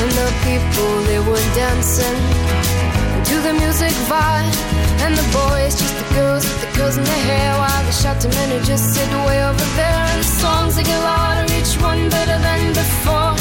and 0.00 0.10
the 0.20 0.28
people 0.48 0.92
they 1.10 1.20
were 1.28 1.46
dancing 1.54 2.20
to 3.28 3.34
the 3.46 3.52
music 3.52 3.92
vibe. 4.08 4.89
And 5.04 5.16
the 5.16 5.26
boys, 5.32 5.72
just 5.80 5.96
the 5.96 6.08
girls 6.14 6.44
with 6.44 6.60
the 6.60 6.70
girls 6.76 6.96
in 6.96 7.04
their 7.04 7.24
hair, 7.30 7.50
while 7.60 7.84
the 7.88 7.92
shouting 7.92 8.30
men 8.36 8.48
who 8.52 8.58
just 8.64 8.94
sit 8.94 9.08
way 9.26 9.38
over 9.42 9.66
there. 9.80 10.02
And 10.12 10.20
the 10.20 10.30
songs 10.42 10.76
they 10.76 10.84
get 10.84 11.00
louder, 11.00 11.46
each 11.58 11.74
one 11.80 12.08
better 12.10 12.38
than 12.38 12.60
before. 12.72 13.34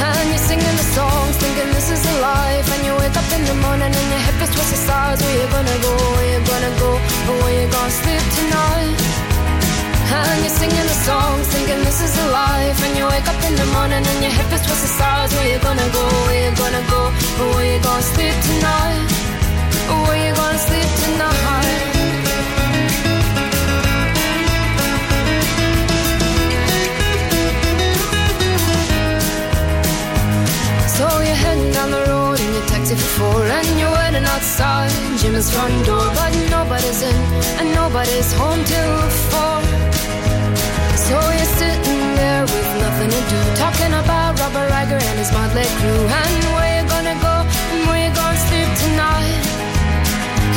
And 0.00 0.26
you're 0.32 0.46
singing 0.50 0.76
the 0.82 0.88
songs, 0.96 1.34
thinking 1.36 1.70
this 1.76 1.88
is 1.94 2.02
a 2.02 2.14
life. 2.20 2.66
And 2.74 2.82
you 2.86 2.92
wake 2.98 3.16
up 3.16 3.28
in 3.36 3.42
the 3.46 3.56
morning 3.62 3.92
and 3.92 4.08
your 4.12 4.22
hip 4.26 4.38
is 4.42 4.50
twisted 4.50 4.82
sides. 4.88 5.20
Where 5.22 5.36
you 5.38 5.46
gonna 5.54 5.78
go? 5.86 5.92
Where 6.16 6.28
you 6.34 6.40
gonna 6.42 6.72
go? 6.82 6.90
Or 7.30 7.36
where 7.44 7.56
you 7.62 7.66
gonna 7.70 8.00
sleep 8.02 8.24
tonight? 8.38 8.98
And 10.10 10.38
you're 10.42 10.56
singing 10.60 10.86
the 10.92 10.98
songs, 11.06 11.46
thinking 11.52 11.80
this 11.86 12.00
is 12.02 12.12
a 12.18 12.26
life. 12.34 12.78
And 12.84 12.92
you 12.98 13.04
wake 13.06 13.28
up 13.28 13.40
in 13.48 13.54
the 13.54 13.68
morning 13.76 14.02
and 14.02 14.18
your 14.24 14.34
hip 14.34 14.50
is 14.56 14.62
twisted 14.66 14.94
sides. 14.98 15.30
Where 15.36 15.48
you 15.52 15.58
gonna 15.62 15.88
go? 15.94 16.04
Where 16.26 16.40
you 16.42 16.52
gonna 16.58 16.84
go? 16.90 17.02
Or 17.40 17.48
where 17.54 17.68
you 17.70 17.78
gonna 17.82 18.02
sleep 18.02 18.34
tonight? 18.50 19.29
And 33.60 33.78
you're 33.78 33.92
waiting 33.92 34.24
outside. 34.24 34.90
Jim's 35.18 35.50
front 35.54 35.84
door 35.84 36.06
But 36.14 36.32
nobody's 36.50 37.02
in 37.02 37.14
and 37.60 37.74
nobody's 37.74 38.32
home 38.32 38.62
till 38.64 38.96
four. 39.28 39.60
So 40.96 41.16
you're 41.36 41.54
sitting 41.60 42.02
there 42.16 42.42
with 42.42 42.70
nothing 42.80 43.10
to 43.10 43.22
do 43.32 43.40
Talking 43.56 43.92
about 43.92 44.38
Robert 44.40 44.70
Riger 44.72 45.00
and 45.00 45.18
his 45.18 45.30
motley 45.32 45.68
crew. 45.78 46.02
And 46.20 46.44
where 46.54 46.82
you 46.82 46.88
gonna 46.88 47.16
go 47.20 47.36
and 47.72 47.80
where 47.88 48.08
you 48.08 48.14
gonna 48.14 48.38
sleep 48.48 48.68
tonight 48.82 49.49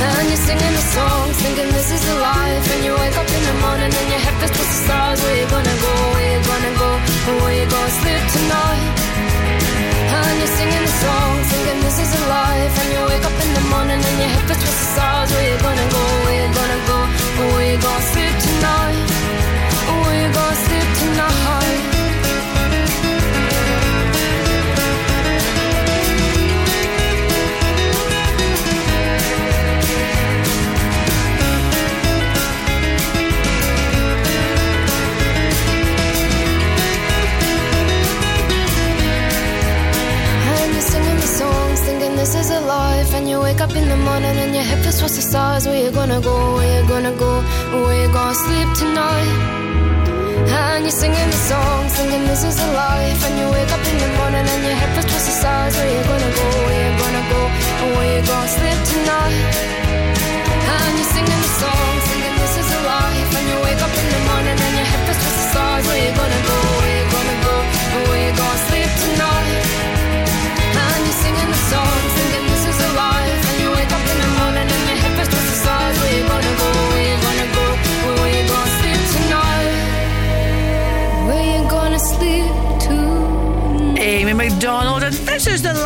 and 0.01 0.27
you're 0.29 0.43
singing 0.47 0.73
the 0.73 0.85
songs, 0.95 1.35
thinking 1.43 1.69
this 1.73 1.91
is 1.91 2.01
the 2.07 2.15
life. 2.19 2.65
And 2.73 2.81
you 2.85 2.93
wake 2.93 3.17
up 3.17 3.27
in 3.27 3.43
the 3.45 3.55
morning 3.61 3.91
and 3.91 4.07
your 4.09 4.21
head 4.25 4.35
feels 4.39 4.53
twisted 4.55 4.81
stars. 4.85 5.19
Where 5.21 5.37
you 5.37 5.47
gonna 5.49 5.77
go? 5.85 5.93
Where 6.13 6.29
you 6.33 6.41
gonna 6.41 6.73
go? 6.83 6.89
Or 7.29 7.35
where 7.43 7.55
you 7.59 7.67
gonna 7.69 7.99
sleep 8.01 8.23
tonight? 8.37 8.85
And 10.17 10.35
you're 10.39 10.55
singing 10.57 10.83
the 10.87 10.95
songs, 11.05 11.45
thinking 11.51 11.79
this 11.85 11.97
is 11.99 12.11
a 12.19 12.23
life. 12.29 12.73
And 12.81 12.89
you 12.93 13.01
wake 13.11 13.25
up 13.25 13.37
in 13.45 13.49
the 13.53 13.65
morning 13.73 14.01
and 14.01 14.17
your 14.21 14.31
head 14.33 14.43
feels 14.47 14.61
twisted 14.63 14.89
stars. 14.95 15.29
Where 15.33 15.45
you 15.51 15.57
gonna 15.61 15.87
go? 15.93 16.03
Where 16.25 16.37
you 16.41 16.49
gonna 16.59 16.81
go? 16.89 16.99
Or 17.39 17.47
where 17.53 17.67
you 17.71 17.77
gonna 17.77 18.11
sleep 18.13 18.35
tonight? 18.47 19.07
Where 20.03 20.17
you 20.21 20.29
gonna 20.33 20.65
sleep 20.65 20.89
tonight? 21.01 21.92
You 45.83 45.91
gonna 45.91 46.21
go? 46.21 46.55
Where 46.55 46.81
you 46.81 46.87
gonna 46.87 47.11
go? 47.17 47.41
Where 47.83 48.07
you 48.07 48.13
gonna 48.13 48.35
sleep 48.35 48.69
tonight? 48.73 49.31
And 50.47 50.83
you're 50.85 50.91
singing 50.91 51.29
the 51.29 51.41
songs, 51.51 51.93
thinking 51.95 52.23
this 52.25 52.43
is 52.43 52.57
a 52.57 52.67
life. 52.71 53.19
And 53.27 53.33
you 53.39 53.47
wake 53.51 53.71
up 53.71 53.83
in 53.91 53.97
the 53.99 54.09
morning 54.19 54.45
and 54.53 54.63
your 54.63 54.75
head 54.79 54.89
feels 54.95 55.07
towards 55.11 55.25
the 55.27 55.35
stars. 55.41 55.75
Where 55.75 55.91
you 55.95 56.03
gonna 56.07 56.31
go? 56.39 56.47
Where 56.67 56.81
you 56.87 56.93
gonna 57.03 57.23
go? 57.33 57.41
Where 57.97 58.11
you 58.15 58.25
gonna 58.25 58.55
sleep 58.55 58.79
tonight? 58.91 59.82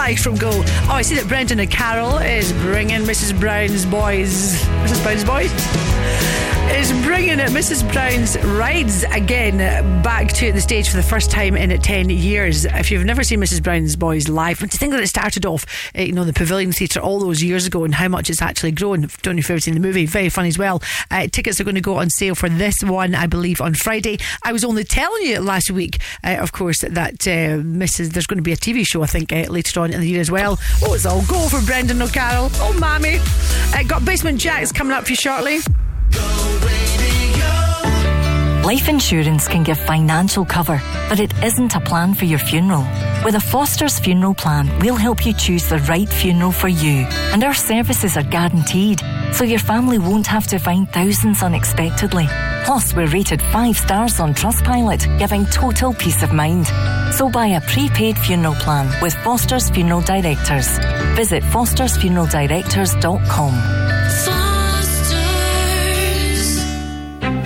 Life 0.08 0.22
from 0.22 0.36
Go. 0.36 0.52
Oh, 0.54 0.88
I 0.88 1.02
see 1.02 1.16
that 1.16 1.28
Brendan 1.28 1.60
O'Carroll 1.60 2.20
is 2.20 2.54
bringing 2.54 3.02
Mrs. 3.02 3.38
Brown's 3.38 3.86
boys. 3.86 4.56
Mrs. 4.86 5.04
Brown's 5.04 5.26
boys? 5.26 5.87
Is 6.70 6.92
bringing 7.04 7.40
it 7.40 7.50
Mrs. 7.50 7.92
Brown's 7.92 8.38
rides 8.44 9.04
again 9.04 9.58
back 10.04 10.32
to 10.34 10.52
the 10.52 10.62
stage 10.62 10.90
for 10.90 10.98
the 10.98 11.04
first 11.04 11.32
time 11.32 11.56
in 11.56 11.70
10 11.80 12.10
years. 12.10 12.66
If 12.66 12.92
you've 12.92 13.06
never 13.06 13.24
seen 13.24 13.40
Mrs. 13.40 13.64
Brown's 13.64 13.96
Boys 13.96 14.28
live, 14.28 14.60
to 14.60 14.68
think 14.68 14.92
that 14.92 15.02
it 15.02 15.08
started 15.08 15.46
off, 15.46 15.66
uh, 15.98 16.02
you 16.02 16.12
know, 16.12 16.24
the 16.26 16.34
Pavilion 16.34 16.72
Theatre 16.72 17.00
all 17.00 17.20
those 17.20 17.42
years 17.42 17.66
ago 17.66 17.84
and 17.84 17.96
how 17.96 18.10
much 18.10 18.30
it's 18.30 18.42
actually 18.42 18.74
grown. 18.74 19.08
Don't 19.22 19.36
know 19.36 19.40
if 19.40 19.46
you've 19.46 19.52
ever 19.52 19.60
seen 19.60 19.74
the 19.74 19.80
movie, 19.80 20.06
very 20.06 20.30
funny 20.30 20.50
as 20.50 20.58
well. 20.58 20.84
Uh, 21.10 21.28
tickets 21.28 21.60
are 21.60 21.64
going 21.64 21.76
to 21.76 21.82
go 21.82 21.98
on 21.98 22.10
sale 22.10 22.36
for 22.36 22.50
this 22.50 22.76
one, 22.84 23.16
I 23.16 23.28
believe, 23.28 23.62
on 23.62 23.74
Friday. 23.74 24.20
I 24.44 24.52
was 24.52 24.64
only 24.64 24.84
telling 24.84 25.24
you 25.24 25.40
last 25.40 25.72
week, 25.72 26.00
uh, 26.24 26.36
of 26.40 26.52
course, 26.52 26.82
that 26.82 27.28
uh, 27.28 27.64
Mrs. 27.64 28.12
There's 28.12 28.28
going 28.28 28.40
to 28.40 28.44
be 28.44 28.54
a 28.54 28.58
TV 28.58 28.86
show, 28.86 29.02
I 29.02 29.08
think, 29.08 29.32
uh, 29.32 29.46
later 29.50 29.80
on 29.80 29.94
in 29.94 30.02
the 30.02 30.08
year 30.08 30.22
as 30.22 30.30
well. 30.30 30.60
Oh, 30.84 30.94
it's 30.94 31.06
all 31.06 31.24
go 31.26 31.48
for 31.48 31.66
Brendan 31.66 32.02
O'Carroll. 32.02 32.50
Oh, 32.56 32.78
mammy. 32.78 33.20
Uh, 33.74 33.84
got 33.88 34.06
Basement 34.06 34.40
Jaxx 34.40 34.74
coming 34.76 34.94
up 34.94 35.06
for 35.06 35.12
you 35.12 35.16
shortly. 35.16 35.60
Life 38.68 38.90
insurance 38.90 39.48
can 39.48 39.64
give 39.64 39.80
financial 39.80 40.44
cover, 40.44 40.82
but 41.08 41.22
it 41.22 41.32
isn't 41.42 41.76
a 41.76 41.80
plan 41.80 42.14
for 42.14 42.26
your 42.26 42.38
funeral. 42.38 42.86
With 43.24 43.36
a 43.36 43.40
Foster's 43.40 43.98
funeral 43.98 44.34
plan, 44.34 44.70
we'll 44.80 44.98
help 44.98 45.26
you 45.26 45.34
choose 45.34 45.70
the 45.70 45.78
right 45.88 46.10
funeral 46.10 46.52
for 46.52 46.68
you. 46.68 47.08
And 47.32 47.46
our 47.46 47.54
services 47.54 48.18
are 48.18 48.24
guaranteed, 48.24 49.02
so 49.32 49.46
your 49.46 49.60
family 49.60 50.00
won't 50.00 50.28
have 50.28 50.48
to 50.48 50.60
find 50.60 50.90
thousands 50.90 51.44
unexpectedly. 51.44 52.28
Plus, 52.66 52.94
we're 52.94 53.08
rated 53.08 53.42
five 53.42 53.78
stars 53.78 54.20
on 54.20 54.34
Trustpilot, 54.34 55.18
giving 55.18 55.46
total 55.46 55.94
peace 55.94 56.22
of 56.22 56.34
mind. 56.34 56.68
So 57.14 57.30
buy 57.30 57.48
a 57.48 57.62
prepaid 57.62 58.18
funeral 58.18 58.56
plan 58.56 58.92
with 59.02 59.14
Foster's 59.24 59.70
Funeral 59.70 60.02
Directors. 60.02 60.78
Visit 61.16 61.42
fostersfuneraldirectors.com. 61.44 63.87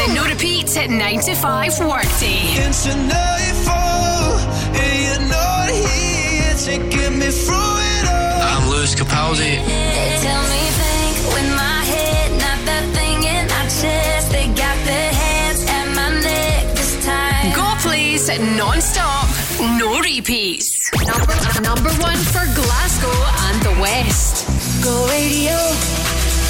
The 0.00 0.14
no 0.14 0.24
repeat 0.24 0.74
at 0.78 0.88
9 0.88 1.20
to 1.28 1.34
5 1.34 1.80
workday. 1.80 2.56
It's 2.56 2.86
a 2.86 2.96
nightfall, 2.96 4.32
and 4.72 4.96
you're 5.04 5.28
not 5.28 5.68
here 5.68 6.54
to 6.56 6.74
get 6.88 7.12
me 7.12 7.28
through 7.28 7.76
it 7.92 8.04
all. 8.08 8.40
I'm 8.48 8.70
Lewis 8.70 8.94
Capaldi. 8.94 9.60
They 9.60 10.16
tell 10.24 10.44
me 10.48 10.62
think 10.80 11.16
with 11.36 11.50
my 11.52 11.84
head, 11.84 12.32
not 12.40 12.60
that 12.64 12.84
thing 12.96 13.18
in 13.28 13.44
my 13.52 13.64
chest. 13.68 14.32
They 14.32 14.46
got 14.56 14.78
their 14.88 15.12
hands 15.12 15.68
at 15.68 15.86
my 15.92 16.08
neck 16.24 16.74
this 16.80 17.04
time. 17.04 17.52
Go 17.52 17.68
plays 17.84 18.24
non 18.56 18.80
stop, 18.80 19.28
no 19.76 20.00
repeats. 20.00 20.80
Number, 20.96 21.36
number 21.60 21.92
one 22.00 22.20
for 22.32 22.48
Glasgow 22.56 23.18
and 23.52 23.56
the 23.68 23.74
West. 23.84 24.48
Go 24.82 24.94
radio. 25.12 25.60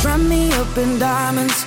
Wrap 0.03 0.21
me 0.21 0.51
up 0.53 0.79
in 0.79 0.99
diamonds, 0.99 1.67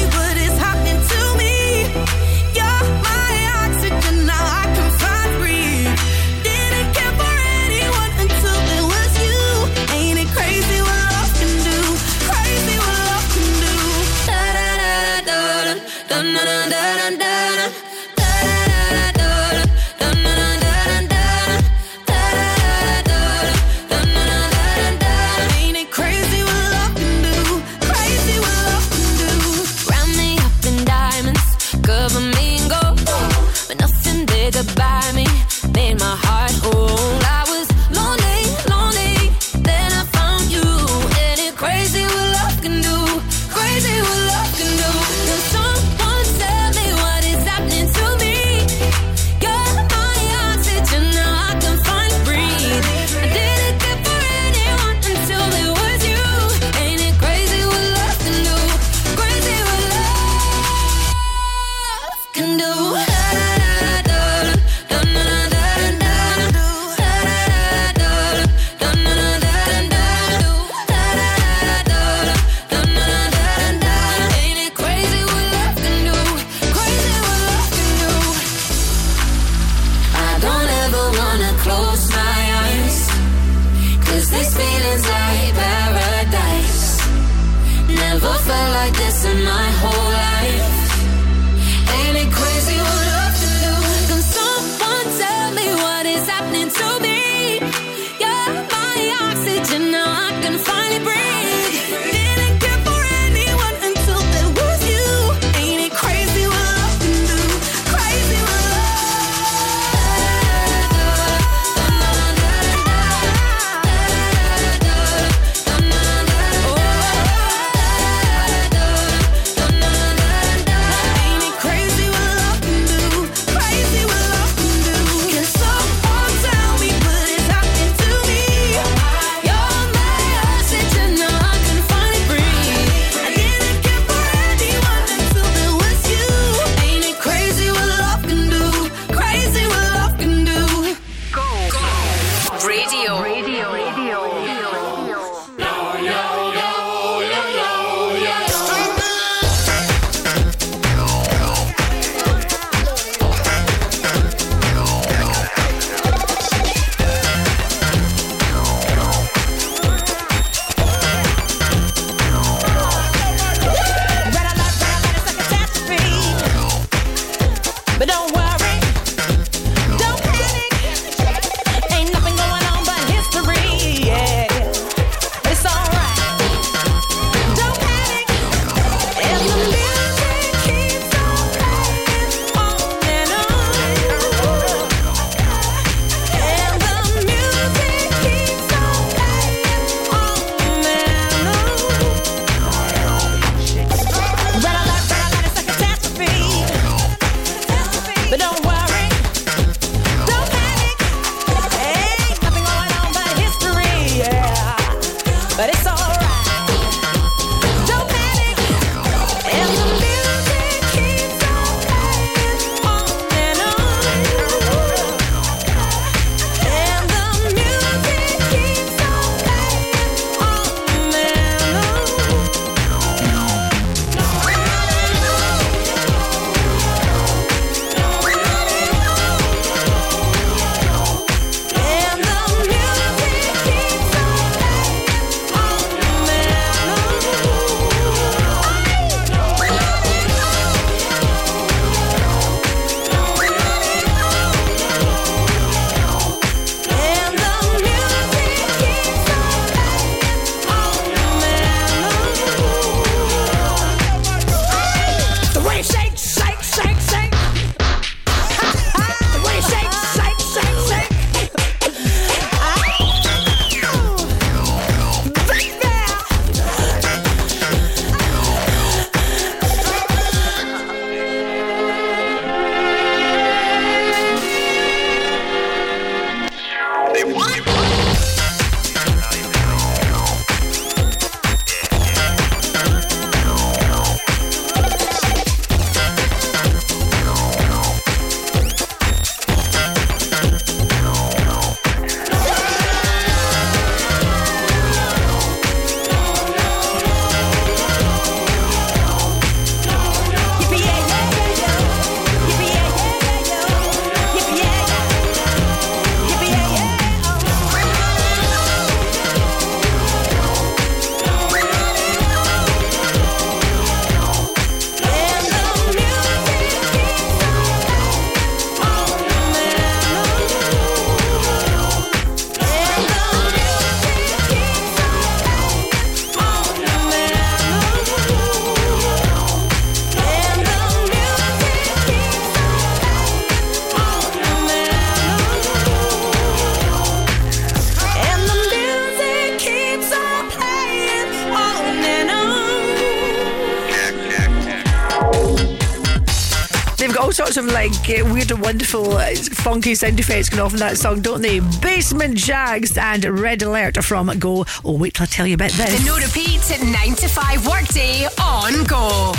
They've 347.61 347.69
got 347.69 347.77
all 347.77 347.91
sorts 347.91 348.09
of 348.09 348.09
like 348.09 348.19
uh, 348.19 348.33
weird 348.33 348.51
and 348.51 348.61
wonderful, 348.61 349.17
uh, 349.17 349.35
funky 349.35 349.95
sound 349.95 350.19
effects 350.19 350.49
going 350.49 350.61
off 350.61 350.73
in 350.73 350.79
that 350.79 350.97
song, 350.97 351.21
don't 351.21 351.41
they? 351.41 351.59
Basement 351.81 352.37
Jaxx 352.37 352.97
and 352.97 353.23
Red 353.39 353.61
Alert 353.61 354.03
from 354.03 354.27
Go. 354.39 354.65
Oh, 354.83 354.97
wait 354.97 355.13
till 355.15 355.23
I 355.23 355.27
tell 355.27 355.47
you 355.47 355.55
about 355.55 355.71
this. 355.71 355.99
The 355.99 356.05
no 356.05 356.17
repeat 356.17 356.61
9 356.83 357.15
to 357.15 357.27
5 357.27 357.67
workday 357.67 358.25
on 358.41 358.83
Go. 358.85 359.33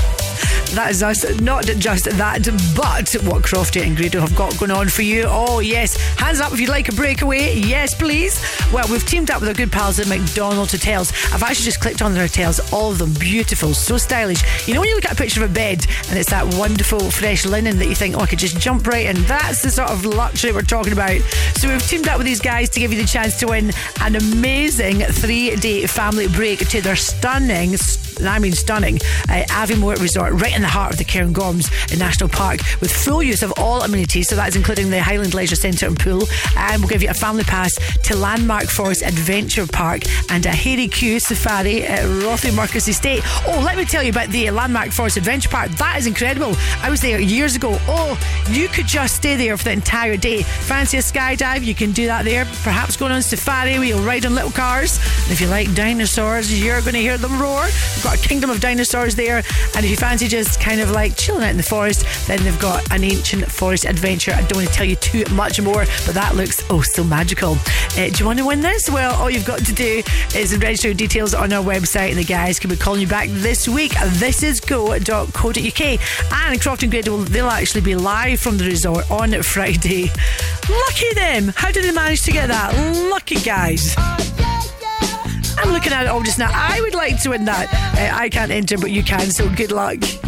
That 0.74 0.88
is 0.90 1.02
us. 1.02 1.40
Not 1.40 1.66
just 1.66 2.04
that, 2.04 2.44
but 2.74 3.12
what 3.26 3.42
Crofty 3.42 3.86
and 3.86 3.94
Grado 3.96 4.20
have 4.20 4.34
got 4.34 4.58
going 4.58 4.70
on 4.70 4.88
for 4.88 5.02
you. 5.02 5.24
Oh, 5.26 5.60
yes. 5.60 5.96
Hands 6.18 6.40
up 6.40 6.52
if 6.52 6.60
you'd 6.60 6.70
like 6.70 6.88
a 6.88 6.92
breakaway. 6.92 7.54
Yes, 7.56 7.94
please. 7.94 8.40
Well, 8.72 8.88
we've 8.90 9.04
teamed 9.04 9.30
up 9.30 9.40
with 9.40 9.50
our 9.50 9.54
good 9.54 9.70
pals 9.70 10.00
at 10.00 10.08
McDonald's 10.08 10.72
Hotels. 10.72 11.12
I've 11.30 11.42
actually 11.42 11.66
just 11.66 11.82
clicked 11.82 12.00
on 12.00 12.14
their 12.14 12.26
hotels. 12.26 12.58
All 12.72 12.90
of 12.90 12.96
them 12.96 13.12
beautiful, 13.12 13.74
so 13.74 13.98
stylish. 13.98 14.42
You 14.66 14.72
know, 14.72 14.80
when 14.80 14.88
you 14.88 14.94
look 14.94 15.04
at 15.04 15.12
a 15.12 15.14
picture 15.14 15.44
of 15.44 15.50
a 15.50 15.52
bed 15.52 15.86
and 16.08 16.18
it's 16.18 16.30
that 16.30 16.54
wonderful, 16.54 17.10
fresh 17.10 17.44
linen 17.44 17.76
that 17.80 17.86
you 17.86 17.94
think, 17.94 18.16
oh, 18.16 18.20
I 18.20 18.26
could 18.26 18.38
just 18.38 18.58
jump 18.58 18.86
right 18.86 19.14
in. 19.14 19.22
That's 19.24 19.60
the 19.60 19.70
sort 19.70 19.90
of 19.90 20.06
luxury 20.06 20.52
we're 20.52 20.62
talking 20.62 20.94
about. 20.94 21.20
So 21.56 21.68
we've 21.68 21.86
teamed 21.86 22.08
up 22.08 22.16
with 22.16 22.26
these 22.26 22.40
guys 22.40 22.70
to 22.70 22.80
give 22.80 22.94
you 22.94 22.98
the 22.98 23.06
chance 23.06 23.38
to 23.40 23.48
win 23.48 23.72
an 24.00 24.16
amazing 24.16 25.00
three 25.00 25.54
day 25.56 25.86
family 25.86 26.28
break 26.28 26.66
to 26.70 26.80
their 26.80 26.96
stunning, 26.96 27.76
and 28.22 28.28
I 28.28 28.38
mean 28.38 28.52
stunning, 28.52 28.96
uh, 29.28 29.44
Aviemore 29.48 30.00
Resort, 30.00 30.32
right 30.34 30.54
in 30.54 30.62
the 30.62 30.68
heart 30.68 30.92
of 30.92 30.98
the 30.98 31.04
Cairngorms 31.04 31.68
National 31.98 32.28
Park, 32.28 32.60
with 32.80 32.92
full 32.92 33.22
use 33.22 33.42
of 33.42 33.52
all 33.56 33.82
amenities. 33.82 34.28
So 34.28 34.36
that 34.36 34.48
is 34.48 34.56
including 34.56 34.90
the 34.90 35.02
Highland 35.02 35.34
Leisure 35.34 35.56
Centre 35.56 35.86
and 35.86 35.98
pool. 35.98 36.22
And 36.56 36.80
we'll 36.80 36.88
give 36.88 37.02
you 37.02 37.10
a 37.10 37.14
family 37.14 37.44
pass 37.44 37.74
to 38.04 38.16
Landmark 38.16 38.64
Forest 38.64 39.02
Adventure 39.02 39.66
Park 39.66 40.02
and 40.30 40.46
a 40.46 40.50
Hairy 40.50 40.88
Coo 40.88 41.18
safari 41.18 41.82
at 41.82 42.04
Rothiemurchus 42.22 42.88
Estate. 42.88 43.22
Oh, 43.46 43.60
let 43.64 43.76
me 43.76 43.84
tell 43.84 44.02
you 44.02 44.10
about 44.10 44.30
the 44.30 44.50
Landmark 44.50 44.90
Forest 44.90 45.16
Adventure 45.16 45.48
Park. 45.48 45.70
That 45.72 45.98
is 45.98 46.06
incredible. 46.06 46.54
I 46.80 46.90
was 46.90 47.00
there 47.00 47.20
years 47.20 47.56
ago. 47.56 47.76
Oh, 47.88 48.18
you 48.50 48.68
could 48.68 48.86
just 48.86 49.16
stay 49.16 49.36
there 49.36 49.56
for 49.56 49.64
the 49.64 49.72
entire 49.72 50.16
day. 50.16 50.42
Fancy 50.42 50.98
a 50.98 51.00
skydive? 51.00 51.64
You 51.64 51.74
can 51.74 51.92
do 51.92 52.06
that 52.06 52.24
there. 52.24 52.44
Perhaps 52.62 52.96
going 52.96 53.12
on 53.12 53.22
safari 53.22 53.72
you'll 53.72 54.02
ride 54.02 54.24
on 54.26 54.34
little 54.34 54.50
cars. 54.50 54.98
And 55.22 55.32
if 55.32 55.40
you 55.40 55.46
like 55.46 55.72
dinosaurs, 55.74 56.62
you're 56.62 56.80
going 56.80 56.94
to 56.94 57.00
hear 57.00 57.16
them 57.16 57.40
roar. 57.40 57.62
We've 57.62 58.04
got 58.04 58.22
a 58.22 58.28
kingdom 58.28 58.50
of 58.50 58.60
dinosaurs 58.60 59.14
there. 59.14 59.42
And 59.74 59.84
if 59.84 59.90
you 59.90 59.96
fancy 59.96 60.28
just 60.28 60.60
kind 60.60 60.80
of 60.80 60.90
like 60.90 61.16
chilling 61.16 61.44
out 61.44 61.50
in 61.50 61.56
the 61.56 61.62
forest, 61.62 62.04
then 62.26 62.42
they've 62.44 62.60
got 62.60 62.90
an 62.92 63.04
ancient 63.04 63.50
forest 63.50 63.84
adventure. 63.84 64.32
I 64.32 64.42
don't 64.42 64.56
want 64.56 64.68
to 64.68 64.74
tell 64.74 64.86
you 64.86 64.96
too 64.96 65.24
much 65.32 65.60
more, 65.60 65.84
but 66.06 66.14
that 66.14 66.34
looks 66.34 66.64
oh 66.70 66.82
so 66.82 67.04
magical. 67.04 67.52
Uh, 67.96 68.08
do 68.08 68.12
you 68.18 68.26
want 68.26 68.38
to 68.38 68.46
win 68.46 68.60
this? 68.60 68.90
Well, 68.90 69.14
all 69.14 69.30
you've 69.30 69.46
got 69.46 69.60
to 69.60 69.72
do 69.72 70.02
is 70.34 70.56
register 70.58 70.88
your 70.88 70.94
details 70.94 71.34
on 71.34 71.52
our 71.52 71.62
website, 71.62 72.10
and 72.10 72.18
the 72.18 72.24
guys 72.24 72.58
can 72.58 72.70
be 72.70 72.76
calling 72.76 73.00
you 73.00 73.06
back 73.06 73.28
this 73.30 73.68
week. 73.68 73.92
This 74.14 74.42
is 74.42 74.60
go.co.uk. 74.60 75.80
And 76.32 76.60
Crofton 76.60 76.90
Grid 76.90 77.08
will 77.08 77.18
they'll 77.18 77.46
actually 77.46 77.82
be 77.82 77.94
live 77.94 78.40
from 78.40 78.58
the 78.58 78.64
resort 78.64 79.10
on 79.10 79.40
Friday. 79.42 80.10
Lucky 80.68 81.14
them! 81.14 81.52
How 81.56 81.70
did 81.70 81.84
they 81.84 81.92
manage 81.92 82.22
to 82.22 82.32
get 82.32 82.48
that? 82.48 82.74
Lucky 83.10 83.36
guys. 83.36 83.94
Looking 85.72 85.94
at 85.94 86.04
it 86.04 86.08
all 86.10 86.22
just 86.22 86.38
now. 86.38 86.50
I 86.52 86.80
would 86.82 86.94
like 86.94 87.20
to 87.22 87.30
win 87.30 87.46
that. 87.46 87.72
Uh, 87.96 88.14
I 88.14 88.28
can't 88.28 88.52
enter, 88.52 88.76
but 88.76 88.90
you 88.90 89.02
can, 89.02 89.30
so 89.30 89.48
good 89.48 89.72
luck. 89.72 90.21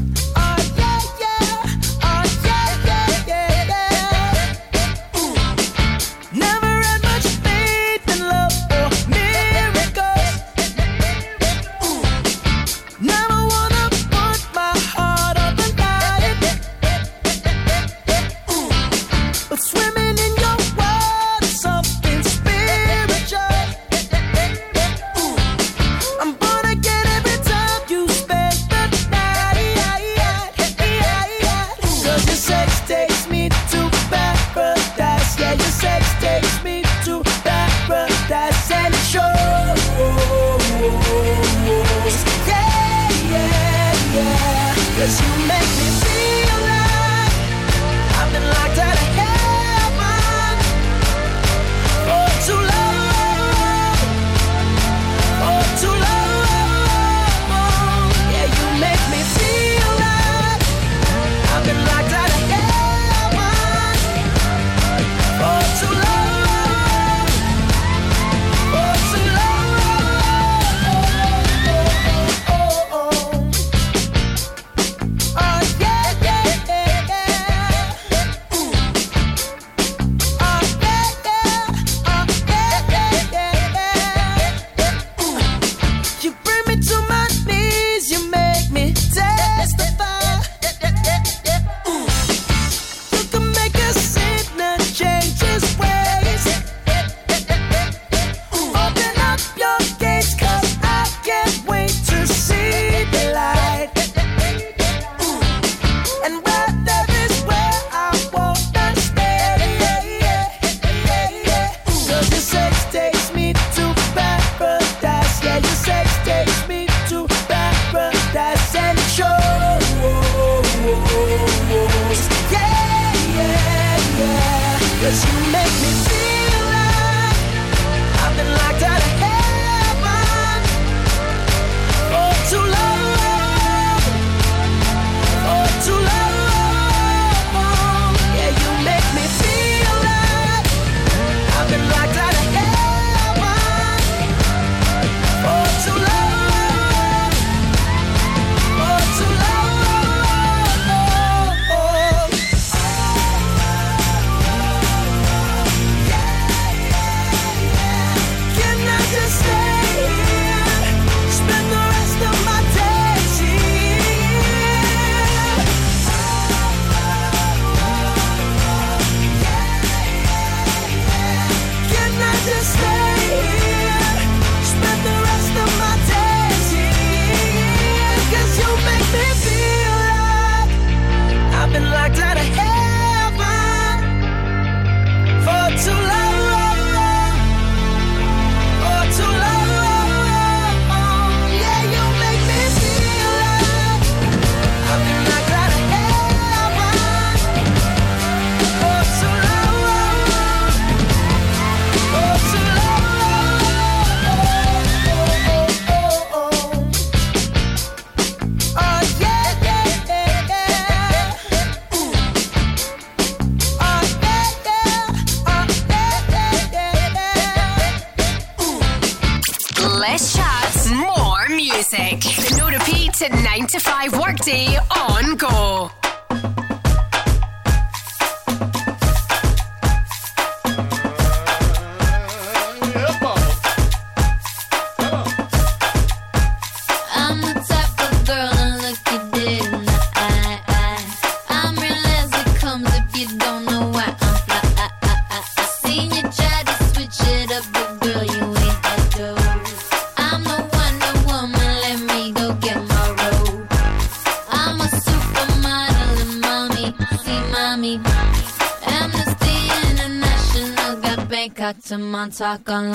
talk 262.34 262.68
on 262.68 262.93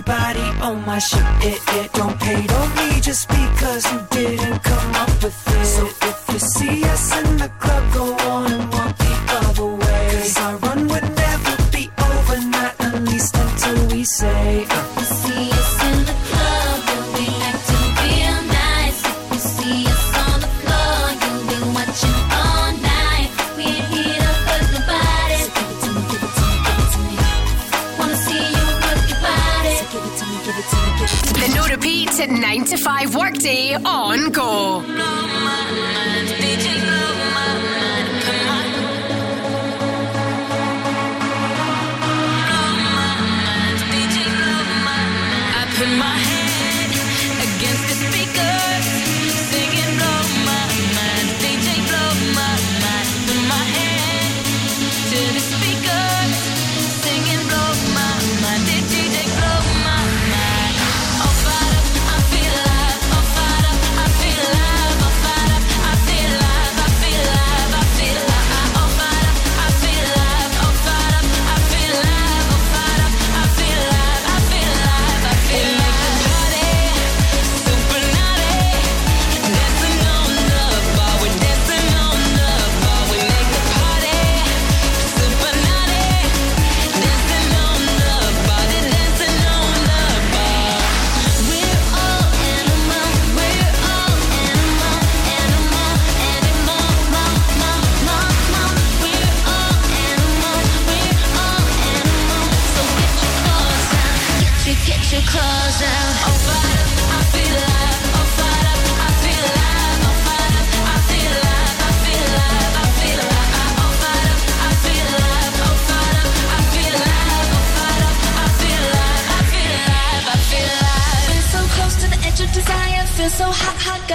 everybody 0.00 0.62
on 0.62 0.84
my 0.86 0.98
shit. 0.98 1.22
It, 1.42 1.60
it 1.76 1.92
don't 1.92 2.18
pay 2.20 2.46
on 2.46 2.68
me 2.76 3.00
just 3.00 3.28
because 3.28 3.84
you 3.92 4.00
didn't 4.10 4.62
come 4.62 4.94
up 4.94 5.10
with 5.22 5.48
it. 5.48 5.66
So 5.66 5.86
if 6.08 6.32
you 6.32 6.38
see 6.38 6.84
us 6.84 7.16
in 7.18 7.36
the 7.36 7.48
club, 7.58 7.94
go 7.94 8.30
on 8.30 8.52
and 8.52 8.69
5 32.80 33.14
Workday 33.14 33.74
on 33.74 34.32
Go. 34.32 35.19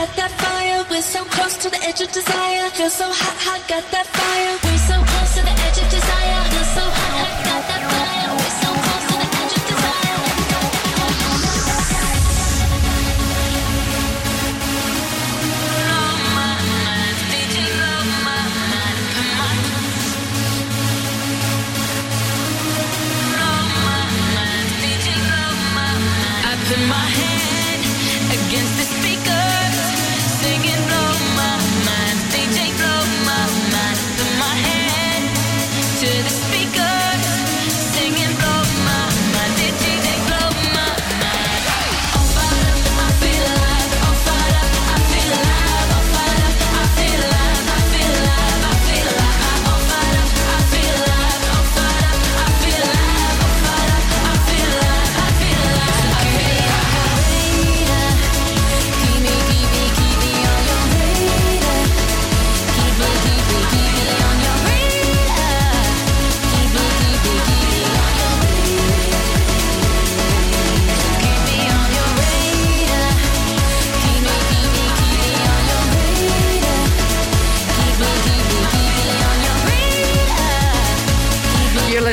got 0.06 0.16
that 0.18 0.32
fire. 0.32 0.86
We're 0.90 1.02
so 1.02 1.24
close 1.26 1.58
to 1.58 1.70
the 1.70 1.82
edge 1.84 2.02
of 2.02 2.12
desire. 2.12 2.70
Feel 2.72 2.90
so 2.90 3.06
hot, 3.06 3.38
hot, 3.40 3.68
got 3.68 3.84
that 3.92 4.06
fire. 4.06 4.65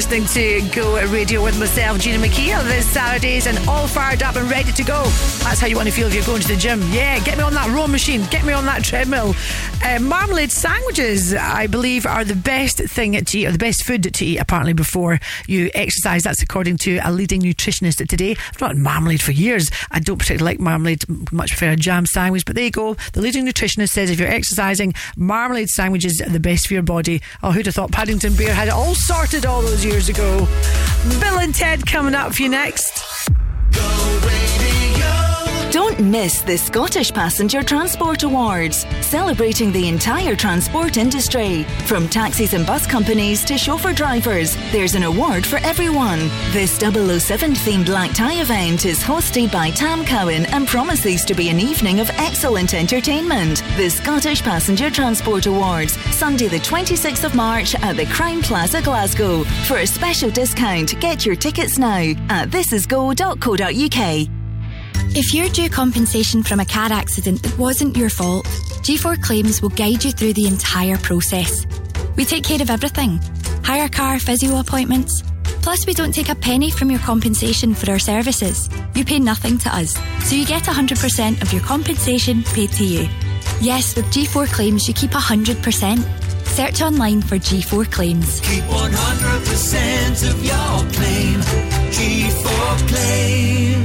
Listening 0.02 0.26
to 0.26 0.74
Go 0.74 1.00
Radio 1.06 1.44
with 1.44 1.56
myself, 1.60 2.00
Gina 2.00 2.18
McKie, 2.18 2.58
on 2.58 2.66
this 2.66 2.84
Saturdays 2.88 3.46
and 3.46 3.56
all 3.68 3.86
fired 3.86 4.24
up 4.24 4.34
and 4.34 4.50
ready 4.50 4.72
to 4.72 4.82
go. 4.82 5.04
That's 5.44 5.60
how 5.60 5.68
you 5.68 5.76
want 5.76 5.88
to 5.88 5.94
feel 5.94 6.08
if 6.08 6.14
you're 6.14 6.24
going 6.24 6.42
to 6.42 6.48
the 6.48 6.56
gym. 6.56 6.82
Yeah, 6.90 7.20
get 7.20 7.38
me 7.38 7.44
on 7.44 7.54
that 7.54 7.70
row 7.70 7.86
machine, 7.86 8.26
get 8.28 8.44
me 8.44 8.52
on 8.52 8.66
that 8.66 8.82
treadmill. 8.82 9.36
Uh, 9.84 9.98
marmalade 9.98 10.52
sandwiches, 10.52 11.34
I 11.34 11.66
believe, 11.66 12.06
are 12.06 12.24
the 12.24 12.36
best 12.36 12.78
thing 12.78 13.12
to 13.22 13.38
eat, 13.38 13.46
or 13.46 13.52
the 13.52 13.58
best 13.58 13.84
food 13.84 14.02
to 14.02 14.24
eat, 14.24 14.38
apparently, 14.38 14.72
before 14.72 15.18
you 15.48 15.70
exercise. 15.74 16.22
That's 16.22 16.40
according 16.40 16.78
to 16.78 16.98
a 16.98 17.10
leading 17.10 17.42
nutritionist 17.42 18.06
today. 18.06 18.36
I've 18.52 18.60
not 18.60 18.70
had 18.70 18.78
marmalade 18.78 19.20
for 19.20 19.32
years. 19.32 19.70
I 19.90 19.98
don't 19.98 20.18
particularly 20.18 20.54
like 20.54 20.60
marmalade, 20.60 21.04
much 21.32 21.50
prefer 21.50 21.70
a 21.72 21.76
jam 21.76 22.06
sandwich, 22.06 22.44
but 22.44 22.54
there 22.54 22.64
you 22.64 22.70
go. 22.70 22.94
The 23.12 23.20
leading 23.20 23.44
nutritionist 23.44 23.90
says 23.90 24.08
if 24.08 24.20
you're 24.20 24.28
exercising, 24.28 24.94
marmalade 25.16 25.68
sandwiches 25.68 26.20
are 26.20 26.30
the 26.30 26.40
best 26.40 26.68
for 26.68 26.74
your 26.74 26.84
body. 26.84 27.20
Oh, 27.42 27.50
who'd 27.50 27.66
have 27.66 27.74
thought 27.74 27.90
Paddington 27.90 28.34
Bear 28.34 28.54
had 28.54 28.68
it 28.68 28.74
all 28.74 28.94
sorted 28.94 29.44
all 29.44 29.62
those 29.62 29.84
years 29.84 30.08
ago? 30.08 30.46
Bill 31.20 31.40
and 31.40 31.54
Ted 31.54 31.86
coming 31.86 32.14
up 32.14 32.34
for 32.34 32.42
you 32.42 32.48
next. 32.48 33.02
Don't 35.92 36.10
miss 36.10 36.40
the 36.40 36.56
Scottish 36.56 37.12
Passenger 37.12 37.62
Transport 37.62 38.22
Awards, 38.22 38.86
celebrating 39.02 39.72
the 39.72 39.88
entire 39.88 40.34
transport 40.34 40.96
industry. 40.96 41.64
From 41.84 42.08
taxis 42.08 42.54
and 42.54 42.66
bus 42.66 42.86
companies 42.86 43.44
to 43.44 43.58
chauffeur 43.58 43.92
drivers, 43.92 44.56
there's 44.70 44.94
an 44.94 45.02
award 45.02 45.44
for 45.44 45.58
everyone. 45.58 46.30
This 46.50 46.78
007 46.78 47.52
themed 47.52 47.84
black 47.86 48.14
tie 48.14 48.40
event 48.40 48.86
is 48.86 49.02
hosted 49.02 49.52
by 49.52 49.70
Tam 49.70 50.04
Cowan 50.06 50.46
and 50.46 50.66
promises 50.66 51.26
to 51.26 51.34
be 51.34 51.50
an 51.50 51.60
evening 51.60 52.00
of 52.00 52.08
excellent 52.10 52.72
entertainment. 52.72 53.62
The 53.76 53.90
Scottish 53.90 54.42
Passenger 54.42 54.90
Transport 54.90 55.44
Awards, 55.44 55.92
Sunday 56.16 56.48
the 56.48 56.60
26th 56.60 57.24
of 57.24 57.34
March 57.34 57.74
at 57.74 57.96
the 57.96 58.06
Crowne 58.06 58.42
Plaza, 58.42 58.80
Glasgow. 58.80 59.44
For 59.66 59.78
a 59.78 59.86
special 59.86 60.30
discount, 60.30 60.98
get 61.00 61.26
your 61.26 61.36
tickets 61.36 61.78
now 61.78 62.14
at 62.30 62.48
thisisgo.co.uk. 62.48 64.41
If 65.14 65.34
you're 65.34 65.48
due 65.48 65.68
compensation 65.68 66.42
from 66.42 66.60
a 66.60 66.64
car 66.64 66.92
accident 66.92 67.42
that 67.42 67.58
wasn't 67.58 67.96
your 67.96 68.10
fault, 68.10 68.46
G4 68.82 69.22
Claims 69.22 69.60
will 69.60 69.68
guide 69.70 70.04
you 70.04 70.12
through 70.12 70.32
the 70.32 70.46
entire 70.46 70.96
process. 70.96 71.66
We 72.16 72.24
take 72.24 72.44
care 72.44 72.62
of 72.62 72.70
everything 72.70 73.20
hire 73.64 73.88
car, 73.88 74.18
physio 74.18 74.58
appointments. 74.58 75.22
Plus, 75.62 75.86
we 75.86 75.94
don't 75.94 76.12
take 76.12 76.28
a 76.28 76.34
penny 76.34 76.70
from 76.70 76.90
your 76.90 77.00
compensation 77.00 77.74
for 77.74 77.90
our 77.90 77.98
services. 77.98 78.68
You 78.94 79.04
pay 79.04 79.20
nothing 79.20 79.58
to 79.58 79.68
us, 79.74 79.94
so 80.24 80.34
you 80.34 80.44
get 80.44 80.64
100% 80.64 81.40
of 81.42 81.52
your 81.52 81.62
compensation 81.62 82.42
paid 82.42 82.70
to 82.72 82.84
you. 82.84 83.08
Yes, 83.60 83.94
with 83.94 84.06
G4 84.06 84.48
Claims, 84.48 84.88
you 84.88 84.94
keep 84.94 85.12
100%. 85.12 85.98
Search 86.46 86.82
online 86.82 87.22
for 87.22 87.36
G4 87.36 87.90
Claims. 87.90 88.40
Keep 88.40 88.64
100% 88.64 90.30
of 90.30 90.44
your 90.44 90.92
claim. 90.92 91.40
G4 91.92 92.88
claims. 92.88 93.81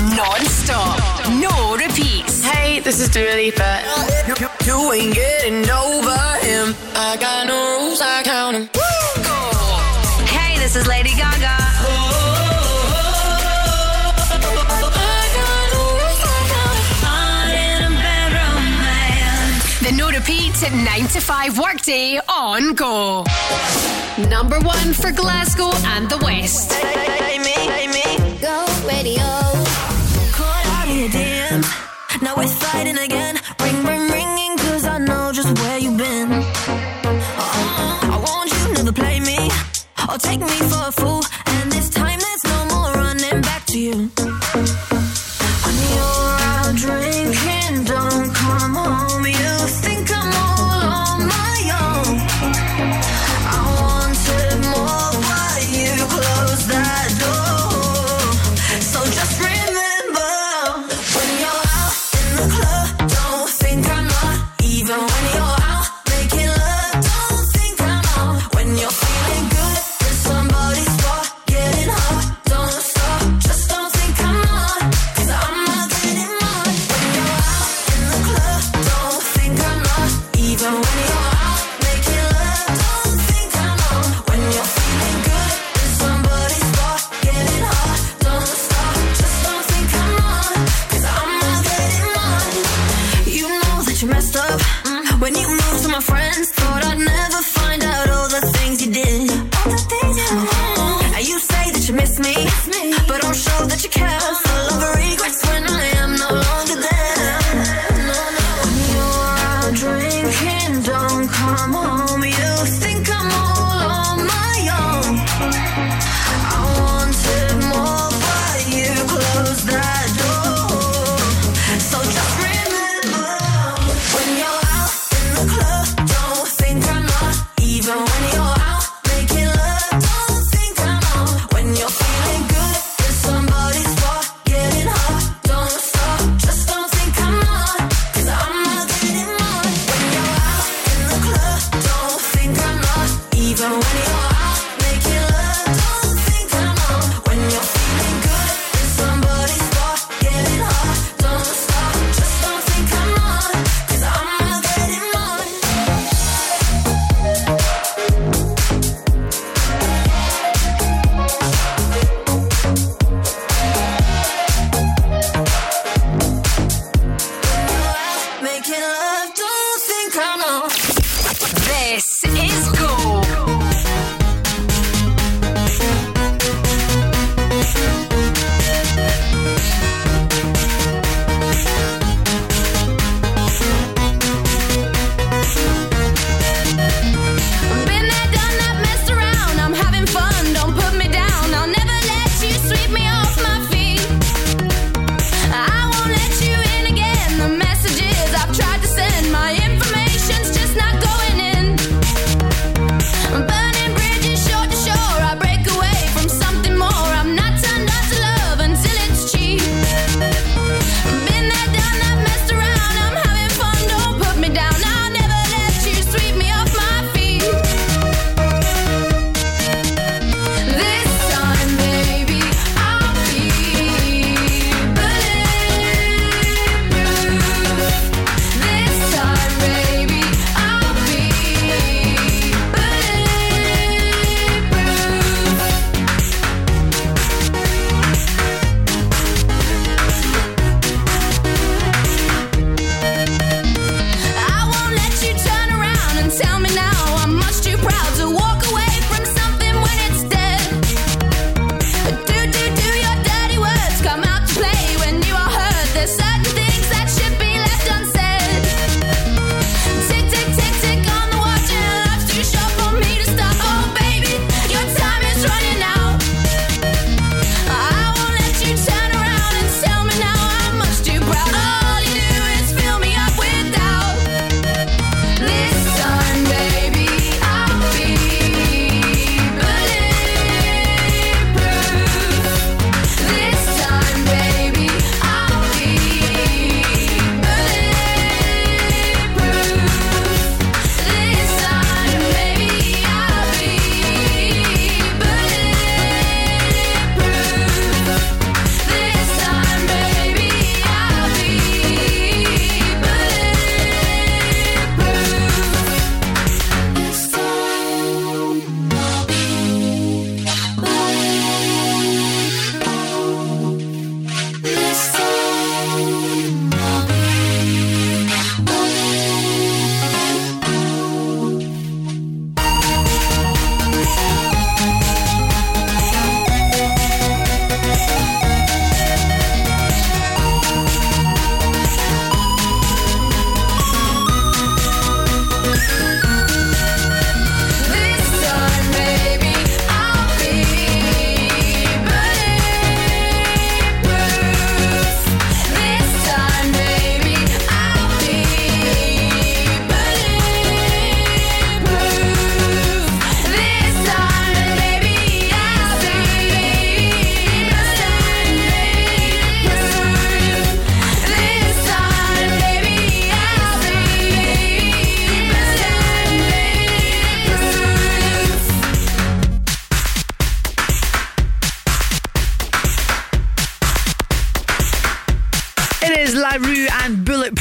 Non-stop, 0.00 0.98
no 1.40 1.76
repeats. 1.76 2.44
Hey, 2.44 2.80
this 2.80 3.00
is 3.00 3.08
Dua 3.08 3.34
Lipa. 3.34 3.82
You, 4.26 4.34
you, 4.40 4.48
you 4.66 4.92
ain't 4.92 5.14
getting 5.14 5.68
over 5.70 6.18
him. 6.46 6.74
I 6.94 7.16
got 7.18 7.46
no 7.46 7.78
rules, 7.78 8.00
I 8.00 8.22
count 8.22 8.42
count 8.42 8.56
'em. 8.56 8.68
Hey, 10.26 10.58
this 10.58 10.74
is 10.76 10.86
Lady 10.86 11.14
Gaga. 11.14 11.56
The 19.84 19.92
no 19.96 20.10
repeats 20.10 20.62
at 20.62 20.72
9 20.72 21.08
to 21.08 21.20
5 21.20 21.58
workday 21.58 22.20
on 22.28 22.74
Go. 22.74 23.24
Number 24.28 24.58
one 24.60 24.92
for 24.94 25.10
Glasgow 25.12 25.70
and 25.94 26.08
the 26.08 26.18
West. 26.18 26.70
Lay 27.20 27.38
me, 27.38 27.54
lay 27.68 27.86
me. 27.88 28.38
Go 28.40 28.56
radio. 28.86 29.51
Now 32.22 32.36
we're 32.36 32.46
fighting 32.46 32.98
again. 32.98 33.34
Ring, 33.60 33.84
ring, 33.84 34.08
ringing, 34.08 34.56
cause 34.58 34.84
I 34.84 34.98
know 34.98 35.32
just 35.32 35.58
where 35.58 35.78
you've 35.78 35.98
been. 35.98 36.30
Uh-uh. 36.32 38.14
I 38.14 38.20
want 38.24 38.48
you, 38.52 38.74
never 38.74 38.92
play 38.92 39.18
me. 39.18 39.50
Or 40.08 40.18
take 40.18 40.38
me 40.40 40.56
for 40.70 40.82
a 40.86 40.92
fool. 40.92 41.22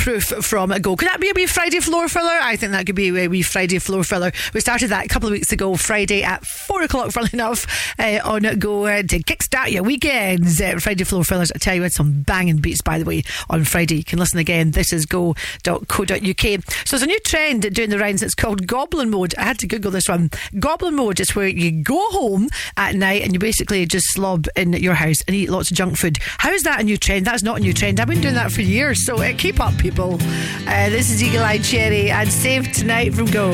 Proof 0.02 0.24
from 0.46 0.70
Go. 0.82 0.96
Could 0.96 1.08
that 1.08 1.20
be 1.20 1.30
a 1.30 1.34
wee 1.36 1.46
Friday 1.46 1.80
floor 1.80 2.10
filler? 2.10 2.40
I 2.42 2.56
think 2.56 2.72
that 2.72 2.88
could 2.88 2.96
be 2.96 3.10
a 3.10 3.28
wee 3.28 3.44
Friday 3.44 3.78
floor 3.78 4.04
filler. 4.04 4.32
We 4.54 4.60
started 4.62 4.90
that 4.90 5.06
a 5.06 5.08
couple 5.08 5.28
of 5.30 5.34
weeks 5.34 5.52
ago, 5.52 5.76
Friday 5.76 6.24
at 6.24 6.44
four 6.44 6.82
o'clock, 6.82 7.12
funnily 7.12 7.30
enough, 7.34 7.94
uh, 8.00 8.20
on 8.24 8.42
Go 8.58 8.88
uh, 8.88 9.04
to 9.04 9.20
kickstart 9.20 9.72
your 9.72 9.84
weekends. 9.84 10.60
Uh, 10.60 10.78
Friday 10.80 11.04
floor 11.04 11.24
fillers. 11.24 11.52
I 11.54 11.60
tell 11.60 11.76
you, 11.76 11.84
had 11.84 11.92
some 11.92 12.24
banging 12.24 12.58
beats, 12.58 12.82
by 12.82 12.98
the 12.98 13.06
way, 13.06 13.22
on 13.50 13.64
Friday. 13.64 13.98
You 13.98 14.04
can 14.04 14.18
listen 14.18 14.40
again. 14.40 14.72
This 14.72 14.92
is 14.92 15.06
go.co.uk. 15.06 16.08
So 16.08 16.98
there's 16.98 17.04
a 17.04 17.06
new 17.06 17.20
trend 17.20 17.74
doing 17.74 17.92
the 17.92 18.00
rounds. 18.00 18.24
It's 18.24 18.34
called 18.34 18.66
Goblin 18.66 19.12
Mode. 19.12 19.36
I 19.38 19.44
had 19.44 19.60
to 19.60 19.68
Google 19.68 19.92
this 19.92 20.10
one. 20.10 20.32
Goblin 20.60 20.96
Mode 20.96 21.20
is 21.20 21.36
where 21.36 21.48
you 21.48 21.84
go 21.84 22.10
home 22.10 22.50
at 22.76 22.96
night 22.96 23.22
and 23.22 23.34
you 23.34 23.40
basically 23.40 23.86
just 23.86 24.08
slob 24.14 24.48
in 24.56 24.74
your 24.74 24.96
house 24.96 25.18
and 25.28 25.36
eat 25.36 25.50
lots 25.50 25.70
of 25.70 25.78
junk 25.78 25.98
food. 25.98 26.18
How 26.40 26.52
is 26.52 26.64
that 26.64 26.82
a 26.82 26.84
new 26.84 26.98
trend? 26.98 27.28
That's 27.28 27.44
not 27.44 27.58
a 27.58 27.62
new 27.62 27.74
trend. 27.74 28.00
I've 28.00 28.08
been 28.08 28.22
doing 28.22 28.36
that 28.36 28.52
for 28.52 28.62
years. 28.62 28.71
So 28.72 29.22
uh, 29.22 29.34
keep 29.38 29.60
up, 29.60 29.78
people. 29.78 30.14
Uh, 30.14 30.90
this 30.90 31.12
is 31.12 31.22
Eagle 31.22 31.44
Eye 31.44 31.58
Cherry 31.58 32.10
and 32.10 32.32
Save 32.32 32.72
Tonight 32.72 33.14
from 33.14 33.26
Go. 33.26 33.52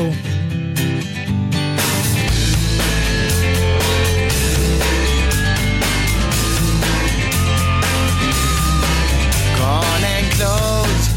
Gone 9.58 10.04
and 10.04 10.26
close 10.38 11.08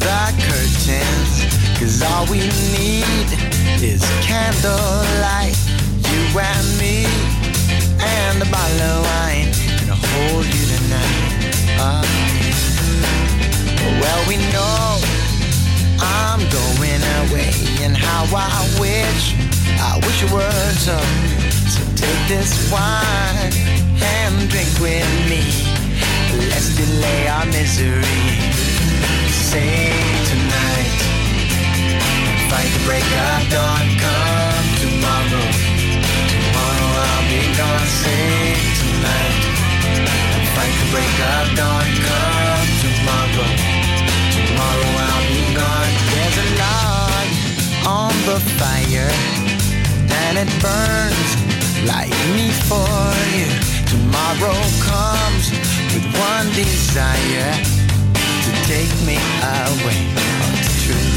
the 0.00 0.32
curtains. 0.48 1.78
Cause 1.78 2.00
all 2.00 2.24
we 2.30 2.38
need 2.72 3.28
is 3.84 4.00
candlelight. 4.22 5.58
You 6.08 6.40
and 6.40 6.78
me, 6.80 7.04
and 8.00 8.42
a 8.42 8.50
bottle 8.50 8.80
of 8.80 9.04
wine. 9.04 9.25
Well, 14.00 14.20
we 14.28 14.36
know 14.52 15.00
I'm 16.00 16.40
going 16.50 17.02
away. 17.22 17.52
And 17.84 17.96
how 17.96 18.24
I 18.34 18.60
wish, 18.80 19.34
I 19.80 19.96
wish 20.04 20.22
it 20.22 20.30
were 20.32 20.72
so. 20.74 20.98
So 21.70 21.82
take 21.94 22.22
this 22.28 22.70
wine 22.72 23.52
and 24.02 24.48
drink 24.50 24.70
with 24.80 25.08
me. 25.30 25.44
Let's 26.50 26.74
delay 26.76 27.28
our 27.28 27.46
misery. 27.46 28.02
Save 29.30 30.18
tonight. 30.28 30.96
Fight 32.50 32.70
the 32.74 32.82
break 32.84 33.06
of 33.06 33.40
dawn. 33.54 33.86
Come 34.02 34.68
tomorrow. 34.82 35.46
Tomorrow 36.32 36.90
I'll 37.06 37.26
be 37.30 37.42
gone. 37.56 37.88
Save 38.02 38.60
tonight. 38.80 39.42
Fight 40.54 40.74
the 40.80 40.88
break 40.92 41.16
of 41.32 41.46
dawn. 41.56 41.86
Come 42.04 42.68
tomorrow. 42.82 43.75
Tomorrow 44.66 44.98
I'll 44.98 45.28
be 45.28 45.54
gone. 45.54 45.92
There's 46.10 46.38
a 46.42 46.48
log 46.58 47.26
on 47.86 48.14
the 48.26 48.38
fire, 48.58 49.12
and 50.10 50.38
it 50.42 50.50
burns 50.58 51.30
like 51.86 52.10
me 52.34 52.50
for 52.66 52.98
you. 53.38 53.46
Tomorrow 53.86 54.58
comes 54.82 55.54
with 55.94 56.06
one 56.18 56.50
desire 56.50 57.54
to 58.42 58.50
take 58.66 58.90
me 59.06 59.18
away. 59.38 60.00
Oh, 60.18 60.58
it's 60.58 60.82
true. 60.82 61.14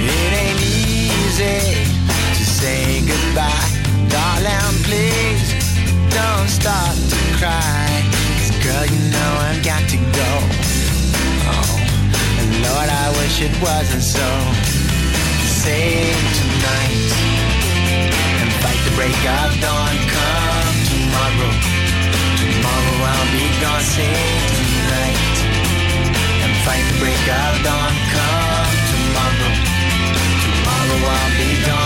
It 0.00 0.32
ain't 0.40 0.62
easy 0.64 1.60
to 2.38 2.44
say 2.58 3.04
goodbye, 3.04 3.68
darling. 4.08 4.76
Please 4.88 5.44
don't 6.08 6.48
start 6.48 6.96
to 7.12 7.18
cry. 7.36 7.84
'Cause 8.08 8.50
girl, 8.64 8.86
you 8.86 9.00
know 9.12 9.30
I've 9.44 9.62
got 9.62 9.82
to 9.90 9.98
go. 10.16 10.30
Lord, 12.66 12.90
I 12.90 13.06
wish 13.18 13.42
it 13.42 13.54
wasn't 13.62 14.02
so. 14.02 14.28
Save 15.62 16.26
tonight 16.40 17.10
and 18.40 18.50
fight 18.62 18.80
the 18.86 18.94
break 18.98 19.20
of 19.38 19.50
dawn. 19.62 19.94
Come 20.14 20.76
tomorrow. 20.90 21.52
Tomorrow 22.42 22.96
I'll 23.12 23.30
be 23.30 23.46
gone. 23.62 23.84
Save 23.96 24.42
tonight 24.58 25.36
and 26.42 26.52
fight 26.66 26.84
the 26.90 26.98
break 27.02 27.24
of 27.42 27.54
dawn. 27.66 27.94
Come 28.14 28.74
tomorrow. 28.92 29.52
Tomorrow 30.44 30.98
I'll 31.14 31.34
be 31.38 31.50
gone. 31.66 31.85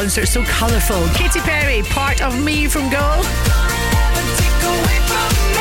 Concert. 0.00 0.26
So 0.26 0.42
colourful. 0.44 1.08
Katy 1.08 1.40
Perry, 1.40 1.82
part 1.82 2.22
of 2.22 2.42
me 2.42 2.66
from 2.68 2.88
Go. 2.88 3.20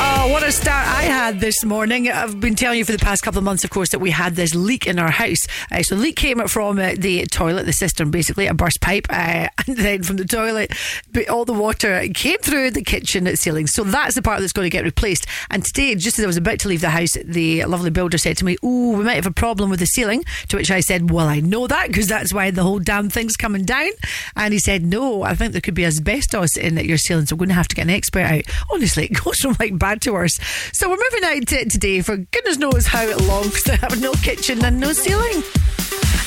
Oh, 0.02 0.30
what 0.32 0.44
a 0.44 0.52
start 0.53 0.88
I 0.88 1.03
had 1.03 1.41
this 1.41 1.66
morning. 1.66 2.10
I've 2.10 2.40
been 2.40 2.56
telling 2.56 2.78
you 2.78 2.86
for 2.86 2.94
the 2.94 2.99
past 2.99 3.22
couple 3.22 3.40
of 3.40 3.44
months, 3.44 3.66
of 3.66 3.70
course, 3.70 3.90
that 3.90 3.99
we 3.99 4.11
had 4.11 4.38
this 4.38 4.56
leak 4.56 4.88
in 4.88 4.98
our 4.98 5.11
house. 5.11 5.45
Uh, 5.70 5.84
so 5.84 5.95
the 5.95 6.02
leak 6.02 6.16
came 6.16 6.40
from 6.48 6.80
uh, 6.80 6.95
the 6.98 7.26
toilet, 7.26 7.66
the 7.66 7.74
cistern, 7.74 8.11
basically, 8.11 8.48
a 8.48 8.53
burst 8.53 8.80
pipe. 8.80 9.07
Uh, 9.10 9.49
then 9.76 10.04
from 10.04 10.18
the 10.18 10.26
toilet, 10.26 10.72
but 11.12 11.30
all 11.30 11.46
the 11.46 11.54
water 11.54 12.06
came 12.14 12.38
through 12.40 12.72
the 12.72 12.82
kitchen 12.82 13.36
ceiling. 13.36 13.68
So 13.68 13.84
that's 13.84 14.16
the 14.16 14.22
part 14.22 14.40
that's 14.40 14.54
going 14.54 14.66
to 14.66 14.70
get 14.70 14.84
replaced. 14.84 15.26
And 15.50 15.64
today, 15.64 15.96
just 15.96 16.20
as 16.20 16.24
I 16.24 16.28
was 16.28 16.38
about 16.38 16.60
to 16.60 16.68
leave 16.68 16.82
the 16.82 16.90
house, 16.90 17.14
the 17.24 17.66
lovely 17.66 17.90
builder 17.90 18.18
said 18.18 18.38
to 18.38 18.46
me, 18.46 18.58
Oh, 18.64 18.98
we 18.98 19.04
might 19.04 19.16
have 19.16 19.26
a 19.26 19.32
problem 19.32 19.70
with 19.70 19.80
the 19.80 19.86
ceiling. 19.86 20.24
To 20.50 20.58
which 20.58 20.72
I 20.72 20.80
said, 20.80 21.12
Well, 21.12 21.28
I 21.28 21.40
know 21.40 21.68
that 21.68 21.88
because 21.88 22.08
that's 22.08 22.34
why 22.34 22.52
the 22.52 22.64
whole 22.64 22.80
damn 22.80 23.10
thing's 23.10 23.36
coming 23.36 23.64
down. 23.64 23.90
And 24.36 24.54
he 24.54 24.60
said, 24.60 24.86
No, 24.86 25.24
I 25.24 25.36
think 25.36 25.52
there 25.52 25.62
could 25.62 25.74
be 25.74 25.86
asbestos 25.86 26.58
in 26.58 26.78
your 26.78 26.98
ceiling. 26.98 27.26
So 27.26 27.36
we're 27.36 27.40
going 27.40 27.50
to 27.50 27.56
have 27.56 27.68
to 27.70 27.76
get 27.76 27.84
an 27.84 27.90
expert 27.90 28.24
out. 28.24 28.44
Honestly, 28.72 29.06
it 29.12 29.24
goes 29.24 29.38
from 29.38 29.56
like 29.60 29.78
bad 29.78 30.02
to 30.02 30.14
worse. 30.14 30.40
So 30.74 30.90
we're 30.90 30.98
moving 31.12 31.24
out 31.24 31.48
to 31.48 31.70
today 31.70 32.02
for 32.02 32.18
goodness 32.18 32.58
knows 32.58 32.88
how 32.88 33.06
long 33.26 33.44
because 33.44 33.70
I 33.70 33.76
have 33.76 34.02
no 34.02 34.14
kitchen 34.14 34.64
and 34.64 34.80
no 34.80 34.94
ceiling. 34.94 35.44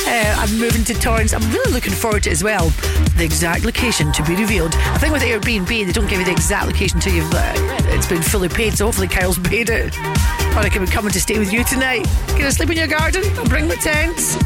Uh, 0.06 0.34
I'm 0.38 0.58
moving 0.58 0.84
to 0.84 0.94
Torrance. 0.94 1.32
I'm 1.32 1.42
really 1.52 1.72
looking 1.72 1.92
forward 1.92 2.24
to 2.24 2.30
it 2.30 2.32
as 2.32 2.44
well. 2.44 2.70
The 3.16 3.24
exact 3.24 3.64
location 3.64 4.12
to 4.12 4.24
be 4.24 4.34
revealed. 4.34 4.74
I 4.74 4.98
think 4.98 5.12
with 5.12 5.22
Airbnb, 5.22 5.68
they 5.68 5.92
don't 5.92 6.08
give 6.08 6.18
you 6.18 6.24
the 6.24 6.32
exact 6.32 6.66
location 6.66 6.98
until 6.98 7.14
you've 7.14 7.32
uh, 7.32 7.52
it's 7.94 8.06
been 8.06 8.22
fully 8.22 8.48
paid. 8.48 8.74
So 8.74 8.86
hopefully 8.86 9.08
Kyle's 9.08 9.38
paid 9.50 9.70
it. 9.70 9.96
Or 9.96 10.58
I 10.58 10.68
can 10.68 10.84
be 10.84 10.90
coming 10.90 11.12
to 11.12 11.20
stay 11.20 11.38
with 11.38 11.52
you 11.52 11.64
tonight. 11.64 12.04
Can 12.28 12.44
I 12.46 12.50
sleep 12.50 12.70
in 12.70 12.76
your 12.76 12.88
garden? 12.88 13.22
I'll 13.36 13.48
bring 13.48 13.68
my 13.68 13.76
tents. 13.76 14.36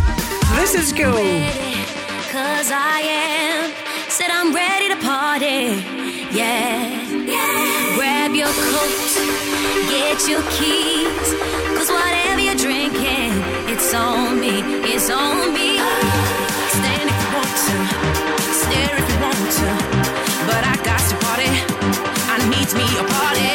This 0.56 0.74
is 0.74 0.92
go. 0.92 1.12
Cause 2.30 2.70
I 2.70 3.00
am. 3.04 3.72
Said 4.08 4.30
I'm 4.30 4.54
ready 4.54 4.88
to 4.88 4.96
party. 5.04 5.82
Yeah. 6.36 7.06
Grab 7.96 8.34
your 8.34 8.48
coat, 8.48 8.92
get 9.88 10.28
your 10.28 10.42
keys. 10.52 11.34
Cause 11.76 11.90
whatever 11.90 12.40
you're 12.40 12.54
drinking, 12.54 13.15
it's 13.76 13.92
on 13.92 14.40
me. 14.40 14.54
It's 14.94 15.10
on 15.10 15.52
me. 15.52 15.76
Stand 16.76 17.08
if 17.12 17.18
you 17.22 17.30
want 17.36 17.56
to, 17.66 17.76
stare 18.62 18.96
if 19.00 19.06
you 19.12 19.18
want 19.20 19.48
to. 19.58 19.68
But 20.48 20.62
I 20.72 20.74
got 20.88 21.02
to 21.10 21.16
party. 21.24 21.50
I 22.32 22.36
need 22.52 22.70
me 22.80 22.86
a 22.96 23.04
party. 23.16 23.52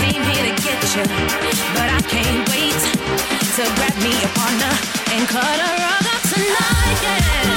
Came 0.00 0.22
here 0.30 0.44
to 0.48 0.54
get 0.62 0.80
you, 0.94 1.04
but 1.74 1.88
I 1.98 2.00
can't 2.14 2.48
wait 2.50 2.80
to 3.56 3.62
grab 3.76 3.96
me 4.06 4.14
a 4.22 4.30
partner 4.38 4.72
and 5.14 5.22
cut 5.28 5.58
a 5.66 5.70
rug 5.82 6.06
up 6.14 6.22
tonight. 6.32 6.98
Yeah. 7.02 7.53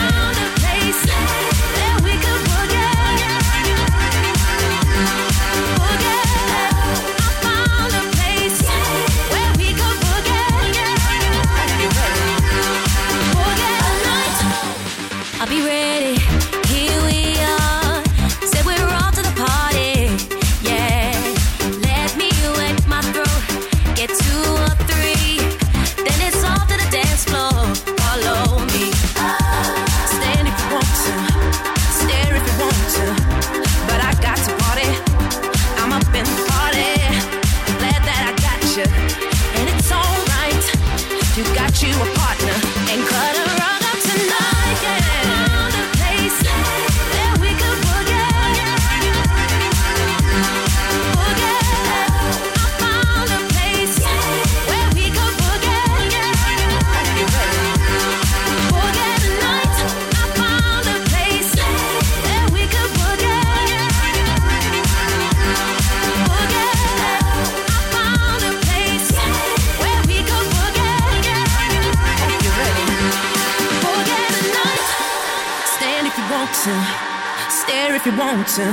Want 78.18 78.48
to, 78.48 78.66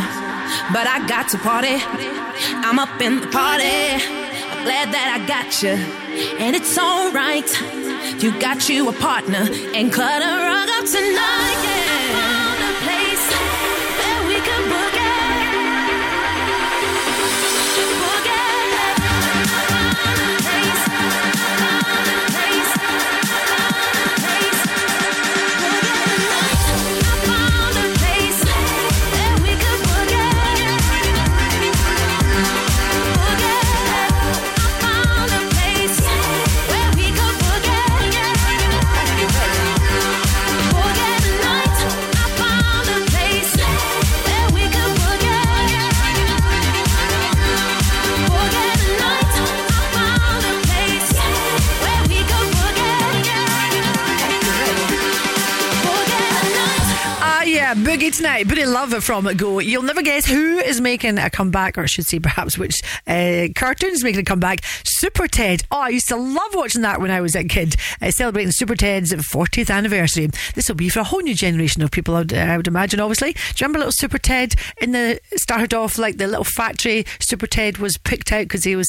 but 0.73 0.87
I 0.87 1.05
got 1.07 1.29
to 1.31 1.39
party. 1.39 1.77
I'm 2.65 2.79
up 2.79 3.01
in 3.01 3.21
the 3.21 3.27
party. 3.27 3.65
I'm 3.65 4.65
glad 4.65 4.89
that 4.93 5.09
I 5.17 5.27
got 5.27 5.63
you, 5.63 5.77
and 6.39 6.57
it's 6.57 6.79
alright. 6.79 7.51
You 8.23 8.39
got 8.41 8.69
you 8.69 8.89
a 8.89 8.93
partner 8.93 9.47
and 9.75 9.93
cut 9.93 10.23
a 10.23 10.33
rug 10.49 10.69
up 10.71 10.87
tonight. 10.87 11.61
Yeah. 11.65 11.74
Boogie 58.43 58.54
Love 58.67 59.05
from 59.05 59.25
Go. 59.37 59.59
You'll 59.59 59.83
never 59.83 60.03
guess 60.03 60.27
who 60.27 60.59
is 60.59 60.81
making 60.81 61.19
a 61.19 61.29
comeback, 61.29 61.77
or 61.77 61.83
I 61.83 61.87
should 61.87 62.07
say 62.07 62.19
perhaps 62.19 62.57
which 62.57 62.81
uh, 63.07 63.49
cartoon 63.55 63.91
is 63.91 64.03
making 64.03 64.21
a 64.21 64.25
comeback. 64.25 64.61
Super 64.85 65.29
Ted. 65.29 65.63
Oh, 65.71 65.81
I 65.81 65.89
used 65.91 66.09
to 66.09 66.17
love 66.17 66.55
watching 66.55 66.83
that 66.83 67.01
when 67.01 67.11
I 67.11 67.21
was 67.21 67.35
a 67.35 67.45
kid, 67.45 67.77
uh, 68.01 68.11
celebrating 68.11 68.53
Super 68.53 68.75
Ted's 68.75 69.13
40th 69.13 69.71
anniversary. 69.71 70.29
This 70.55 70.69
will 70.69 70.77
be 70.77 70.89
for 70.89 71.01
a 71.01 71.05
whole 71.05 71.21
new 71.21 71.35
generation 71.35 71.83
of 71.83 71.91
people, 71.91 72.15
I 72.15 72.19
would, 72.21 72.33
I 72.33 72.57
would 72.57 72.67
imagine, 72.67 73.01
obviously. 73.01 73.33
Do 73.33 73.39
you 73.41 73.55
remember 73.61 73.79
little 73.81 73.93
Super 73.93 74.19
Ted 74.19 74.55
in 74.81 74.93
the, 74.93 75.21
started 75.37 75.75
off 75.75 75.99
like 75.99 76.17
the 76.17 76.27
little 76.27 76.45
factory? 76.45 77.05
Super 77.21 77.47
Ted 77.47 77.79
was 77.79 77.99
picked 77.99 78.33
out 78.33 78.45
because 78.45 78.65
he 78.65 78.77
was 78.77 78.89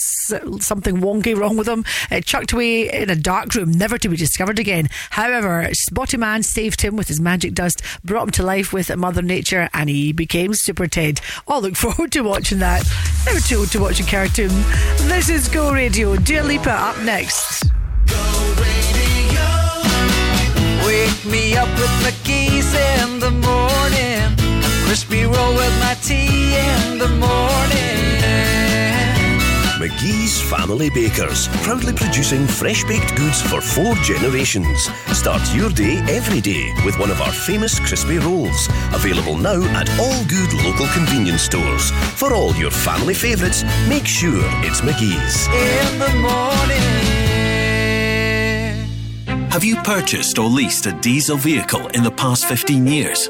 something 0.60 0.98
wonky 0.98 1.36
wrong 1.36 1.58
with 1.58 1.68
him, 1.68 1.84
uh, 2.12 2.22
chucked 2.22 2.54
away 2.54 2.90
in 2.90 3.10
a 3.10 3.16
dark 3.16 3.54
room, 3.56 3.72
never 3.72 3.98
to 3.98 4.10
be 4.10 4.18
discovered 4.18 4.60
again. 4.60 4.90
However, 5.12 5.68
Spotty 5.74 6.18
Man 6.18 6.44
saved 6.44 6.82
him 6.82 6.96
with 6.96 7.08
his 7.08 7.20
magic 7.20 7.54
dust, 7.54 7.82
brought 8.04 8.24
him 8.24 8.32
to 8.32 8.44
life 8.44 8.72
with 8.72 8.96
Mother 8.96 9.22
Nature, 9.22 9.65
and 9.74 9.90
he 9.90 10.14
became 10.14 10.54
Super 10.54 10.88
Ted. 10.88 11.22
Oh, 11.48 11.60
look 11.60 11.76
forward 11.76 12.12
to 12.14 12.22
watching 12.22 12.60
that. 12.60 12.84
Never 13.26 13.40
too 13.40 13.58
old 13.60 13.72
to 13.72 13.80
watch 13.80 14.00
a 14.00 14.04
cartoon. 14.04 14.50
This 15.08 15.30
is 15.30 15.48
Go 15.48 15.72
Radio. 15.72 16.16
Dua 16.16 16.44
Lipa 16.44 16.72
up 16.72 17.00
next. 17.04 17.66
Wake 20.86 21.26
me 21.26 21.56
up 21.58 21.70
with 21.80 22.04
the 22.04 22.14
keys 22.24 22.74
in 22.74 23.20
the 23.20 23.32
morning. 23.32 24.34
A 24.64 24.86
crispy 24.86 25.24
roll 25.24 25.54
with 25.54 25.80
my 25.80 25.96
tea 26.02 26.56
in 26.56 26.98
the 26.98 27.08
morning. 27.08 27.85
McGhee's 29.86 30.42
Family 30.42 30.90
Bakers, 30.90 31.48
proudly 31.62 31.94
producing 31.94 32.48
fresh 32.48 32.84
baked 32.86 33.16
goods 33.16 33.40
for 33.44 33.62
four 33.62 33.94
generations. 33.98 34.90
Start 35.14 35.44
your 35.54 35.70
day 35.70 35.98
every 36.10 36.42
day 36.42 36.74
with 36.84 36.98
one 36.98 37.12
of 37.12 37.22
our 37.22 37.32
famous 37.32 37.80
crispy 37.80 38.18
rolls. 38.18 38.68
Available 38.94 39.38
now 39.38 39.62
at 39.80 39.88
all 40.00 40.26
good 40.26 40.52
local 40.66 40.88
convenience 40.88 41.44
stores. 41.44 41.92
For 42.16 42.34
all 42.34 42.56
your 42.56 42.72
family 42.72 43.14
favourites, 43.14 43.64
make 43.88 44.08
sure 44.08 44.42
it's 44.66 44.82
McGhee's. 44.82 45.46
In 45.50 46.00
the 46.00 46.10
morning. 46.20 47.06
Have 49.52 49.64
you 49.64 49.76
purchased 49.84 50.40
or 50.40 50.50
leased 50.50 50.88
a 50.88 50.94
diesel 50.94 51.38
vehicle 51.38 51.90
in 51.90 52.02
the 52.02 52.12
past 52.12 52.46
15 52.46 52.88
years? 52.88 53.30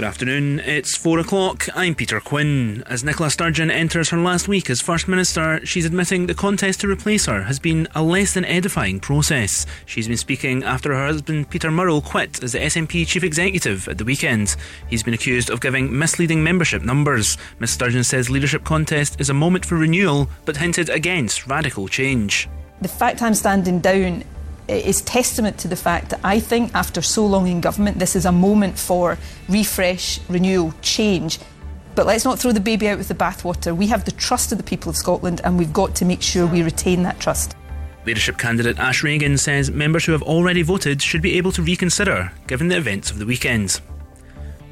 Good 0.00 0.06
afternoon, 0.06 0.60
it's 0.60 0.96
four 0.96 1.18
o'clock. 1.18 1.68
I'm 1.74 1.94
Peter 1.94 2.20
Quinn. 2.20 2.82
As 2.86 3.04
Nicola 3.04 3.28
Sturgeon 3.28 3.70
enters 3.70 4.08
her 4.08 4.16
last 4.16 4.48
week 4.48 4.70
as 4.70 4.80
First 4.80 5.08
Minister, 5.08 5.60
she's 5.66 5.84
admitting 5.84 6.24
the 6.24 6.32
contest 6.32 6.80
to 6.80 6.88
replace 6.88 7.26
her 7.26 7.42
has 7.42 7.58
been 7.58 7.86
a 7.94 8.02
less 8.02 8.32
than 8.32 8.46
edifying 8.46 8.98
process. 8.98 9.66
She's 9.84 10.08
been 10.08 10.16
speaking 10.16 10.64
after 10.64 10.94
her 10.94 11.06
husband 11.06 11.50
Peter 11.50 11.70
Murrell 11.70 12.00
quit 12.00 12.42
as 12.42 12.52
the 12.52 12.60
SNP 12.60 13.06
Chief 13.08 13.22
Executive 13.22 13.86
at 13.88 13.98
the 13.98 14.06
weekend. 14.06 14.56
He's 14.88 15.02
been 15.02 15.12
accused 15.12 15.50
of 15.50 15.60
giving 15.60 15.98
misleading 15.98 16.42
membership 16.42 16.80
numbers. 16.80 17.36
Ms 17.58 17.72
Sturgeon 17.72 18.02
says 18.02 18.30
leadership 18.30 18.64
contest 18.64 19.20
is 19.20 19.28
a 19.28 19.34
moment 19.34 19.66
for 19.66 19.76
renewal, 19.76 20.30
but 20.46 20.56
hinted 20.56 20.88
against 20.88 21.46
radical 21.46 21.88
change. 21.88 22.48
The 22.80 22.88
fact 22.88 23.20
I'm 23.20 23.34
standing 23.34 23.80
down 23.80 24.24
is 24.70 25.02
testament 25.02 25.58
to 25.58 25.68
the 25.68 25.76
fact 25.76 26.10
that 26.10 26.20
I 26.24 26.40
think 26.40 26.74
after 26.74 27.02
so 27.02 27.26
long 27.26 27.46
in 27.46 27.60
government, 27.60 27.98
this 27.98 28.16
is 28.16 28.26
a 28.26 28.32
moment 28.32 28.78
for 28.78 29.18
refresh, 29.48 30.20
renewal, 30.28 30.74
change. 30.82 31.38
But 31.94 32.06
let's 32.06 32.24
not 32.24 32.38
throw 32.38 32.52
the 32.52 32.60
baby 32.60 32.88
out 32.88 32.98
with 32.98 33.08
the 33.08 33.14
bathwater. 33.14 33.76
We 33.76 33.88
have 33.88 34.04
the 34.04 34.12
trust 34.12 34.52
of 34.52 34.58
the 34.58 34.64
people 34.64 34.90
of 34.90 34.96
Scotland, 34.96 35.40
and 35.44 35.58
we've 35.58 35.72
got 35.72 35.94
to 35.96 36.04
make 36.04 36.22
sure 36.22 36.46
we 36.46 36.62
retain 36.62 37.02
that 37.02 37.18
trust. 37.18 37.56
Leadership 38.06 38.38
candidate 38.38 38.78
Ash 38.78 39.02
Regan 39.02 39.36
says 39.36 39.70
members 39.70 40.04
who 40.04 40.12
have 40.12 40.22
already 40.22 40.62
voted 40.62 41.02
should 41.02 41.20
be 41.20 41.36
able 41.36 41.52
to 41.52 41.62
reconsider, 41.62 42.32
given 42.46 42.68
the 42.68 42.76
events 42.76 43.10
of 43.10 43.18
the 43.18 43.26
weekend. 43.26 43.80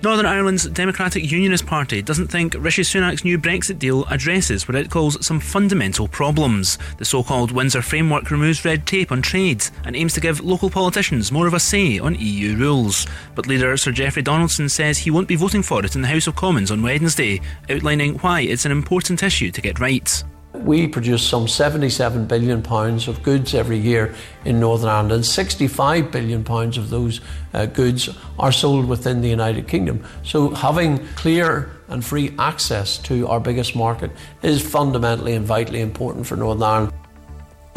Northern 0.01 0.27
Ireland's 0.27 0.69
Democratic 0.69 1.29
Unionist 1.29 1.67
Party 1.67 2.03
doesn't 2.03 2.29
think 2.29 2.55
Rishi 2.57 2.83
Sunak's 2.83 3.25
new 3.25 3.37
Brexit 3.37 3.81
deal 3.81 4.05
addresses 4.05 4.69
what 4.69 4.77
it 4.77 4.91
calls 4.91 5.27
some 5.27 5.41
fundamental 5.41 6.07
problems. 6.07 6.79
The 6.99 7.05
so 7.05 7.25
called 7.25 7.51
Windsor 7.51 7.83
Framework 7.83 8.31
removes 8.31 8.65
red 8.65 8.87
tape 8.87 9.11
on 9.11 9.23
trade 9.23 9.65
and 9.85 9.97
aims 9.97 10.15
to 10.15 10.21
give 10.21 10.41
local 10.41 10.71
politicians 10.71 11.33
more 11.33 11.49
of 11.49 11.55
a 11.55 11.59
say 11.59 11.99
on 11.99 12.15
EU 12.15 12.57
rules. 12.57 13.09
But 13.35 13.49
leader 13.49 13.77
Sir 13.77 13.91
Jeffrey 13.91 14.23
Donaldson 14.23 14.69
says 14.69 14.99
he 14.99 15.11
won't 15.11 15.27
be 15.27 15.35
voting 15.35 15.65
for 15.65 15.85
it 15.85 15.97
in 15.97 16.03
the 16.03 16.09
House 16.09 16.29
of 16.29 16.37
Commons 16.37 16.71
on 16.71 16.81
Wednesday, 16.81 17.41
outlining 17.69 18.19
why 18.19 18.43
it's 18.43 18.67
an 18.67 18.73
important 18.73 19.25
issue 19.25 19.51
to 19.51 19.61
get 19.61 19.81
right. 19.81 20.23
We 20.55 20.89
produce 20.89 21.27
some 21.27 21.47
77 21.47 22.27
billion 22.27 22.63
pounds 22.63 23.07
of 23.07 23.23
goods 23.23 23.55
every 23.55 23.79
year 23.79 24.15
in 24.45 24.59
Northern 24.59 24.89
Ireland, 24.89 25.13
and 25.13 25.27
65 25.27 26.11
billion 26.11 26.43
pounds 26.43 26.79
of 26.79 26.91
those 26.91 27.21
uh, 27.53 27.67
goods 27.67 28.09
are 28.39 28.53
sold 28.53 28.89
within 28.89 29.21
the 29.21 29.29
United 29.29 29.69
Kingdom. 29.69 30.05
So, 30.23 30.51
having 30.51 31.07
clear 31.17 31.71
and 31.89 32.05
free 32.05 32.35
access 32.39 32.99
to 32.99 33.29
our 33.29 33.41
biggest 33.41 33.77
market 33.77 34.11
is 34.43 34.63
fundamentally 34.63 35.35
and 35.35 35.45
vitally 35.45 35.81
important 35.81 36.27
for 36.27 36.37
Northern 36.37 36.63
Ireland. 36.63 36.98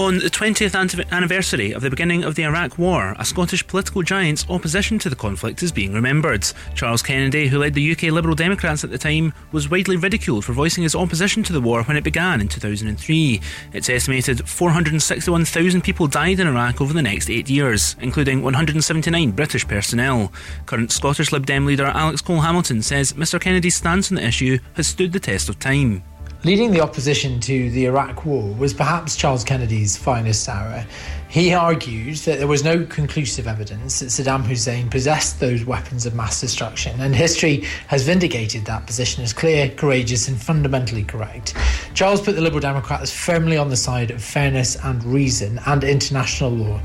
On 0.02 0.18
the 0.18 0.32
20th 0.32 1.06
anniversary 1.12 1.74
of 1.74 1.84
the 1.84 1.90
beginning 1.92 2.24
of 2.24 2.34
the 2.34 2.44
Iraq 2.44 2.80
War, 2.80 3.16
a 3.20 3.24
Scottish 3.24 3.66
political 3.68 4.02
giant's 4.02 4.50
opposition 4.50 4.98
to 4.98 5.12
the 5.12 5.16
conflict 5.16 5.62
is 5.62 5.72
being 5.72 5.94
remembered. 5.94 6.44
Charles 6.74 7.04
Kennedy, 7.04 7.48
who 7.48 7.60
led 7.60 7.76
the 7.76 7.92
UK 7.92 8.04
Liberal 8.06 8.34
Democrats 8.34 8.84
at 8.84 8.90
the 8.90 8.98
time, 8.98 9.32
was 9.52 9.70
widely 9.70 9.98
ridiculed 9.98 10.44
for 10.44 10.54
voicing 10.54 10.82
his 10.82 10.96
opposition 10.96 11.44
to 11.44 11.54
the 11.54 11.62
war 11.62 11.84
when 11.84 11.98
it 11.98 12.04
began 12.04 12.42
in 12.42 12.48
2003. 12.48 13.42
It's 13.74 13.90
estimated 13.90 14.50
461,000 14.50 15.84
people 15.84 16.08
died 16.08 16.40
in 16.40 16.48
Iraq 16.48 16.82
over 16.82 16.94
the 16.94 17.04
next 17.04 17.30
eight 17.30 17.48
years, 17.48 17.96
including 18.02 18.42
179 18.42 19.32
British 19.34 19.68
personnel. 19.68 20.34
Current 20.66 20.92
Scottish 20.92 21.32
Lib 21.32 21.46
Dem 21.46 21.68
leader 21.68 21.86
Alex 21.86 22.22
Cole 22.22 22.42
Hamilton 22.42 22.82
says 22.82 23.14
Mr 23.14 23.40
Kennedy's 23.40 23.76
stance 23.76 24.12
on 24.12 24.16
the 24.16 24.26
issue 24.26 24.58
has 24.74 24.88
stood 24.88 25.14
the 25.14 25.20
test 25.20 25.48
of 25.48 25.60
time. 25.60 26.02
Leading 26.44 26.72
the 26.72 26.82
opposition 26.82 27.40
to 27.40 27.70
the 27.70 27.86
Iraq 27.86 28.26
War 28.26 28.52
was 28.56 28.74
perhaps 28.74 29.16
Charles 29.16 29.44
Kennedy's 29.44 29.96
finest 29.96 30.50
hour. 30.50 30.84
He 31.30 31.54
argued 31.54 32.16
that 32.18 32.40
there 32.40 32.48
was 32.48 32.64
no 32.64 32.84
conclusive 32.84 33.48
evidence 33.48 34.00
that 34.00 34.08
Saddam 34.08 34.44
Hussein 34.44 34.90
possessed 34.90 35.40
those 35.40 35.66
weapons 35.66 36.08
of 36.08 36.16
mass 36.16 36.42
destruction, 36.42 37.00
and 37.00 37.16
history 37.16 37.64
has 37.86 38.02
vindicated 38.02 38.66
that 38.66 38.88
position 38.88 39.24
as 39.24 39.34
clear, 39.34 39.70
courageous, 39.70 40.28
and 40.30 40.42
fundamentally 40.42 41.04
correct. 41.04 41.54
Charles 41.94 42.22
put 42.22 42.34
the 42.34 42.42
Liberal 42.42 42.60
Democrats 42.60 43.12
firmly 43.12 43.58
on 43.58 43.70
the 43.70 43.78
side 43.78 44.10
of 44.10 44.24
fairness 44.24 44.76
and 44.84 45.04
reason 45.04 45.60
and 45.68 45.84
international 45.84 46.50
law, 46.50 46.82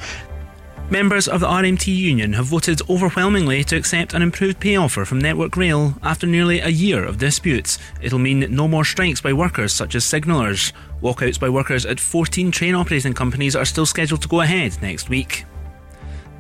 Members 0.91 1.27
of 1.27 1.41
the 1.41 1.49
RMT 1.49 1.89
union 1.89 2.33
have 2.35 2.47
voted 2.47 2.81
overwhelmingly 2.89 3.65
to 3.65 3.77
accept 3.77 4.15
an 4.15 4.23
improved 4.23 4.61
pay 4.61 4.77
offer 4.77 5.05
from 5.05 5.19
Network 5.19 5.57
Rail 5.57 5.97
after 6.01 6.29
nearly 6.29 6.61
a 6.61 6.69
year 6.69 7.05
of 7.05 7.19
disputes. 7.19 7.81
It'll 8.01 8.21
mean 8.21 8.47
no 8.55 8.69
more 8.69 8.85
strikes 8.85 9.21
by 9.21 9.33
workers 9.33 9.75
such 9.75 9.97
as 9.97 10.05
signallers. 10.05 10.73
Walkouts 11.03 11.41
by 11.41 11.49
workers 11.49 11.87
at 11.87 11.99
14 11.99 12.53
train 12.53 12.77
operating 12.77 13.15
companies 13.15 13.57
are 13.57 13.65
still 13.65 13.85
scheduled 13.85 14.23
to 14.23 14.29
go 14.29 14.43
ahead 14.43 14.81
next 14.81 15.09
week. 15.09 15.45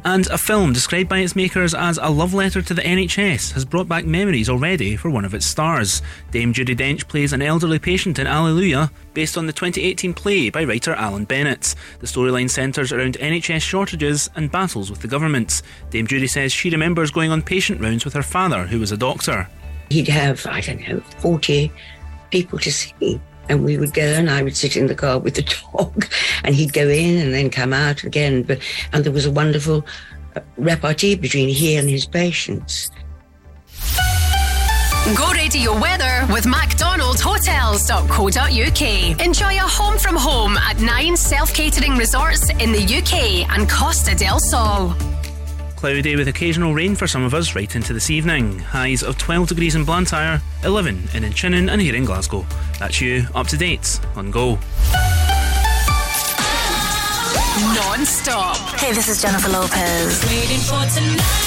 And 0.06 0.28
a 0.28 0.38
film 0.38 0.72
described 0.72 1.08
by 1.08 1.18
its 1.18 1.34
makers 1.34 1.74
as 1.74 1.98
a 2.00 2.08
love 2.08 2.32
letter 2.32 2.62
to 2.62 2.72
the 2.72 2.82
NHS 2.82 3.50
has 3.54 3.64
brought 3.64 3.88
back 3.88 4.04
memories 4.04 4.48
already 4.48 4.94
for 4.94 5.10
one 5.10 5.24
of 5.24 5.34
its 5.34 5.46
stars. 5.46 6.00
Dame 6.30 6.54
Judi 6.54 6.76
Dench 6.76 7.08
plays 7.08 7.32
an 7.32 7.42
elderly 7.42 7.80
patient 7.80 8.20
in 8.20 8.28
Allelujah, 8.28 8.92
based 9.14 9.36
on 9.36 9.48
the 9.48 9.52
2018 9.52 10.14
play 10.14 10.48
by 10.48 10.62
writer 10.62 10.94
Alan 10.94 11.24
Bennett. 11.24 11.74
The 11.98 12.06
storyline 12.06 12.48
centres 12.48 12.92
around 12.92 13.18
NHS 13.18 13.62
shortages 13.62 14.30
and 14.36 14.48
battles 14.48 14.92
with 14.92 15.00
the 15.00 15.08
government. 15.08 15.62
Dame 15.90 16.06
Judi 16.06 16.30
says 16.30 16.52
she 16.52 16.70
remembers 16.70 17.10
going 17.10 17.32
on 17.32 17.42
patient 17.42 17.80
rounds 17.80 18.04
with 18.04 18.14
her 18.14 18.22
father, 18.22 18.64
who 18.64 18.78
was 18.78 18.92
a 18.92 18.96
doctor. 18.96 19.48
He'd 19.90 20.06
have, 20.06 20.46
I 20.46 20.60
don't 20.60 20.88
know, 20.88 21.00
40 21.18 21.72
people 22.30 22.60
to 22.60 22.70
see. 22.70 23.20
And 23.48 23.64
we 23.64 23.78
would 23.78 23.94
go, 23.94 24.02
and 24.02 24.30
I 24.30 24.42
would 24.42 24.56
sit 24.56 24.76
in 24.76 24.86
the 24.86 24.94
car 24.94 25.18
with 25.18 25.34
the 25.34 25.42
dog, 25.72 26.06
and 26.44 26.54
he'd 26.54 26.72
go 26.72 26.88
in 26.88 27.18
and 27.18 27.32
then 27.32 27.50
come 27.50 27.72
out 27.72 28.04
again. 28.04 28.42
But 28.42 28.60
and 28.92 29.04
there 29.04 29.12
was 29.12 29.26
a 29.26 29.30
wonderful 29.30 29.86
uh, 30.34 30.40
repartee 30.56 31.14
between 31.14 31.48
he 31.48 31.76
and 31.76 31.88
his 31.88 32.06
patients. 32.06 32.90
Go 35.14 35.30
radio 35.30 35.78
weather 35.78 36.26
with 36.32 36.46
MacDonaldHotels.co.uk. 36.46 39.20
Enjoy 39.24 39.54
a 39.54 39.60
home 39.60 39.98
from 39.98 40.16
home 40.16 40.56
at 40.56 40.80
nine 40.80 41.16
self 41.16 41.54
catering 41.54 41.96
resorts 41.96 42.50
in 42.50 42.72
the 42.72 42.82
UK 42.82 43.48
and 43.56 43.70
Costa 43.70 44.16
del 44.16 44.40
Sol. 44.40 45.15
Cloudy 45.76 46.16
with 46.16 46.28
occasional 46.28 46.74
rain 46.74 46.94
for 46.94 47.06
some 47.06 47.22
of 47.22 47.34
us 47.34 47.54
right 47.54 47.76
into 47.76 47.92
this 47.92 48.10
evening. 48.10 48.58
Highs 48.58 49.02
of 49.02 49.18
12 49.18 49.48
degrees 49.48 49.74
in 49.74 49.84
Blantyre, 49.84 50.40
11 50.64 50.96
in 51.14 51.22
Inchinnan 51.22 51.70
and 51.70 51.80
here 51.80 51.94
in 51.94 52.04
Glasgow. 52.04 52.44
That's 52.78 53.00
you 53.00 53.26
up 53.34 53.46
to 53.48 53.56
date 53.56 54.00
on 54.16 54.30
Go. 54.30 54.58
Non 57.74 58.04
stop. 58.04 58.56
Hey, 58.78 58.92
this 58.92 59.08
is 59.08 59.22
Jennifer 59.22 59.48
Lopez. 59.48 61.45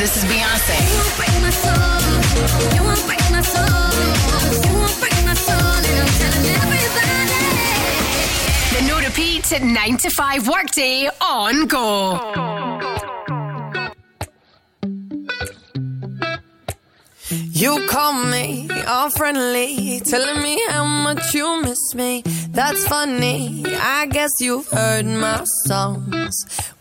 I'm 0.00 0.06
Beyonce. 0.06 0.78
The 8.72 8.80
no 8.88 8.98
repeat 9.00 9.52
at 9.52 9.62
9 9.62 9.96
to 9.98 10.08
5 10.08 10.48
workday 10.48 11.10
on 11.20 11.66
Go. 11.66 12.18
You 17.28 17.86
call 17.86 18.24
me 18.24 18.70
all 18.88 19.10
friendly, 19.10 20.00
telling 20.00 20.42
me 20.42 20.58
how 20.68 20.84
much 20.84 21.34
you 21.34 21.60
miss 21.60 21.94
me. 21.94 22.22
That's 22.48 22.88
funny. 22.88 23.64
I 23.66 24.06
guess 24.06 24.30
you've 24.40 24.66
heard 24.68 25.04
my 25.04 25.44
songs. 25.66 26.69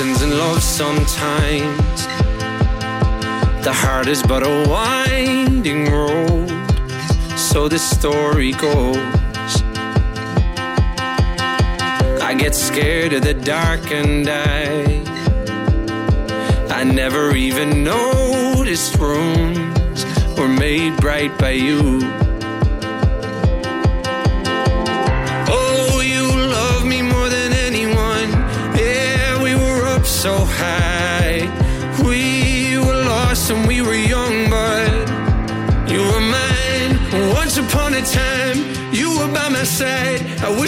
Lessons 0.00 0.22
in 0.22 0.38
love 0.38 0.62
sometimes. 0.62 2.06
The 3.64 3.72
heart 3.72 4.06
is 4.06 4.22
but 4.22 4.42
a 4.42 4.66
winding 4.66 5.92
road. 5.92 6.48
So 7.36 7.68
the 7.68 7.78
story 7.78 8.52
goes. 8.52 8.96
I 12.22 12.34
get 12.38 12.54
scared 12.54 13.12
of 13.12 13.22
the 13.24 13.34
dark 13.34 13.92
and 13.92 14.26
I. 14.26 15.04
I 16.70 16.82
never 16.84 17.36
even 17.36 17.84
noticed 17.84 18.96
rooms 18.96 20.06
were 20.38 20.48
made 20.48 20.96
bright 20.96 21.36
by 21.38 21.50
you. 21.50 22.00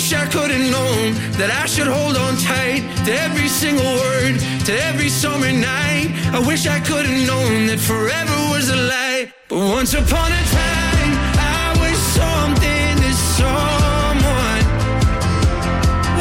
Wish 0.03 0.15
I 0.15 0.27
could 0.27 0.51
have 0.51 0.71
known 0.77 1.15
that 1.39 1.51
I 1.63 1.67
should 1.67 1.87
hold 1.87 2.17
on 2.17 2.35
tight 2.37 2.83
to 3.07 3.13
every 3.27 3.47
single 3.47 3.95
word, 4.05 4.35
to 4.67 4.73
every 4.91 5.09
summer 5.09 5.53
night. 5.53 6.11
I 6.37 6.41
wish 6.45 6.67
I 6.67 6.81
could 6.81 7.07
have 7.07 7.27
known 7.31 7.67
that 7.71 7.79
forever 7.79 8.37
was 8.51 8.69
a 8.69 8.79
lie. 8.93 9.33
But 9.49 9.59
once 9.79 9.95
upon 9.95 10.29
a 10.33 10.43
time, 10.63 11.11
I 11.39 11.79
was 11.83 11.99
something 12.19 12.93
to 13.05 13.13
someone. 13.39 14.65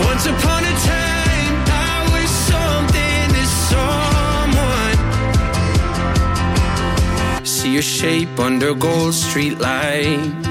Once 0.10 0.26
upon 0.34 0.62
a 0.74 0.76
time, 0.94 1.54
I 1.90 1.98
was 2.14 2.30
something 2.54 3.24
to 3.38 3.46
someone. 3.72 4.98
See 7.46 7.72
your 7.74 7.88
shape 8.00 8.38
under 8.40 8.76
gold 8.76 9.16
street 9.16 9.58
lights. 9.60 10.51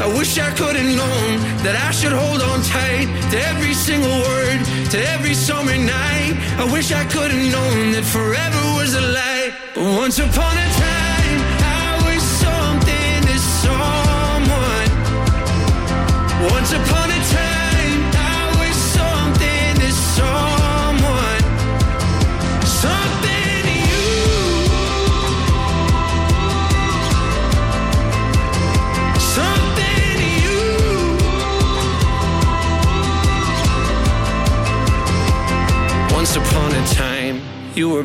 I 0.00 0.06
wish 0.06 0.38
I 0.38 0.50
could 0.52 0.76
have 0.76 0.96
known 0.96 1.30
that 1.62 1.76
I 1.76 1.90
should 1.90 2.12
hold 2.12 2.40
on 2.40 2.62
tight 2.62 3.06
to 3.30 3.38
every 3.50 3.74
single 3.74 4.08
word, 4.08 4.64
to 4.92 4.98
every 5.12 5.34
summer 5.34 5.76
night. 5.76 6.34
I 6.56 6.64
wish 6.72 6.90
I 6.90 7.04
could 7.04 7.30
have 7.30 7.52
known 7.52 7.92
that 7.92 8.04
forever 8.04 8.62
was 8.80 8.94
a 8.94 9.02
lie. 9.02 9.52
But 9.74 9.84
once 9.98 10.18
upon 10.18 10.56
a 10.56 10.68
time, 10.80 10.99
Once 16.50 16.72
upon 16.72 17.09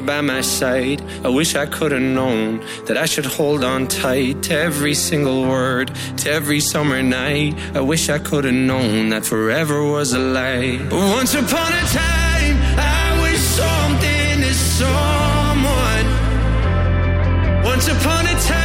by 0.06 0.22
my 0.22 0.42
side. 0.42 1.02
I 1.24 1.30
wish 1.30 1.56
I 1.56 1.66
could 1.66 1.92
have 1.92 2.02
known 2.02 2.64
that 2.86 2.98
I 2.98 3.06
should 3.06 3.26
hold 3.26 3.64
on 3.64 3.88
tight 3.88 4.44
to 4.44 4.54
every 4.58 4.94
single 4.94 5.48
word, 5.48 5.92
to 6.18 6.32
every 6.32 6.60
summer 6.60 7.02
night. 7.02 7.56
I 7.74 7.82
wish 7.82 8.10
I 8.10 8.20
could 8.20 8.44
have 8.46 8.54
known 8.54 9.10
that 9.10 9.26
forever 9.26 9.84
was 9.84 10.14
a 10.14 10.20
lie. 10.20 10.78
But 10.90 11.00
once 11.20 11.34
upon 11.34 11.74
a 11.74 11.86
time, 12.04 12.58
I 12.78 13.06
was 13.24 13.40
something 13.40 14.42
to 14.42 14.54
someone. 14.80 16.06
Once 17.64 17.88
upon 17.88 18.26
a 18.28 18.36
time, 18.42 18.65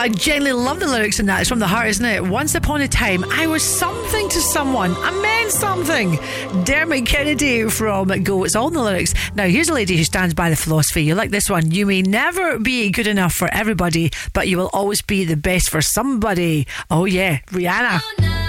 I 0.00 0.08
genuinely 0.08 0.64
love 0.64 0.80
the 0.80 0.86
lyrics 0.86 1.20
in 1.20 1.26
that. 1.26 1.40
It's 1.40 1.50
from 1.50 1.58
the 1.58 1.66
heart, 1.66 1.88
isn't 1.88 2.04
it? 2.06 2.24
Once 2.24 2.54
upon 2.54 2.80
a 2.80 2.88
time, 2.88 3.22
I 3.28 3.46
was 3.46 3.62
something 3.62 4.30
to 4.30 4.40
someone. 4.40 4.94
I 4.96 5.10
meant 5.10 5.52
something. 5.52 6.18
Dermot 6.64 7.04
Kennedy 7.04 7.68
from 7.68 8.08
Go. 8.22 8.44
It's 8.44 8.56
all 8.56 8.68
in 8.68 8.72
the 8.72 8.82
lyrics. 8.82 9.12
Now, 9.34 9.44
here's 9.44 9.68
a 9.68 9.74
lady 9.74 9.98
who 9.98 10.04
stands 10.04 10.32
by 10.32 10.48
the 10.48 10.56
philosophy. 10.56 11.04
You 11.04 11.14
like 11.14 11.28
this 11.28 11.50
one? 11.50 11.70
You 11.70 11.84
may 11.84 12.00
never 12.00 12.58
be 12.58 12.90
good 12.90 13.08
enough 13.08 13.34
for 13.34 13.52
everybody, 13.52 14.10
but 14.32 14.48
you 14.48 14.56
will 14.56 14.70
always 14.72 15.02
be 15.02 15.26
the 15.26 15.36
best 15.36 15.68
for 15.68 15.82
somebody. 15.82 16.66
Oh, 16.90 17.04
yeah. 17.04 17.40
Rihanna. 17.48 18.00
Oh, 18.02 18.30
What's 18.30 18.39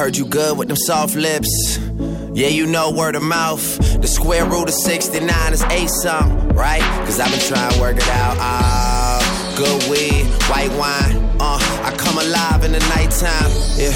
heard 0.00 0.16
you 0.16 0.24
good 0.24 0.56
with 0.56 0.68
them 0.68 0.78
soft 0.78 1.14
lips. 1.14 1.78
Yeah, 2.32 2.48
you 2.48 2.64
know 2.64 2.90
word 2.90 3.16
of 3.16 3.22
mouth. 3.22 3.60
The 4.00 4.08
square 4.08 4.46
root 4.46 4.66
of 4.66 4.74
69 4.74 5.52
is 5.52 5.62
eight 5.64 5.90
something, 5.90 6.48
right? 6.56 6.80
Cause 7.04 7.20
I've 7.20 7.30
been 7.30 7.40
trying 7.40 7.70
to 7.74 7.80
work 7.82 7.98
it 7.98 8.08
out. 8.08 8.34
Ah, 8.40 9.20
good 9.58 9.90
weed, 9.90 10.24
white 10.48 10.72
wine. 10.80 11.16
Uh, 11.38 11.60
I 11.84 11.94
come 11.98 12.16
alive 12.16 12.64
in 12.64 12.72
the 12.72 12.78
nighttime. 12.96 13.50
Yeah, 13.76 13.92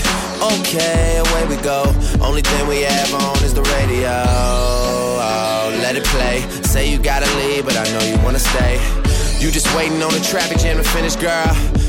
okay, 0.61 1.23
away 1.25 1.47
we 1.49 1.57
go. 1.63 1.85
Only 2.21 2.43
thing 2.43 2.69
we 2.69 2.83
have 2.83 3.15
on 3.15 3.43
is 3.43 3.55
the 3.55 3.63
radio. 3.63 4.13
Oh, 4.29 5.75
let 5.81 5.97
it 5.97 6.05
play. 6.05 6.43
Say 6.65 6.91
you 6.93 6.99
gotta 6.99 7.31
leave, 7.39 7.65
but 7.65 7.79
I 7.79 7.85
know 7.95 8.05
you 8.05 8.23
wanna 8.23 8.41
stay. 8.41 8.75
You 9.41 9.51
just 9.51 9.75
waiting 9.75 10.03
on 10.03 10.13
the 10.13 10.21
traffic 10.21 10.59
jam 10.59 10.77
to 10.77 10.85
finish, 10.85 11.17
girl. 11.17 11.84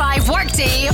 At 0.00 0.16
9 0.16 0.16
to 0.16 0.24
5 0.24 0.28
workday 0.30 0.89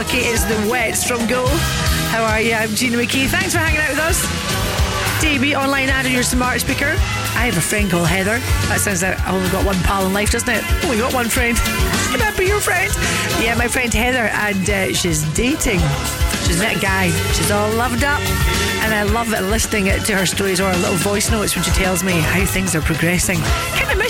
lucky 0.00 0.16
is 0.20 0.42
the 0.46 0.56
wets 0.70 1.04
from 1.06 1.26
Go. 1.26 1.44
How 2.08 2.24
are 2.24 2.40
you? 2.40 2.54
I'm 2.54 2.70
Gina 2.70 2.96
McKie. 2.96 3.26
Thanks 3.28 3.52
for 3.52 3.58
hanging 3.58 3.80
out 3.80 3.90
with 3.90 3.98
us. 3.98 4.24
DB 5.20 5.54
online 5.54 5.90
ad 5.90 6.06
on 6.06 6.12
your 6.12 6.22
smart 6.22 6.62
speaker. 6.62 6.96
I 7.36 7.44
have 7.44 7.58
a 7.58 7.60
friend 7.60 7.90
called 7.90 8.08
Heather. 8.08 8.38
That 8.72 8.80
sounds 8.80 9.02
like 9.02 9.20
I've 9.20 9.34
only 9.34 9.50
got 9.50 9.66
one 9.66 9.76
pal 9.84 10.06
in 10.06 10.14
life, 10.14 10.30
doesn't 10.30 10.48
it? 10.48 10.64
Only 10.84 10.96
got 10.96 11.12
one 11.12 11.28
friend. 11.28 11.58
Be 12.38 12.46
your 12.46 12.60
friend? 12.60 12.90
Yeah, 13.44 13.54
my 13.58 13.68
friend 13.68 13.92
Heather, 13.92 14.32
and 14.32 14.70
uh, 14.70 14.94
she's 14.94 15.22
dating. 15.34 15.80
She's 16.48 16.58
met 16.58 16.78
a 16.78 16.80
guy. 16.80 17.10
She's 17.34 17.50
all 17.50 17.70
loved 17.74 18.02
up. 18.02 18.20
And 18.80 18.94
I 18.94 19.02
love 19.02 19.28
listening 19.28 19.84
to 19.84 20.16
her 20.16 20.24
stories 20.24 20.60
or 20.62 20.70
her 20.72 20.78
little 20.78 20.96
voice 20.96 21.30
notes 21.30 21.54
when 21.54 21.62
she 21.62 21.72
tells 21.72 22.02
me 22.02 22.12
how 22.12 22.46
things 22.46 22.74
are 22.74 22.80
progressing. 22.80 23.36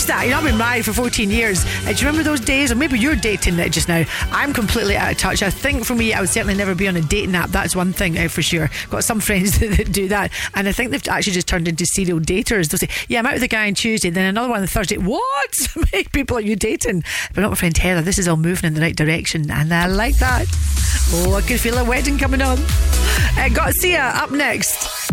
Kind 0.00 0.12
of 0.12 0.16
miss 0.16 0.16
that. 0.16 0.24
You 0.24 0.30
know, 0.30 0.38
I've 0.38 0.44
been 0.44 0.58
married 0.58 0.84
for 0.84 0.92
14 0.92 1.30
years. 1.30 1.64
Uh, 1.64 1.92
do 1.92 1.92
you 1.92 2.06
remember 2.06 2.22
those 2.22 2.40
days? 2.40 2.70
Or 2.70 2.74
maybe 2.74 2.98
you're 2.98 3.16
dating 3.16 3.56
just 3.70 3.88
now. 3.88 4.04
I'm 4.30 4.52
completely 4.52 4.96
out 4.96 5.12
of 5.12 5.18
touch. 5.18 5.42
I 5.42 5.50
think 5.50 5.84
for 5.84 5.94
me, 5.94 6.14
I 6.14 6.20
would 6.20 6.28
certainly 6.28 6.54
never 6.54 6.74
be 6.74 6.88
on 6.88 6.96
a 6.96 7.00
dating 7.00 7.34
app. 7.34 7.50
That's 7.50 7.74
one 7.74 7.92
thing 7.92 8.16
uh, 8.18 8.28
for 8.28 8.40
sure. 8.42 8.70
Got 8.90 9.04
some 9.04 9.20
friends 9.28 9.58
that, 9.58 9.92
do 9.92 10.08
that. 10.08 10.32
And 10.54 10.68
I 10.68 10.72
think 10.72 10.90
they've 10.90 11.08
actually 11.08 11.32
just 11.32 11.48
turned 11.48 11.66
into 11.66 11.84
serial 11.86 12.20
daters. 12.20 12.68
They'll 12.68 12.78
say, 12.78 12.88
Yeah, 13.08 13.18
I'm 13.18 13.26
out 13.26 13.34
with 13.34 13.42
a 13.42 13.48
guy 13.48 13.66
on 13.66 13.74
Tuesday, 13.74 14.10
then 14.10 14.26
another 14.26 14.48
one 14.48 14.60
on 14.60 14.66
Thursday. 14.66 14.96
What? 14.96 15.68
Many 15.92 16.04
people 16.04 16.36
are 16.36 16.42
you 16.42 16.56
dating? 16.56 17.02
But 17.34 17.42
not 17.42 17.50
my 17.50 17.56
friend 17.56 17.76
Heather. 17.76 18.02
This 18.02 18.18
is 18.18 18.28
all 18.28 18.36
moving 18.36 18.68
in 18.68 18.74
the 18.74 18.80
right 18.80 18.96
direction. 18.96 19.50
And 19.50 19.72
I 19.74 19.86
like 19.86 20.18
that. 20.18 20.46
Oh, 21.12 21.34
I 21.34 21.42
could 21.42 21.60
feel 21.60 21.76
a 21.78 21.84
wedding 21.84 22.16
coming 22.16 22.42
on. 22.42 22.58
Uh, 23.36 23.48
got 23.52 23.72
Sia 23.74 24.12
up 24.14 24.30
next. 24.30 25.09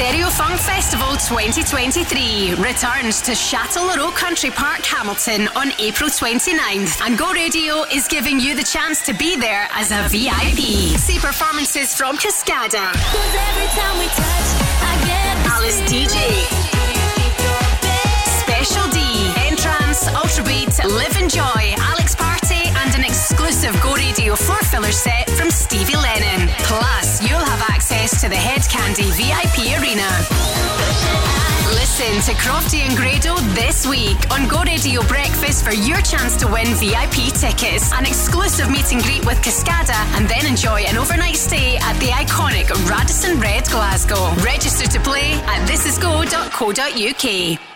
Stereo 0.00 0.30
Funk 0.30 0.58
Festival 0.58 1.12
2023 1.28 2.54
returns 2.54 3.20
to 3.20 3.32
Chatelherault 3.32 4.16
Country 4.16 4.50
Park, 4.50 4.80
Hamilton 4.80 5.46
on 5.48 5.72
April 5.78 6.08
29th. 6.08 7.02
And 7.04 7.18
Go 7.18 7.30
Radio 7.34 7.84
is 7.92 8.08
giving 8.08 8.40
you 8.40 8.54
the 8.54 8.62
chance 8.62 9.02
to 9.02 9.12
be 9.12 9.36
there 9.36 9.68
as 9.72 9.90
a 9.92 10.08
VIP. 10.08 10.96
See 10.96 11.18
performances 11.18 11.94
from 11.94 12.16
Cascada, 12.16 12.96
Alice 15.52 15.82
Deejay, 15.82 16.48
Special 18.40 18.88
D, 18.88 19.34
N-Trance, 19.52 20.08
Livin' 20.88 21.28
Joy, 21.28 21.74
Alex 21.76 21.99
Party, 21.99 21.99
and 21.99 21.99
an 21.99 21.99
exclusive 23.40 23.80
Go 23.82 23.94
Radio 23.94 24.34
floor 24.34 24.58
filler 24.58 24.92
set 24.92 25.30
from 25.30 25.50
Stevie 25.50 25.96
Lennon. 25.96 26.48
Plus, 26.58 27.22
you'll 27.22 27.38
have 27.38 27.62
access 27.70 28.20
to 28.20 28.28
the 28.28 28.36
Hed 28.36 28.60
Kandi 28.62 29.08
VIP 29.16 29.80
arena. 29.80 30.06
Listen 31.72 32.20
to 32.28 32.38
Crofty 32.38 32.80
and 32.80 32.94
Grado 32.94 33.36
this 33.54 33.86
week 33.86 34.18
on 34.30 34.46
Go 34.46 34.62
Radio 34.62 35.02
Breakfast 35.04 35.64
for 35.64 35.72
your 35.72 36.02
chance 36.02 36.36
to 36.36 36.48
win 36.48 36.66
VIP 36.74 37.32
tickets, 37.32 37.90
an 37.94 38.04
exclusive 38.04 38.70
meet 38.70 38.92
and 38.92 39.02
greet 39.02 39.24
with 39.24 39.38
Cascada, 39.38 39.96
and 40.18 40.28
then 40.28 40.44
enjoy 40.44 40.82
an 40.82 40.98
overnight 40.98 41.36
stay 41.36 41.78
at 41.78 41.98
the 41.98 42.08
iconic 42.08 42.68
Radisson 42.90 43.40
Red 43.40 43.64
Glasgow. 43.70 44.34
Register 44.44 44.86
to 44.86 45.00
play 45.00 45.32
at 45.32 45.66
thisisgo.co.uk. 45.66 47.69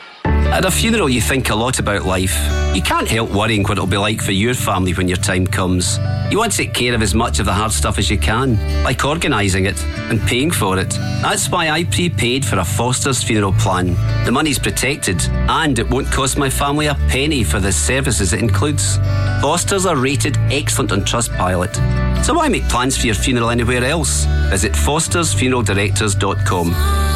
At 0.55 0.65
a 0.65 0.71
funeral, 0.71 1.09
you 1.09 1.21
think 1.21 1.51
a 1.51 1.55
lot 1.57 1.81
about 1.81 2.05
life. 2.05 2.37
You 2.77 2.81
can't 2.81 3.09
help 3.09 3.33
worrying 3.33 3.65
what 3.65 3.73
it'll 3.73 3.89
be 3.89 3.97
like 3.97 4.23
for 4.23 4.31
your 4.31 4.55
family 4.55 4.95
when 4.95 5.09
your 5.09 5.17
time 5.17 5.49
comes. 5.49 5.99
You 6.31 6.39
want 6.39 6.53
to 6.53 6.59
take 6.59 6.73
care 6.73 6.95
of 6.95 7.03
as 7.03 7.13
much 7.13 7.41
of 7.41 7.47
the 7.47 7.53
hard 7.53 7.73
stuff 7.73 7.99
as 7.99 8.09
you 8.09 8.17
can, 8.17 8.57
like 8.85 9.05
organising 9.05 9.67
it 9.67 9.85
and 9.85 10.23
paying 10.23 10.53
for 10.53 10.79
it. 10.79 10.91
That's 10.91 11.51
why 11.51 11.71
I 11.71 11.83
prepaid 11.83 12.45
for 12.45 12.61
a 12.61 12.65
Foster's 12.65 13.21
funeral 13.21 13.53
plan. 13.55 13.97
The 14.25 14.31
money's 14.31 14.61
protected, 14.61 15.21
and 15.29 15.77
it 15.77 15.91
won't 15.91 16.13
cost 16.13 16.39
my 16.39 16.51
family 16.51 16.87
a 16.87 16.95
penny 17.09 17.43
for 17.43 17.59
the 17.59 17.73
services 17.73 18.33
it 18.33 18.39
includes. 18.39 18.97
Foster's 19.43 19.87
are 19.87 19.97
rated 19.97 20.37
excellent 20.53 20.93
on 20.93 21.01
Trustpilot. 21.01 21.75
So 22.25 22.33
why 22.33 22.49
make 22.49 22.69
plans 22.69 22.97
for 22.97 23.07
your 23.07 23.17
funeral 23.17 23.51
anywhere 23.51 23.83
else? 23.83 24.25
Visit 24.51 24.71
fostersfuneraldirectors.com. 24.71 27.14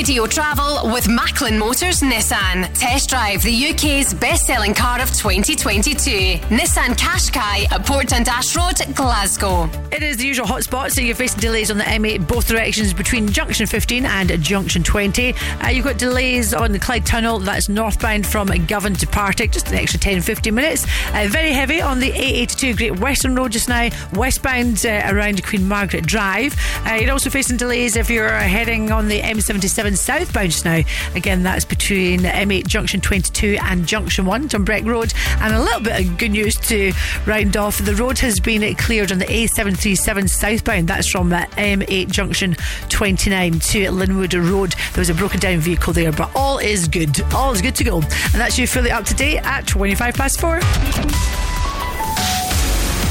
Radio 0.00 0.24
Travel 0.24 0.90
with 0.94 1.10
Macklin 1.10 1.58
Motors 1.58 2.00
Nissan. 2.00 2.66
Test 2.72 3.10
drive 3.10 3.42
the 3.42 3.68
UK's 3.68 4.14
best 4.14 4.46
selling 4.46 4.72
car 4.72 4.98
of 4.98 5.10
2022. 5.10 6.38
Nissan 6.48 6.96
Qashqai 6.96 7.70
at 7.70 7.84
Port 7.84 8.08
Dundas 8.08 8.56
Road, 8.56 8.96
Glasgow. 8.96 9.68
It 9.92 10.02
is 10.02 10.16
the 10.16 10.24
usual 10.24 10.46
hotspot, 10.46 10.92
so 10.92 11.02
you're 11.02 11.14
facing 11.14 11.40
delays 11.40 11.70
on 11.70 11.76
the 11.76 11.84
M8 11.84 12.26
both 12.26 12.48
directions 12.48 12.94
between 12.94 13.28
junction 13.28 13.66
15 13.66 14.06
and 14.06 14.42
junction 14.42 14.82
20. 14.82 15.34
Uh, 15.34 15.68
you've 15.68 15.84
got 15.84 15.98
delays 15.98 16.54
on 16.54 16.72
the 16.72 16.78
Clyde 16.78 17.04
Tunnel, 17.04 17.38
that's 17.38 17.68
northbound 17.68 18.26
from 18.26 18.48
Govan 18.66 18.94
to 18.94 19.06
Partick, 19.06 19.50
just 19.52 19.68
an 19.68 19.74
extra 19.74 20.00
10 20.00 20.22
15 20.22 20.54
minutes. 20.54 20.86
Uh, 21.12 21.26
very 21.28 21.52
heavy 21.52 21.82
on 21.82 22.00
the 22.00 22.10
A82 22.10 22.76
Great 22.78 23.00
Western 23.00 23.34
Road 23.34 23.52
just 23.52 23.68
now, 23.68 23.90
westbound 24.14 24.86
uh, 24.86 25.02
around 25.10 25.44
Queen 25.44 25.68
Margaret 25.68 26.06
Drive. 26.06 26.56
Uh, 26.86 26.94
you're 26.94 27.12
also 27.12 27.28
facing 27.28 27.58
delays 27.58 27.96
if 27.96 28.08
you're 28.08 28.30
heading 28.30 28.90
on 28.90 29.08
the 29.08 29.20
M77 29.20 29.89
southbound 29.96 30.64
now. 30.64 30.80
Again, 31.14 31.42
that's 31.42 31.64
between 31.64 32.20
M8 32.20 32.66
junction 32.66 33.00
22 33.00 33.58
and 33.62 33.86
junction 33.86 34.24
1, 34.26 34.48
Dumbreck 34.48 34.84
Road. 34.86 35.12
And 35.40 35.54
a 35.54 35.60
little 35.60 35.80
bit 35.80 36.00
of 36.00 36.18
good 36.18 36.32
news 36.32 36.56
to 36.56 36.92
round 37.26 37.56
off 37.56 37.78
the 37.78 37.94
road 37.94 38.18
has 38.18 38.40
been 38.40 38.74
cleared 38.76 39.12
on 39.12 39.18
the 39.18 39.26
A737 39.26 40.28
southbound. 40.28 40.88
That's 40.88 41.08
from 41.08 41.32
uh, 41.32 41.44
M8 41.56 42.10
junction 42.10 42.56
29 42.88 43.60
to 43.60 43.90
Linwood 43.90 44.34
Road. 44.34 44.74
There 44.92 45.00
was 45.00 45.10
a 45.10 45.14
broken 45.14 45.40
down 45.40 45.58
vehicle 45.58 45.92
there, 45.92 46.12
but 46.12 46.30
all 46.34 46.58
is 46.58 46.88
good. 46.88 47.20
All 47.32 47.52
is 47.52 47.62
good 47.62 47.74
to 47.76 47.84
go. 47.84 47.96
And 47.96 48.34
that's 48.34 48.58
you 48.58 48.66
fully 48.66 48.90
up 48.90 49.04
to 49.06 49.14
date 49.14 49.38
at 49.38 49.66
25 49.66 50.14
past 50.14 50.40
4. 50.40 50.60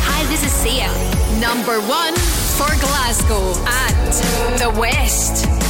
Hi, 0.02 0.26
this 0.28 0.44
is 0.44 0.52
Sia. 0.52 0.88
Number 1.40 1.80
one 1.82 2.16
for 2.58 2.68
Glasgow 2.82 3.54
and 3.66 4.60
the 4.60 4.80
West. 4.80 5.69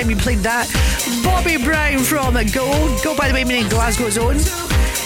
time 0.03 0.11
you 0.11 0.17
played 0.17 0.39
that? 0.39 0.69
Bobby 1.23 1.63
Brown 1.63 2.01
from 2.01 2.35
Go. 2.53 3.01
Go, 3.05 3.17
by 3.17 3.29
the 3.29 3.35
way, 3.35 3.45
meaning 3.45 3.69
Glasgow's 3.69 4.19
own. 4.19 4.37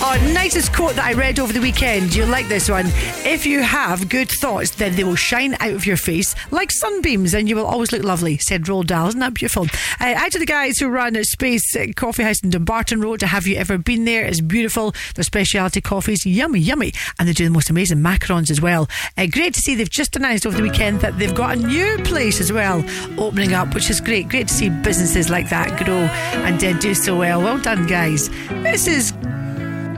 Our 0.02 0.18
nicest 0.34 0.74
quote 0.74 0.94
that 0.96 1.06
I 1.06 1.14
read 1.14 1.40
over 1.40 1.52
the 1.52 1.60
weekend. 1.60 2.14
You'll 2.14 2.28
like 2.28 2.48
this 2.48 2.68
one. 2.68 2.86
If 3.24 3.46
you 3.46 3.62
have 3.62 4.10
good 4.10 4.30
thoughts, 4.30 4.70
then 4.70 4.94
they 4.94 5.04
will 5.04 5.16
shine 5.16 5.54
out 5.58 5.72
of 5.72 5.86
your 5.86 5.96
face 5.96 6.34
like 6.50 6.70
sunbeams 6.70 7.32
and 7.34 7.48
you 7.48 7.56
will 7.56 7.64
always 7.64 7.92
look 7.92 8.02
lovely, 8.02 8.36
said 8.36 8.64
Roald 8.64 8.86
Dahl. 8.86 9.08
Isn't 9.08 9.20
that 9.20 9.32
beautiful? 9.34 9.66
Out 10.14 10.30
to 10.30 10.38
the 10.38 10.46
guys 10.46 10.78
who 10.78 10.86
run 10.86 11.16
a 11.16 11.24
Space 11.24 11.76
Coffee 11.96 12.22
House 12.22 12.40
in 12.40 12.50
Dumbarton 12.50 13.00
Road. 13.00 13.22
Have 13.22 13.44
you 13.48 13.56
ever 13.56 13.76
been 13.76 14.04
there? 14.04 14.24
It's 14.24 14.40
beautiful. 14.40 14.94
Their 15.16 15.24
specialty 15.24 15.80
coffees, 15.80 16.24
yummy, 16.24 16.60
yummy. 16.60 16.92
And 17.18 17.28
they 17.28 17.32
do 17.32 17.44
the 17.44 17.50
most 17.50 17.70
amazing 17.70 17.98
macarons 17.98 18.48
as 18.48 18.60
well. 18.60 18.88
Uh, 19.18 19.26
great 19.26 19.52
to 19.54 19.60
see 19.60 19.74
they've 19.74 19.90
just 19.90 20.14
announced 20.14 20.46
over 20.46 20.56
the 20.56 20.62
weekend 20.62 21.00
that 21.00 21.18
they've 21.18 21.34
got 21.34 21.56
a 21.56 21.60
new 21.60 21.98
place 22.04 22.40
as 22.40 22.52
well 22.52 22.84
opening 23.18 23.52
up, 23.52 23.74
which 23.74 23.90
is 23.90 24.00
great. 24.00 24.28
Great 24.28 24.46
to 24.46 24.54
see 24.54 24.70
businesses 24.70 25.28
like 25.28 25.48
that 25.48 25.84
grow 25.84 25.96
and 25.96 26.62
uh, 26.62 26.72
do 26.78 26.94
so 26.94 27.18
well. 27.18 27.42
Well 27.42 27.58
done, 27.58 27.88
guys. 27.88 28.28
This 28.62 28.86
is 28.86 29.10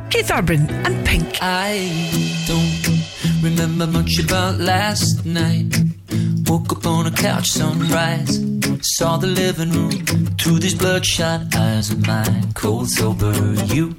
Keith 0.08 0.30
Urban 0.32 0.70
and 0.86 1.06
Pink. 1.06 1.36
I 1.42 2.10
don't 2.46 3.42
remember 3.42 3.86
much 3.86 4.18
about 4.24 4.58
last 4.58 5.26
night. 5.26 5.76
Woke 6.46 6.72
up 6.72 6.86
on 6.86 7.06
a 7.06 7.10
couch, 7.10 7.50
sunrise. 7.50 8.47
Saw 8.96 9.16
the 9.16 9.26
living 9.26 9.70
room 9.70 9.90
through 10.38 10.58
these 10.58 10.74
bloodshot 10.74 11.54
eyes 11.54 11.90
of 11.90 12.06
mine. 12.06 12.52
Cold 12.54 12.88
sober, 12.88 13.32
you 13.66 13.90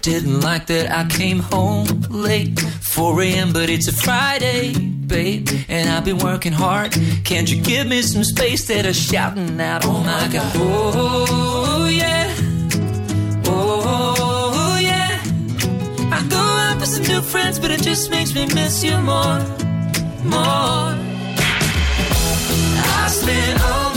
didn't 0.00 0.40
like 0.40 0.66
that 0.66 0.90
I 0.90 1.04
came 1.08 1.40
home 1.40 1.86
late. 2.08 2.58
4 2.58 3.22
a.m., 3.22 3.52
but 3.52 3.68
it's 3.68 3.88
a 3.88 3.92
Friday, 3.92 4.72
babe. 4.78 5.48
And 5.68 5.90
I've 5.90 6.04
been 6.04 6.18
working 6.18 6.52
hard. 6.52 6.92
Can't 7.24 7.48
you 7.50 7.60
give 7.62 7.86
me 7.86 8.02
some 8.02 8.24
space 8.24 8.66
that 8.68 8.86
I'm 8.86 8.94
shouting 8.94 9.60
out? 9.60 9.84
Oh 9.84 10.00
my 10.00 10.28
god. 10.32 10.52
Oh, 10.56 11.88
yeah. 11.92 12.34
Oh, 13.44 14.78
yeah. 14.80 15.20
I 16.10 16.26
go 16.28 16.38
out 16.38 16.80
with 16.80 16.88
some 16.88 17.04
new 17.04 17.20
friends, 17.20 17.58
but 17.60 17.70
it 17.70 17.82
just 17.82 18.10
makes 18.10 18.34
me 18.34 18.46
miss 18.46 18.82
you 18.82 18.96
more, 18.98 19.38
more. 20.24 20.94
I 22.98 23.08
spent 23.08 23.62
all 23.62 23.95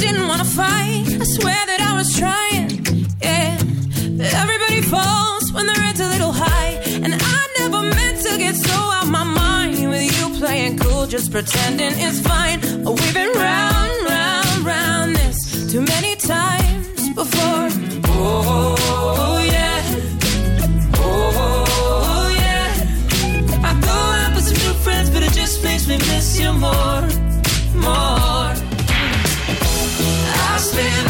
didn't 0.00 0.26
wanna 0.28 0.44
fight. 0.44 1.04
I 1.22 1.24
swear 1.24 1.60
that 1.70 1.80
I 1.90 1.92
was 2.00 2.08
trying, 2.18 2.68
yeah. 3.20 3.58
But 4.18 4.32
everybody 4.42 4.80
falls 4.80 5.52
when 5.52 5.66
the 5.66 5.76
rent's 5.82 6.00
a 6.00 6.08
little 6.08 6.32
high. 6.32 6.72
And 7.04 7.12
I 7.14 7.40
never 7.58 7.82
meant 7.82 8.18
to 8.26 8.38
get 8.38 8.54
so 8.56 8.78
out 8.96 9.08
my 9.08 9.24
mind 9.24 9.90
with 9.90 10.04
you 10.16 10.24
playing 10.38 10.78
cool, 10.78 11.06
just 11.06 11.30
pretending 11.30 11.92
it's 12.06 12.20
fine. 12.20 12.58
Oh, 12.86 12.92
we've 12.92 13.14
been 13.14 13.32
round, 13.48 13.92
round, 14.16 14.58
round 14.72 15.16
this 15.16 15.70
too 15.70 15.82
many 15.82 16.16
times 16.16 17.10
before. 17.20 17.68
Oh, 18.06 19.38
yeah. 19.56 19.82
Oh, 20.96 22.26
yeah. 22.42 23.68
I 23.68 23.72
go 23.88 23.96
out 24.20 24.32
with 24.34 24.46
some 24.48 24.60
new 24.66 24.74
friends, 24.84 25.10
but 25.10 25.22
it 25.22 25.32
just 25.32 25.62
makes 25.62 25.86
me 25.86 25.98
miss 25.98 26.40
you 26.40 26.52
more, 26.52 27.04
more 27.74 28.59
spin. 30.70 31.09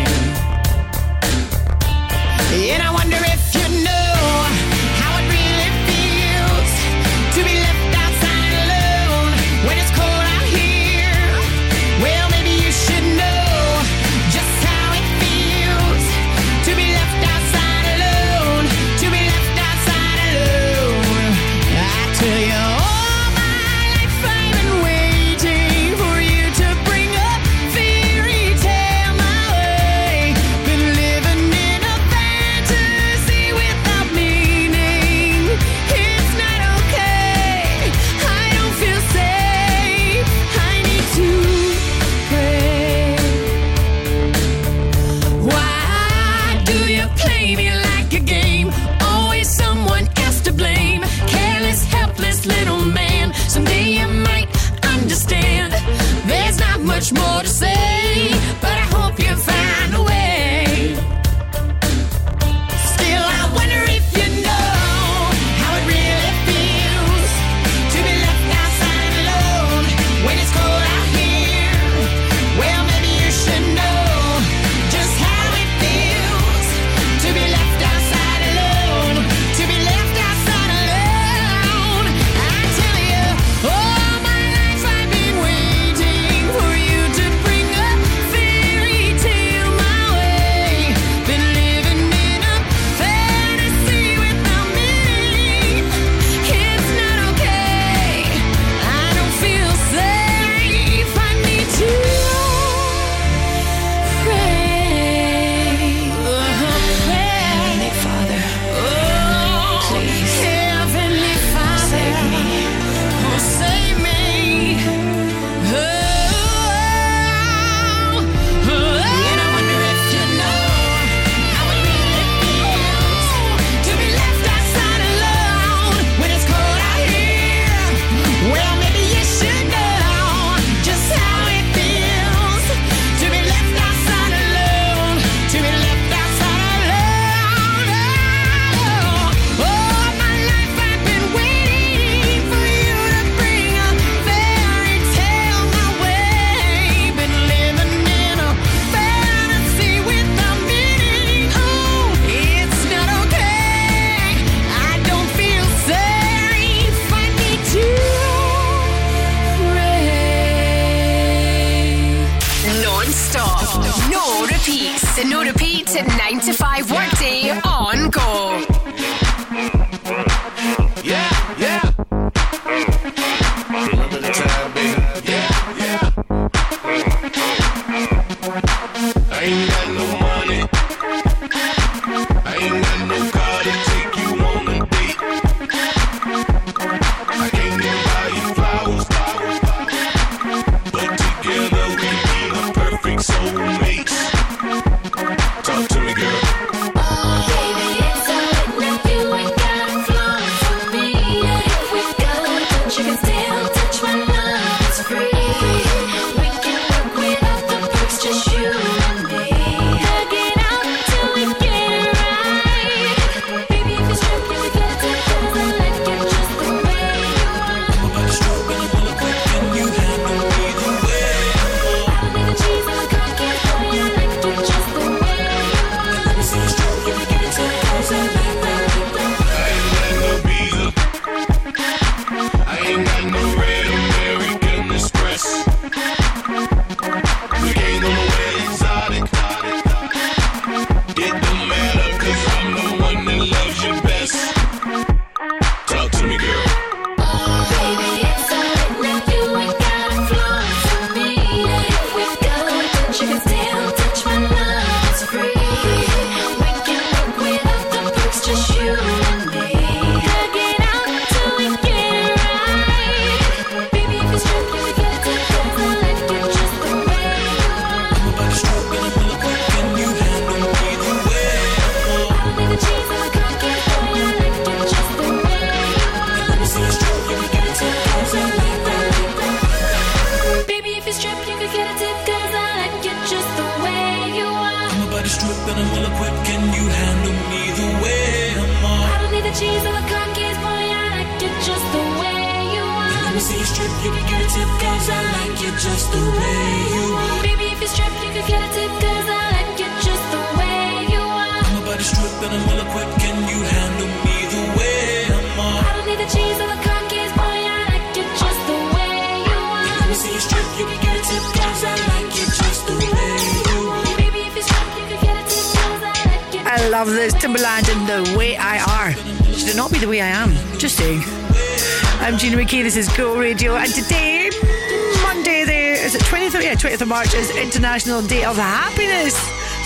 International 327.91 328.21
Day 328.21 328.45
of 328.45 328.55
Happiness. 328.55 329.35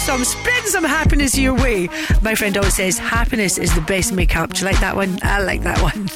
So 0.06 0.14
I'm 0.14 0.24
spreading 0.24 0.70
some 0.70 0.84
happiness 0.84 1.36
your 1.36 1.56
way. 1.56 1.90
My 2.22 2.36
friend 2.36 2.56
always 2.56 2.76
says 2.76 3.00
happiness 3.00 3.58
is 3.58 3.74
the 3.74 3.82
best 3.82 4.14
makeup. 4.14 4.54
Do 4.54 4.60
you 4.60 4.66
like 4.68 4.80
that 4.82 4.96
one? 4.96 5.18
I 5.24 5.42
like 5.42 5.64
that 5.64 5.82
one. 5.82 6.08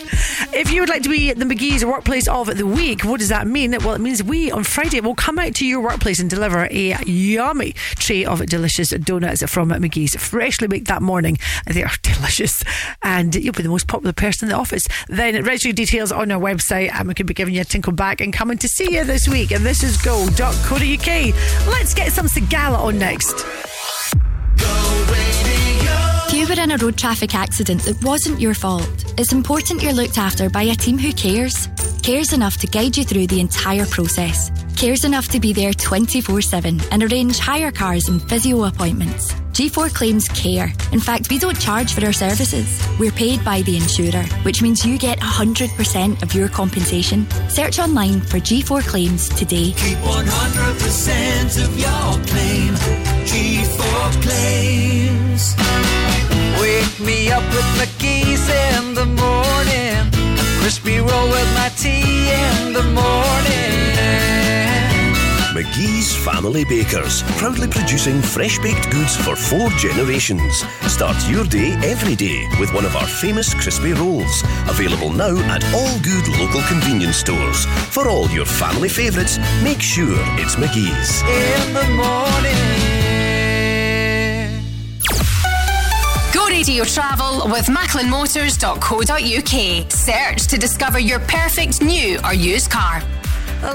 If 0.53 0.72
you 0.72 0.82
would 0.82 0.90
like 0.90 1.01
to 1.03 1.09
be 1.09 1.34
the 1.34 1.45
McGhee's 1.45 1.84
workplace 1.84 2.27
of 2.27 2.56
the 2.56 2.68
week, 2.68 3.03
what 3.03 3.19
does 3.19 3.30
that 3.30 3.48
mean? 3.48 3.72
Well, 3.72 3.95
it 3.95 4.01
means 4.01 4.22
we 4.22 4.51
on 4.51 4.64
Friday 4.64 5.01
will 5.01 5.16
come 5.16 5.40
out 5.40 5.56
to 5.56 5.66
your 5.66 5.82
workplace 5.82 6.19
and 6.19 6.30
deliver 6.30 6.68
a 6.69 6.95
yummy 7.06 7.74
tray 7.95 8.24
of 8.24 8.45
delicious 8.45 8.90
donuts 8.90 9.42
from 9.51 9.69
McGhee's, 9.72 10.16
freshly 10.16 10.68
baked 10.68 10.90
that 10.90 11.01
morning. 11.01 11.40
They 11.66 11.84
are 11.84 11.92
delicious, 12.03 12.59
and 13.19 13.35
you'll 13.35 13.53
be 13.53 13.64
the 13.64 13.69
most 13.69 13.88
popular 13.88 14.14
person 14.14 14.48
in 14.48 14.53
the 14.53 14.57
office. 14.57 14.88
Then 15.07 15.43
register 15.43 15.73
details 15.73 16.11
on 16.11 16.31
our 16.31 16.39
website, 16.39 16.91
and 16.93 17.07
we 17.07 17.14
can 17.14 17.25
be 17.25 17.33
giving 17.33 17.53
you 17.53 17.61
a 17.61 17.65
tinkle 17.65 17.93
back 17.93 18.22
and 18.22 18.31
coming 18.31 18.57
to 18.59 18.67
see 18.67 18.93
you 18.93 19.03
this 19.03 19.27
week. 19.27 19.51
And 19.51 19.65
this 19.65 19.83
is 19.83 19.98
go.co.uk. 19.98 21.67
Let's 21.67 21.93
get 21.93 22.11
some 22.14 22.27
Sigala 22.27 22.80
on 22.80 22.98
next. 22.98 23.45
If 26.27 26.33
you 26.33 26.48
were 26.48 26.61
in 26.61 26.72
a 26.72 26.77
road 26.77 26.98
traffic 26.98 27.35
accident 27.35 27.81
that 27.81 28.01
wasn't 28.03 28.39
your 28.39 28.53
fault, 28.53 29.14
it's 29.17 29.33
important 29.33 29.83
you're 29.83 29.93
looked 29.93 30.17
after 30.17 30.49
by 30.49 30.64
a 30.64 30.75
team 30.75 30.98
who 30.98 31.11
cares. 31.11 31.67
Cares 32.01 32.31
enough 32.31 32.57
to 32.57 32.67
guide 32.67 32.95
you 32.95 33.03
through 33.03 33.27
the 33.27 33.41
entire 33.41 33.85
process. 33.85 34.49
Cares 34.77 35.03
enough 35.03 35.27
to 35.30 35.39
be 35.39 35.51
there 35.51 35.73
24 35.73 36.41
7 36.41 36.80
and 36.91 37.03
arrange 37.03 37.38
hire 37.38 37.72
cars 37.72 38.07
and 38.07 38.22
physio 38.30 38.64
appointments. 38.64 39.33
G4 39.60 39.94
Claims 39.94 40.30
care. 40.30 40.72
In 40.94 41.02
fact, 41.02 41.30
we 41.30 41.38
don't 41.38 41.60
charge 41.60 41.94
for 41.94 42.06
our 42.06 42.14
services. 42.14 42.82
We're 42.98 43.12
paid 43.12 43.44
by 43.44 43.62
the 43.64 43.76
insurer, 43.76 44.24
which 44.44 44.62
means 44.62 44.86
you 44.86 44.98
get 44.98 45.20
100% 45.20 46.24
of 46.24 46.34
your 46.34 46.48
compensation. 46.48 47.30
Search 47.50 47.78
online 47.78 48.22
for 48.22 48.38
G4 48.38 48.88
Claims 48.88 49.28
today. 49.28 49.74
Keep 49.74 49.98
100% 49.98 51.66
of 51.66 51.78
your 51.78 52.26
claim. 52.32 52.74
G4 53.28 54.22
claims. 54.24 55.56
Wake 56.62 57.00
me 57.06 57.30
up 57.30 57.44
with 57.52 57.68
McGhee's 57.76 58.48
in 58.50 58.94
the 58.94 59.08
morning. 59.08 60.10
Crispy 60.62 61.00
roll 61.00 61.28
with 61.28 61.49
McGhee's 65.80 66.11
Family 66.14 66.66
Bakers, 66.66 67.24
proudly 67.38 67.69
producing 67.69 68.22
fresh 68.22 68.59
baked 68.59 68.91
goods 68.91 69.16
for 69.16 69.38
four 69.38 69.69
generations. 69.77 70.66
Start 70.91 71.16
your 71.30 71.45
day 71.45 71.72
every 71.82 72.17
day 72.17 72.45
with 72.59 72.74
one 72.74 72.83
of 72.83 72.98
our 72.98 73.08
famous 73.08 73.53
crispy 73.53 73.93
rolls. 73.93 74.43
Available 74.67 75.14
now 75.14 75.38
at 75.49 75.64
all 75.74 75.98
good 75.99 76.27
local 76.38 76.61
convenience 76.64 77.16
stores. 77.16 77.66
For 77.95 78.09
all 78.09 78.30
your 78.30 78.45
family 78.45 78.90
favourites, 78.90 79.40
make 79.64 79.82
sure 79.82 80.17
it's 80.38 80.58
McGhee's. 80.58 81.22
In 81.22 81.74
the 81.74 81.88
morning. 81.95 82.58
Go 86.33 86.45
Radio 86.48 86.83
Travel 86.83 87.48
with 87.49 87.67
MacklinMotors.co.uk. 87.67 89.91
Search 89.93 90.48
to 90.48 90.58
discover 90.58 90.99
your 90.99 91.19
perfect 91.19 91.82
new 91.82 92.19
or 92.25 92.33
used 92.33 92.69
car. 92.69 93.01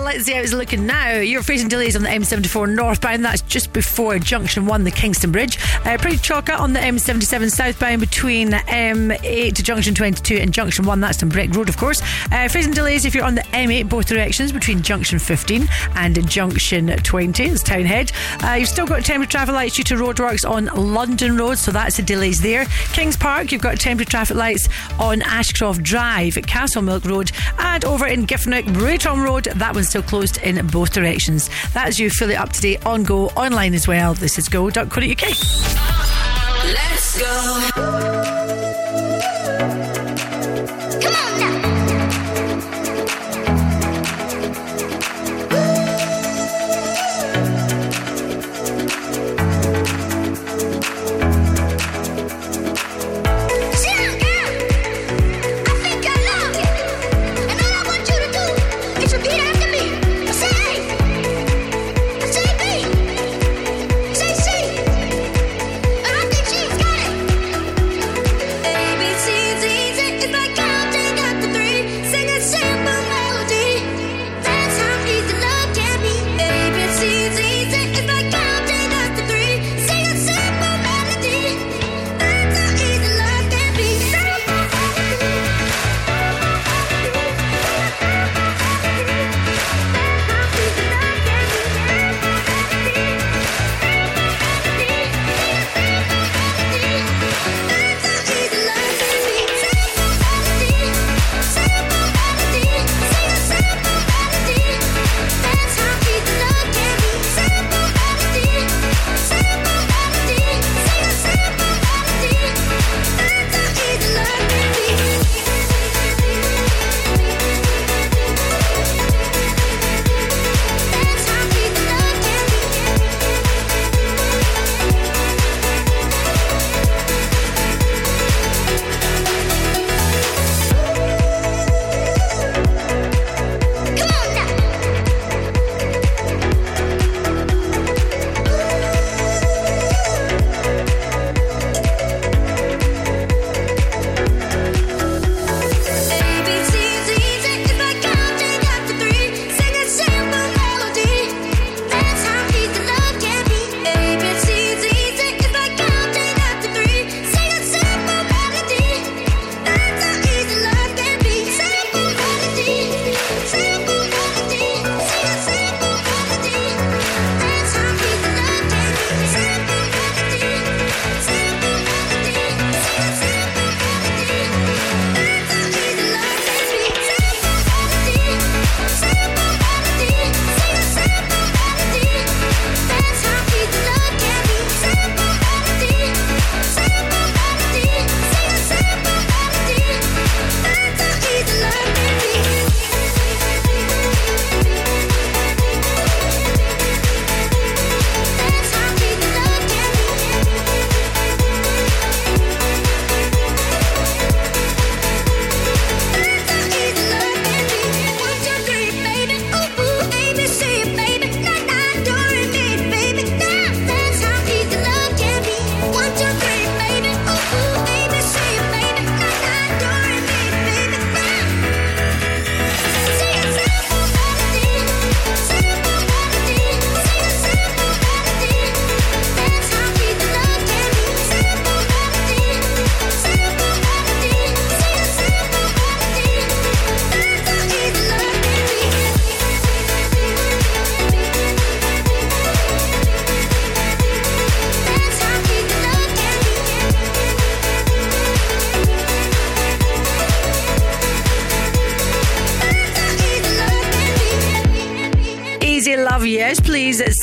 Let's 0.00 0.24
see 0.24 0.32
how 0.32 0.40
it's 0.40 0.52
looking 0.52 0.86
now. 0.86 1.16
You're 1.16 1.42
facing 1.42 1.68
delays 1.68 1.97
on 1.97 2.02
the 2.05 2.08
M74 2.08 2.74
northbound. 2.74 3.24
That's 3.24 3.42
just 3.42 3.73
before 3.73 4.18
Junction 4.18 4.66
1, 4.66 4.84
the 4.84 4.90
Kingston 4.90 5.32
Bridge. 5.32 5.58
Uh, 5.84 5.98
pretty 5.98 6.16
chocker 6.16 6.58
on 6.58 6.73
the 6.73 6.81
M77 6.81 7.50
southbound 7.50 8.00
between 8.00 8.52
M8 8.52 9.55
to 9.55 9.62
Junction 9.62 9.94
22 9.94 10.36
and 10.36 10.52
Junction 10.55 10.84
1. 10.84 11.00
That's 11.00 11.23
Breck 11.24 11.55
Road, 11.55 11.68
of 11.68 11.76
course. 11.76 12.00
Uh, 12.32 12.48
facing 12.48 12.73
delays 12.73 13.05
if 13.05 13.14
you're 13.14 13.24
on 13.24 13.34
the 13.34 13.42
M8 13.42 13.89
both 13.89 14.06
directions 14.06 14.52
between 14.52 14.82
Junction 14.82 15.18
15 15.18 15.68
and 15.97 16.28
Junction 16.28 16.89
20. 16.89 17.44
It's 17.44 17.62
Townhead. 17.62 18.12
Uh, 18.44 18.55
you've 18.55 18.68
still 18.68 18.86
got 18.86 19.05
temporary 19.05 19.26
traffic 19.26 19.55
lights 19.55 19.76
due 19.76 19.84
to 19.84 19.94
roadworks 19.97 20.48
on 20.48 20.66
London 20.66 21.36
Road, 21.36 21.58
so 21.58 21.73
that's 21.73 21.97
the 21.97 22.02
delays 22.02 22.40
there. 22.40 22.66
Kings 22.92 23.16
Park, 23.16 23.52
you've 23.52 23.62
got 23.62 23.78
temporary 23.81 24.06
traffic 24.06 24.36
lights 24.36 24.68
on 24.98 25.23
Ashcroft 25.23 25.82
Drive, 25.82 26.34
Castlemilk 26.34 27.05
Road, 27.05 27.32
and 27.58 27.84
over 27.84 28.06
in 28.06 28.26
Giffnock, 28.26 28.73
Brayton 28.73 29.23
Road. 29.23 29.44
That 29.44 29.74
That 29.74 29.84
still 29.85 30.03
closed 30.03 30.39
in 30.39 30.67
both 30.69 30.93
directions. 30.93 31.51
That 31.73 31.89
is 31.89 31.99
you 31.99 32.11
fully 32.11 32.37
up 32.37 32.53
to 32.53 32.61
date 32.61 32.85
on 32.87 33.05
Go 33.05 33.29
online 33.31 33.75
as 33.75 33.87
well. 33.87 34.15
This 34.15 34.39
is 34.39 34.49
go.co.uk. 34.49 34.97
Let's 36.65 37.19
go. 37.21 38.43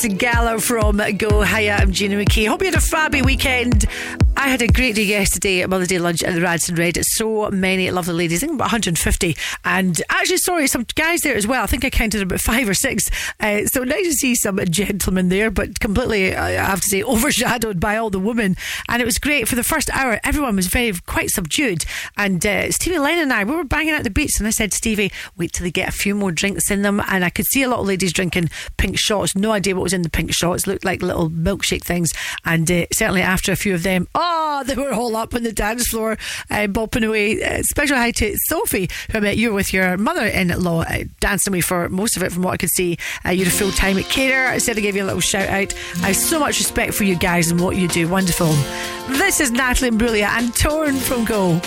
It's 0.04 0.14
Gala 0.14 0.58
from 0.58 1.00
Go. 1.16 1.42
Hiya, 1.42 1.76
I'm 1.76 1.92
Gina 1.92 2.16
McKie. 2.16 2.48
Hope 2.48 2.60
you 2.60 2.66
had 2.66 2.74
a 2.74 2.78
fabby 2.78 3.24
weekend. 3.24 3.86
I 4.36 4.48
had 4.48 4.60
a 4.60 4.66
great 4.66 4.96
day 4.96 5.04
yesterday 5.04 5.62
at 5.62 5.70
Mother's 5.70 5.88
Day 5.88 6.00
lunch 6.00 6.24
at 6.24 6.34
the 6.34 6.40
Radisson 6.40 6.74
Red. 6.74 6.98
So 7.04 7.48
many 7.50 7.88
lovely 7.90 8.14
ladies, 8.14 8.42
I 8.42 8.46
think 8.46 8.54
about 8.54 8.64
150. 8.64 9.36
And 9.64 10.02
actually, 10.22 10.36
sorry, 10.36 10.68
some 10.68 10.86
guys 10.94 11.22
there 11.22 11.34
as 11.34 11.48
well. 11.48 11.64
I 11.64 11.66
think 11.66 11.84
I 11.84 11.90
counted 11.90 12.22
about 12.22 12.40
five 12.40 12.68
or 12.68 12.74
six. 12.74 13.10
Uh, 13.40 13.66
so 13.66 13.82
nice 13.82 14.04
to 14.04 14.12
see 14.12 14.36
some 14.36 14.56
gentlemen 14.66 15.30
there, 15.30 15.50
but 15.50 15.80
completely, 15.80 16.32
I 16.36 16.50
have 16.52 16.80
to 16.80 16.88
say, 16.88 17.02
overshadowed 17.12 17.80
by 17.80 17.96
all 17.96 18.08
the 18.08 18.20
women. 18.20 18.56
And 18.88 19.02
it 19.02 19.04
was 19.04 19.18
great. 19.18 19.48
For 19.48 19.56
the 19.56 19.64
first 19.64 19.90
hour, 19.90 20.20
everyone 20.22 20.54
was 20.54 20.68
very, 20.68 20.92
quite 21.06 21.30
subdued. 21.30 21.84
And 22.16 22.44
uh, 22.46 22.70
Stevie 22.70 23.00
Lennon 23.00 23.24
and 23.24 23.32
I, 23.32 23.42
we 23.42 23.56
were 23.56 23.64
banging 23.64 23.94
out 23.94 24.04
the 24.04 24.10
beats. 24.10 24.38
And 24.38 24.46
I 24.46 24.50
said, 24.50 24.72
Stevie, 24.72 25.10
wait 25.36 25.54
till 25.54 25.64
they 25.64 25.72
get 25.72 25.88
a 25.88 25.92
few 25.92 26.14
more 26.14 26.30
drinks 26.30 26.70
in 26.70 26.82
them. 26.82 27.02
And 27.08 27.24
I 27.24 27.30
could 27.30 27.46
see 27.46 27.64
a 27.64 27.68
lot 27.68 27.80
of 27.80 27.86
ladies 27.86 28.12
drinking 28.12 28.50
pink 28.76 28.98
shots. 28.98 29.34
No 29.34 29.50
idea 29.50 29.74
what 29.74 29.82
was 29.82 29.92
in 29.92 30.02
the 30.02 30.10
pink 30.10 30.32
shots. 30.32 30.68
Looked 30.68 30.84
like 30.84 31.02
little 31.02 31.30
milkshake 31.30 31.82
things. 31.82 32.12
And 32.44 32.70
uh, 32.70 32.86
certainly 32.92 33.22
after 33.22 33.50
a 33.50 33.56
few 33.56 33.74
of 33.74 33.82
them, 33.82 34.06
oh, 34.14 34.62
they 34.66 34.76
were 34.76 34.92
all 34.92 35.16
up 35.16 35.34
on 35.34 35.42
the 35.42 35.52
dance 35.52 35.88
floor, 35.88 36.12
uh, 36.48 36.68
bopping 36.68 37.06
away. 37.06 37.42
Uh, 37.42 37.62
special 37.62 37.96
hi 37.96 38.12
to 38.12 38.36
Sophie, 38.46 38.88
who 39.10 39.18
I 39.18 39.20
met 39.20 39.36
you 39.36 39.52
with 39.52 39.72
your 39.72 39.96
mother 39.96 40.11
in 40.20 40.48
law, 40.62 40.82
uh, 40.82 41.04
dancing 41.20 41.52
away 41.52 41.60
for 41.60 41.88
most 41.88 42.16
of 42.16 42.22
it, 42.22 42.32
from 42.32 42.42
what 42.42 42.54
I 42.54 42.56
could 42.56 42.70
see. 42.70 42.98
Uh, 43.24 43.30
you're 43.30 43.48
a 43.48 43.50
full 43.50 43.70
time 43.72 43.98
at 43.98 44.04
caterer. 44.04 44.48
I 44.48 44.58
said 44.58 44.76
I 44.76 44.80
gave 44.80 44.96
you 44.96 45.04
a 45.04 45.06
little 45.06 45.20
shout 45.20 45.48
out. 45.48 45.74
I 46.02 46.08
have 46.08 46.16
so 46.16 46.38
much 46.38 46.58
respect 46.58 46.94
for 46.94 47.04
you 47.04 47.16
guys 47.16 47.50
and 47.50 47.60
what 47.60 47.76
you 47.76 47.88
do. 47.88 48.08
Wonderful. 48.08 48.52
This 49.08 49.40
is 49.40 49.50
Natalie 49.50 49.90
Imbruglia 49.90 50.28
and 50.28 50.54
Torn 50.54 50.96
from 50.96 51.24
Go. 51.24 51.60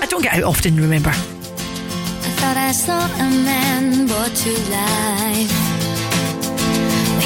I 0.00 0.06
don't 0.08 0.22
get 0.22 0.34
out 0.34 0.44
often, 0.44 0.76
remember. 0.76 1.10
I 1.10 2.30
thought 2.38 2.56
I 2.56 2.72
saw 2.72 3.06
a 3.06 3.30
man 3.30 4.06
brought 4.06 4.34
to 4.34 4.50
life. 4.70 5.72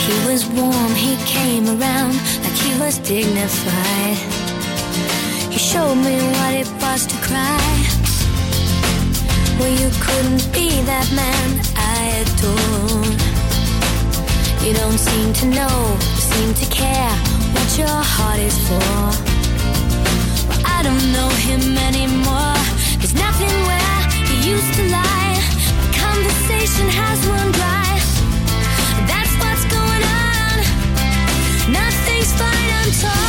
He 0.06 0.30
was 0.30 0.46
warm, 0.46 0.94
he 0.94 1.16
came 1.24 1.66
around 1.66 2.14
like 2.44 2.52
he 2.52 2.78
was 2.78 2.98
dignified. 2.98 4.16
He 5.50 5.58
showed 5.58 5.96
me 5.96 6.16
what 6.20 6.54
it 6.54 6.68
was 6.82 7.06
to 7.06 7.16
cry. 7.26 8.15
Well, 9.58 9.70
you 9.70 9.88
couldn't 10.00 10.52
be 10.52 10.68
that 10.84 11.08
man 11.16 11.48
I 11.76 12.20
adore. 12.20 13.08
You 14.64 14.74
don't 14.74 14.98
seem 14.98 15.32
to 15.32 15.46
know, 15.46 15.96
seem 16.20 16.52
to 16.52 16.66
care 16.68 17.14
what 17.54 17.78
your 17.78 17.88
heart 17.88 18.38
is 18.38 18.58
for. 18.68 18.92
Well, 20.48 20.62
I 20.66 20.82
don't 20.82 21.06
know 21.10 21.30
him 21.48 21.78
anymore. 21.88 22.58
There's 23.00 23.14
nothing 23.14 23.54
where 23.64 23.96
he 24.28 24.36
used 24.52 24.74
to 24.76 24.84
lie. 24.92 25.40
The 25.82 25.90
conversation 26.04 26.86
has 26.92 27.18
run 27.26 27.48
dry. 27.56 27.96
That's 29.08 29.32
what's 29.40 29.64
going 29.72 30.04
on. 30.04 30.56
Nothing's 31.72 32.32
fine, 32.36 32.70
I'm 32.76 32.92
torn. 33.00 33.25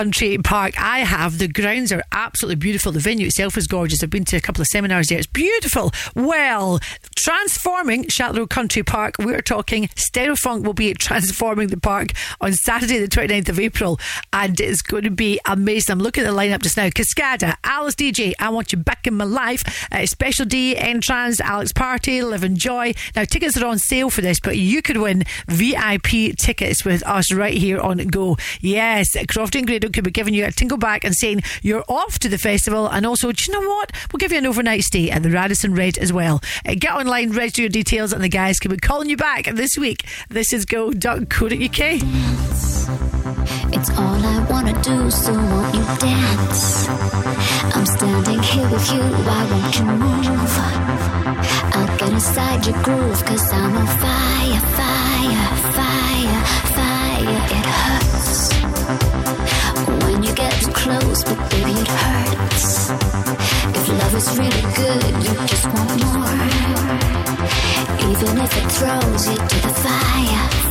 Country 0.00 0.38
Park? 0.38 0.82
I 0.82 1.00
have. 1.00 1.36
The 1.36 1.46
grounds 1.46 1.92
are 1.92 2.02
absolutely 2.10 2.56
beautiful. 2.56 2.90
The 2.90 3.00
venue 3.00 3.26
itself 3.26 3.58
is 3.58 3.66
gorgeous. 3.66 4.02
I've 4.02 4.08
been 4.08 4.24
to 4.24 4.36
a 4.38 4.40
couple 4.40 4.62
of 4.62 4.66
seminars 4.68 5.08
there. 5.08 5.18
It's 5.18 5.26
beautiful. 5.26 5.92
Well, 6.16 6.80
transforming 7.22 8.04
Chatelherault 8.04 8.48
Country 8.48 8.82
Park, 8.82 9.16
we're 9.18 9.42
talking 9.42 9.88
Stereofunk 9.88 10.64
will 10.64 10.72
be 10.72 10.94
transforming 10.94 11.68
the 11.68 11.78
park 11.78 12.12
on 12.40 12.54
Saturday, 12.54 12.98
the 12.98 13.08
29th 13.08 13.50
of 13.50 13.60
April, 13.60 14.00
and 14.32 14.58
it's 14.58 14.80
going 14.80 15.02
to 15.02 15.10
be 15.10 15.38
amazing. 15.44 15.92
I'm 15.92 15.98
looking 15.98 16.24
at 16.24 16.30
the 16.30 16.36
lineup 16.36 16.62
just 16.62 16.78
now. 16.78 16.88
Cascada, 16.88 17.56
Alice 17.62 17.94
Deejay, 17.94 18.32
I 18.38 18.48
Want 18.48 18.72
You 18.72 18.78
Back 18.78 19.06
in 19.06 19.14
My 19.14 19.24
Life, 19.24 19.86
uh, 19.92 20.06
Special 20.06 20.46
D, 20.46 20.76
N-Trance, 20.76 21.40
Alex 21.40 21.72
Party, 21.72 22.22
Livin' 22.22 22.56
Joy. 22.56 22.94
Now, 23.14 23.24
tickets 23.24 23.60
are 23.60 23.66
on 23.66 23.78
sale 23.78 24.08
for 24.08 24.22
this, 24.22 24.40
but 24.40 24.56
you 24.56 24.80
could 24.80 24.96
win 24.96 25.24
VIP 25.46 26.36
tickets 26.38 26.84
with 26.86 27.06
us 27.06 27.32
right 27.34 27.56
here 27.56 27.80
on 27.80 27.98
Go. 27.98 28.38
Yes, 28.60 29.14
Crofty 29.14 29.58
and 29.58 29.66
Grado 29.66 29.90
could 29.90 30.04
be 30.04 30.10
giving 30.10 30.32
you 30.32 30.46
a 30.46 30.52
tingle 30.52 30.78
back 30.78 31.04
and 31.04 31.14
saying 31.14 31.42
you're 31.62 31.84
off 31.86 32.18
to 32.20 32.30
the 32.30 32.38
festival, 32.38 32.86
and 32.86 33.04
also, 33.04 33.30
do 33.30 33.44
you 33.46 33.52
know 33.52 33.68
what? 33.68 33.92
We'll 34.10 34.18
give 34.18 34.32
you 34.32 34.38
an 34.38 34.46
overnight 34.46 34.84
stay 34.84 35.10
at 35.10 35.22
the 35.22 35.30
Radisson 35.30 35.74
Red 35.74 35.98
as 35.98 36.12
well. 36.12 36.40
Uh, 36.66 36.74
get 36.78 36.92
online, 37.10 37.32
register 37.32 37.62
your 37.62 37.68
details, 37.68 38.12
and 38.12 38.22
the 38.22 38.28
guys 38.28 38.60
can 38.60 38.70
be 38.70 38.76
calling 38.76 39.10
you 39.10 39.16
back 39.16 39.46
this 39.46 39.76
week. 39.76 40.04
This 40.28 40.52
is 40.52 40.64
go.co.uk. 40.64 41.50
It's 43.72 43.90
all 43.98 44.20
I 44.24 44.46
wanna 44.48 44.80
do, 44.80 45.10
so 45.10 45.32
won't 45.32 45.74
you 45.74 45.82
dance? 45.98 46.88
I'm 47.74 47.86
standing 47.86 48.40
here 48.40 48.70
with 48.70 48.92
you, 48.92 49.02
why 49.26 49.44
won't 49.50 49.76
you 49.76 49.84
move? 49.86 50.54
I'll 51.74 51.98
get 51.98 52.12
inside 52.12 52.66
your 52.66 52.80
groove, 52.84 53.24
cause 53.24 53.52
I'm 53.52 53.76
on 53.76 53.86
fire, 53.86 54.60
fire, 54.78 55.48
fire, 55.78 56.42
fire. 56.76 57.42
It 57.58 57.66
hurts 57.80 58.52
when 60.04 60.22
you 60.22 60.32
get 60.34 60.52
too 60.62 60.72
close, 60.72 61.24
but 61.24 61.50
baby, 61.50 61.72
it 61.72 61.88
hurts. 61.88 62.90
If 63.78 63.88
love 63.88 64.14
is 64.14 64.38
really 64.38 64.62
good, 64.78 65.24
you 65.24 65.34
just 65.48 65.66
want 65.66 66.04
more. 66.04 66.59
Even 68.22 68.36
if 68.36 68.54
it 68.54 68.70
throws 68.72 69.28
you 69.28 69.34
to 69.34 69.66
the 69.66 69.74
fire, 69.80 70.69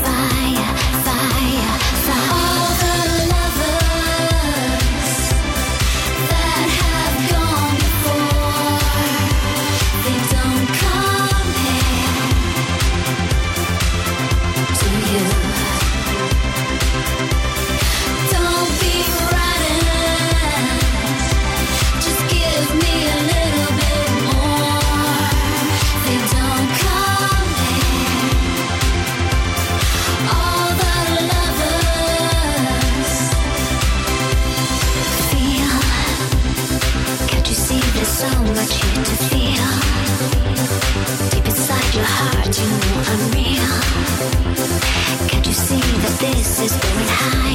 this 46.31 46.61
is 46.61 47.48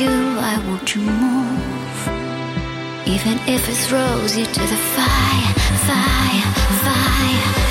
you, 0.00 0.08
I 0.08 0.56
want 0.66 0.94
you 0.94 1.02
move. 1.02 2.00
Even 3.06 3.38
if 3.46 3.68
it 3.68 3.76
throws 3.86 4.36
you 4.36 4.46
to 4.46 4.60
the 4.60 4.80
fire, 4.96 5.54
fire, 5.86 6.52
fire. 6.84 7.69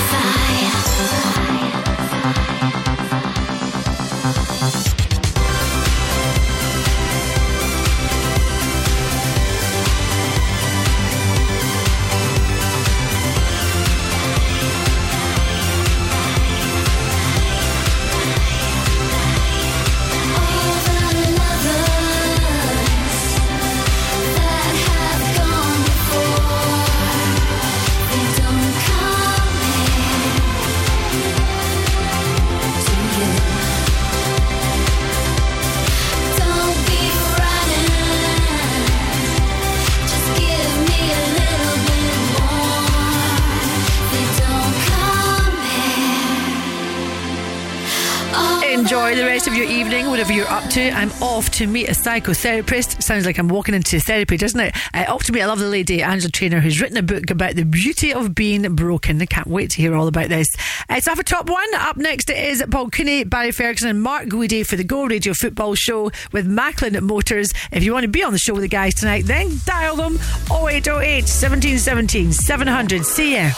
To 51.59 51.67
meet 51.67 51.89
a 51.89 51.91
psychotherapist. 51.91 53.03
Sounds 53.03 53.25
like 53.25 53.37
I'm 53.37 53.49
walking 53.49 53.75
into 53.75 53.99
therapy, 53.99 54.37
doesn't 54.37 54.61
it? 54.61 54.73
Uh, 54.93 55.03
off 55.09 55.25
to 55.25 55.33
meet 55.33 55.41
a 55.41 55.47
lovely 55.47 55.67
lady, 55.67 56.01
Angela 56.01 56.31
Trainer, 56.31 56.61
who's 56.61 56.79
written 56.79 56.95
a 56.95 57.03
book 57.03 57.29
about 57.29 57.55
the 57.55 57.65
beauty 57.65 58.13
of 58.13 58.33
being 58.33 58.61
broken. 58.75 59.21
I 59.21 59.25
can't 59.25 59.45
wait 59.45 59.71
to 59.71 59.81
hear 59.81 59.93
all 59.93 60.07
about 60.07 60.29
this. 60.29 60.47
Uh, 60.87 61.01
so 61.01 61.11
I 61.11 61.11
have 61.11 61.19
a 61.19 61.23
top 61.23 61.49
one. 61.49 61.67
Up 61.75 61.97
next 61.97 62.29
is 62.29 62.63
Paul 62.71 62.89
Cooney, 62.89 63.25
Barry 63.25 63.51
Ferguson, 63.51 63.89
and 63.89 64.01
Mark 64.01 64.29
Guidi 64.29 64.65
for 64.65 64.77
the 64.77 64.85
Go 64.85 65.03
Radio 65.03 65.33
Football 65.33 65.75
Show 65.75 66.11
with 66.31 66.47
Macklin 66.47 66.97
Motors. 67.05 67.51
If 67.73 67.83
you 67.83 67.91
want 67.91 68.03
to 68.03 68.09
be 68.09 68.23
on 68.23 68.31
the 68.31 68.39
show 68.39 68.53
with 68.53 68.63
the 68.63 68.69
guys 68.69 68.95
tonight, 68.95 69.25
then 69.25 69.59
dial 69.65 69.97
them 69.97 70.13
0808 70.49 71.23
1717 71.23 72.31
700. 72.31 73.05
See 73.05 73.35
ya. 73.35 73.49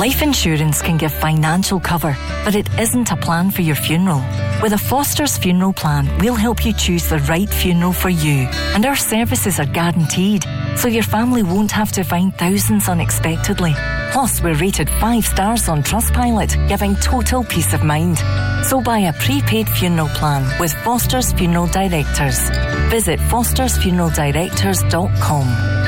Life 0.00 0.22
insurance 0.22 0.80
can 0.80 0.96
give 0.96 1.12
financial 1.12 1.78
cover, 1.78 2.16
but 2.42 2.54
it 2.54 2.66
isn't 2.78 3.12
a 3.12 3.16
plan 3.16 3.50
for 3.50 3.60
your 3.60 3.76
funeral. 3.76 4.24
With 4.62 4.72
a 4.72 4.78
Foster's 4.78 5.36
funeral 5.36 5.74
plan, 5.74 6.08
we'll 6.20 6.34
help 6.34 6.64
you 6.64 6.72
choose 6.72 7.10
the 7.10 7.18
right 7.28 7.50
funeral 7.50 7.92
for 7.92 8.08
you, 8.08 8.48
and 8.74 8.86
our 8.86 8.96
services 8.96 9.60
are 9.60 9.66
guaranteed. 9.66 10.46
so 10.78 10.86
your 10.88 11.02
family 11.02 11.42
won't 11.42 11.70
have 11.70 11.92
to 11.92 12.02
find 12.02 12.34
thousands 12.38 12.88
unexpectedly. 12.88 13.74
Plus, 14.12 14.42
we're 14.42 14.54
rated 14.54 14.88
5 14.88 15.26
stars 15.26 15.68
on 15.68 15.82
Trustpilot, 15.82 16.66
giving 16.66 16.96
total 16.96 17.44
peace 17.44 17.74
of 17.74 17.84
mind. 17.84 18.16
So 18.64 18.80
buy 18.80 19.00
a 19.00 19.12
prepaid 19.12 19.68
funeral 19.68 20.08
plan 20.08 20.46
with 20.58 20.72
Foster's 20.82 21.34
Funeral 21.34 21.66
Directors. 21.66 22.48
Visit 22.88 23.20
fostersfuneraldirectors.com. 23.20 25.79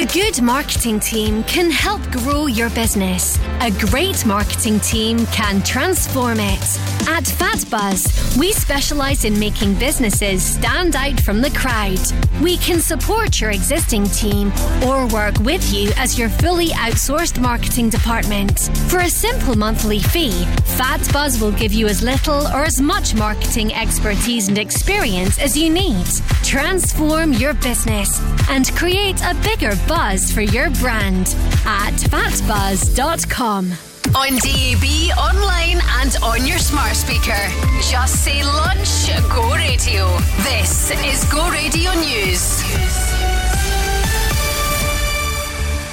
A 0.00 0.06
good 0.06 0.40
marketing 0.40 0.98
team 0.98 1.44
can 1.44 1.70
help 1.70 2.00
grow 2.10 2.46
your 2.46 2.70
business. 2.70 3.38
A 3.60 3.70
great 3.70 4.24
marketing 4.24 4.80
team 4.80 5.26
can 5.26 5.62
transform 5.62 6.38
it. 6.40 6.80
At 7.06 7.26
Fat 7.26 7.62
Buzz, 7.70 8.36
we 8.38 8.52
specialize 8.52 9.26
in 9.26 9.38
making 9.38 9.74
businesses 9.74 10.42
stand 10.42 10.96
out 10.96 11.20
from 11.20 11.42
the 11.42 11.50
crowd. 11.50 12.00
We 12.40 12.56
can 12.56 12.80
support 12.80 13.42
your 13.42 13.50
existing 13.50 14.04
team 14.06 14.50
or 14.86 15.06
work 15.08 15.38
with 15.40 15.70
you 15.70 15.90
as 15.96 16.18
your 16.18 16.30
fully 16.30 16.68
outsourced 16.68 17.38
marketing 17.38 17.90
department. 17.90 18.70
For 18.88 19.00
a 19.00 19.10
simple 19.10 19.54
monthly 19.54 19.98
fee, 19.98 20.46
Fat 20.78 21.06
Buzz 21.12 21.42
will 21.42 21.52
give 21.52 21.74
you 21.74 21.88
as 21.88 22.02
little 22.02 22.46
or 22.48 22.64
as 22.64 22.80
much 22.80 23.14
marketing 23.14 23.74
expertise 23.74 24.48
and 24.48 24.56
experience 24.56 25.38
as 25.38 25.58
you 25.58 25.68
need. 25.68 26.06
Transform 26.42 27.34
your 27.34 27.52
business 27.52 28.18
and 28.48 28.74
create 28.76 29.20
a 29.22 29.34
bigger 29.42 29.76
buzz 29.90 30.30
for 30.30 30.42
your 30.42 30.70
brand 30.70 31.34
at 31.66 31.94
fatbuzz.com. 31.94 33.72
On 34.14 34.38
DAB, 34.38 35.18
online, 35.18 35.82
and 35.98 36.16
on 36.22 36.46
your 36.46 36.58
smart 36.58 36.94
speaker. 36.94 37.42
Just 37.90 38.24
say 38.24 38.44
lunch, 38.44 39.10
go 39.28 39.52
radio. 39.52 40.06
This 40.44 40.92
is 40.92 41.24
Go 41.32 41.50
Radio 41.50 41.92
News. 41.94 42.62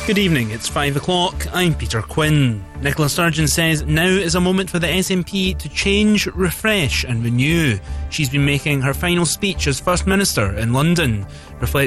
Good 0.08 0.20
evening, 0.20 0.52
it's 0.52 0.70
5 0.70 0.96
o'clock. 0.96 1.48
I'm 1.54 1.76
Peter 1.76 2.02
Quinn. 2.02 2.64
Nicola 2.82 3.10
Sturgeon 3.10 3.46
says 3.46 3.84
now 3.84 4.08
is 4.08 4.36
a 4.36 4.40
moment 4.40 4.70
for 4.70 4.80
the 4.80 4.88
SNP 4.88 5.58
to 5.58 5.68
change, 5.68 6.28
refresh, 6.28 7.04
and 7.04 7.22
renew. 7.24 7.78
She's 8.10 8.30
been 8.30 8.46
making 8.46 8.80
her 8.84 8.94
final 8.94 9.26
speech 9.26 9.68
as 9.68 9.82
First 9.82 10.08
Minister 10.08 10.54
in 10.54 10.72
London, 10.72 11.28
reflecting 11.60 11.86